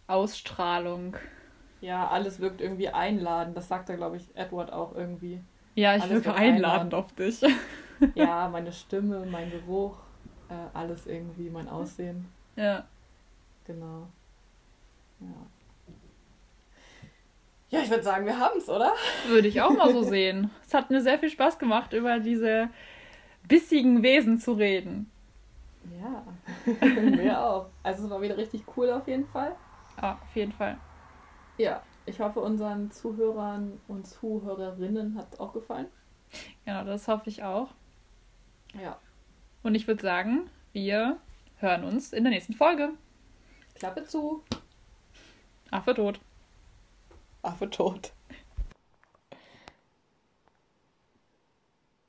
Ausstrahlung. 0.08 1.18
Ja, 1.82 2.08
alles 2.08 2.39
wirkt 2.39 2.62
irgendwie 2.62 2.89
einladend. 2.89 3.58
Das 3.58 3.68
sagt 3.68 3.89
er, 3.89 3.97
glaube 3.97 4.18
ich, 4.18 4.36
Edward 4.36 4.72
auch 4.72 4.95
irgendwie. 4.95 5.41
Ja, 5.76 5.95
ich 5.95 6.03
alles 6.03 6.26
wirke 6.26 6.34
einladend 6.34 6.93
auf 6.93 7.14
dich. 7.14 7.41
ja, 8.16 8.47
meine 8.51 8.72
Stimme, 8.72 9.26
mein 9.26 9.51
Geruch, 9.51 9.97
äh, 10.49 10.78
alles 10.78 11.06
irgendwie, 11.06 11.49
mein 11.49 11.68
Aussehen. 11.68 12.28
Ja. 12.56 12.86
Genau. 13.66 14.08
Ja. 15.20 15.28
Ja, 17.70 17.80
ich 17.82 17.89
würde 17.89 18.03
sagen, 18.03 18.26
wir 18.26 18.39
haben 18.39 18.58
es, 18.58 18.70
oder? 18.70 18.93
Würde 19.28 19.47
ich 19.47 19.62
auch 19.62 19.72
mal 19.72 19.91
so 19.91 20.01
sehen. 20.03 20.51
Es 20.66 20.74
hat 20.74 20.91
mir 20.91 21.01
sehr 21.01 21.20
viel 21.20 21.30
Spaß 21.30 21.60
gemacht, 21.60 21.93
über 21.93 22.20
diese 22.20 22.70
bissigen 23.47 24.01
Wesen 24.03 24.39
zu 24.39 24.53
reden. 24.53 25.12
Ja, 25.92 26.24
mir 26.86 27.40
auch. 27.40 27.68
Also 27.84 28.06
es 28.06 28.10
war 28.10 28.22
wieder 28.22 28.38
richtig 28.38 28.64
cool 28.76 28.90
auf 28.92 29.08
jeden 29.08 29.28
Fall. 29.28 29.56
Ja, 30.02 30.20
auf 30.22 30.36
jeden 30.36 30.52
Fall. 30.52 30.78
Ja, 31.58 31.82
ich 32.06 32.20
hoffe, 32.20 32.40
unseren 32.40 32.92
Zuhörern 32.92 33.80
und 33.88 34.06
Zuhörerinnen 34.06 35.18
hat 35.18 35.34
es 35.34 35.40
auch 35.40 35.54
gefallen. 35.54 35.88
Genau, 36.66 36.84
das 36.84 37.08
hoffe 37.08 37.30
ich 37.30 37.44
auch. 37.44 37.70
Ja. 38.82 39.00
Und 39.64 39.76
ich 39.76 39.88
würde 39.88 40.02
sagen, 40.02 40.50
wir 40.74 41.18
hören 41.58 41.84
uns 41.84 42.14
in 42.14 42.24
der 42.24 42.32
nächsten 42.32 42.54
Folge. 42.54 42.90
Klappe 43.76 44.04
zu. 44.04 44.44
Affe 45.72 45.94
tot. 45.94 46.20
Affe 47.42 47.70
tot. 47.70 48.14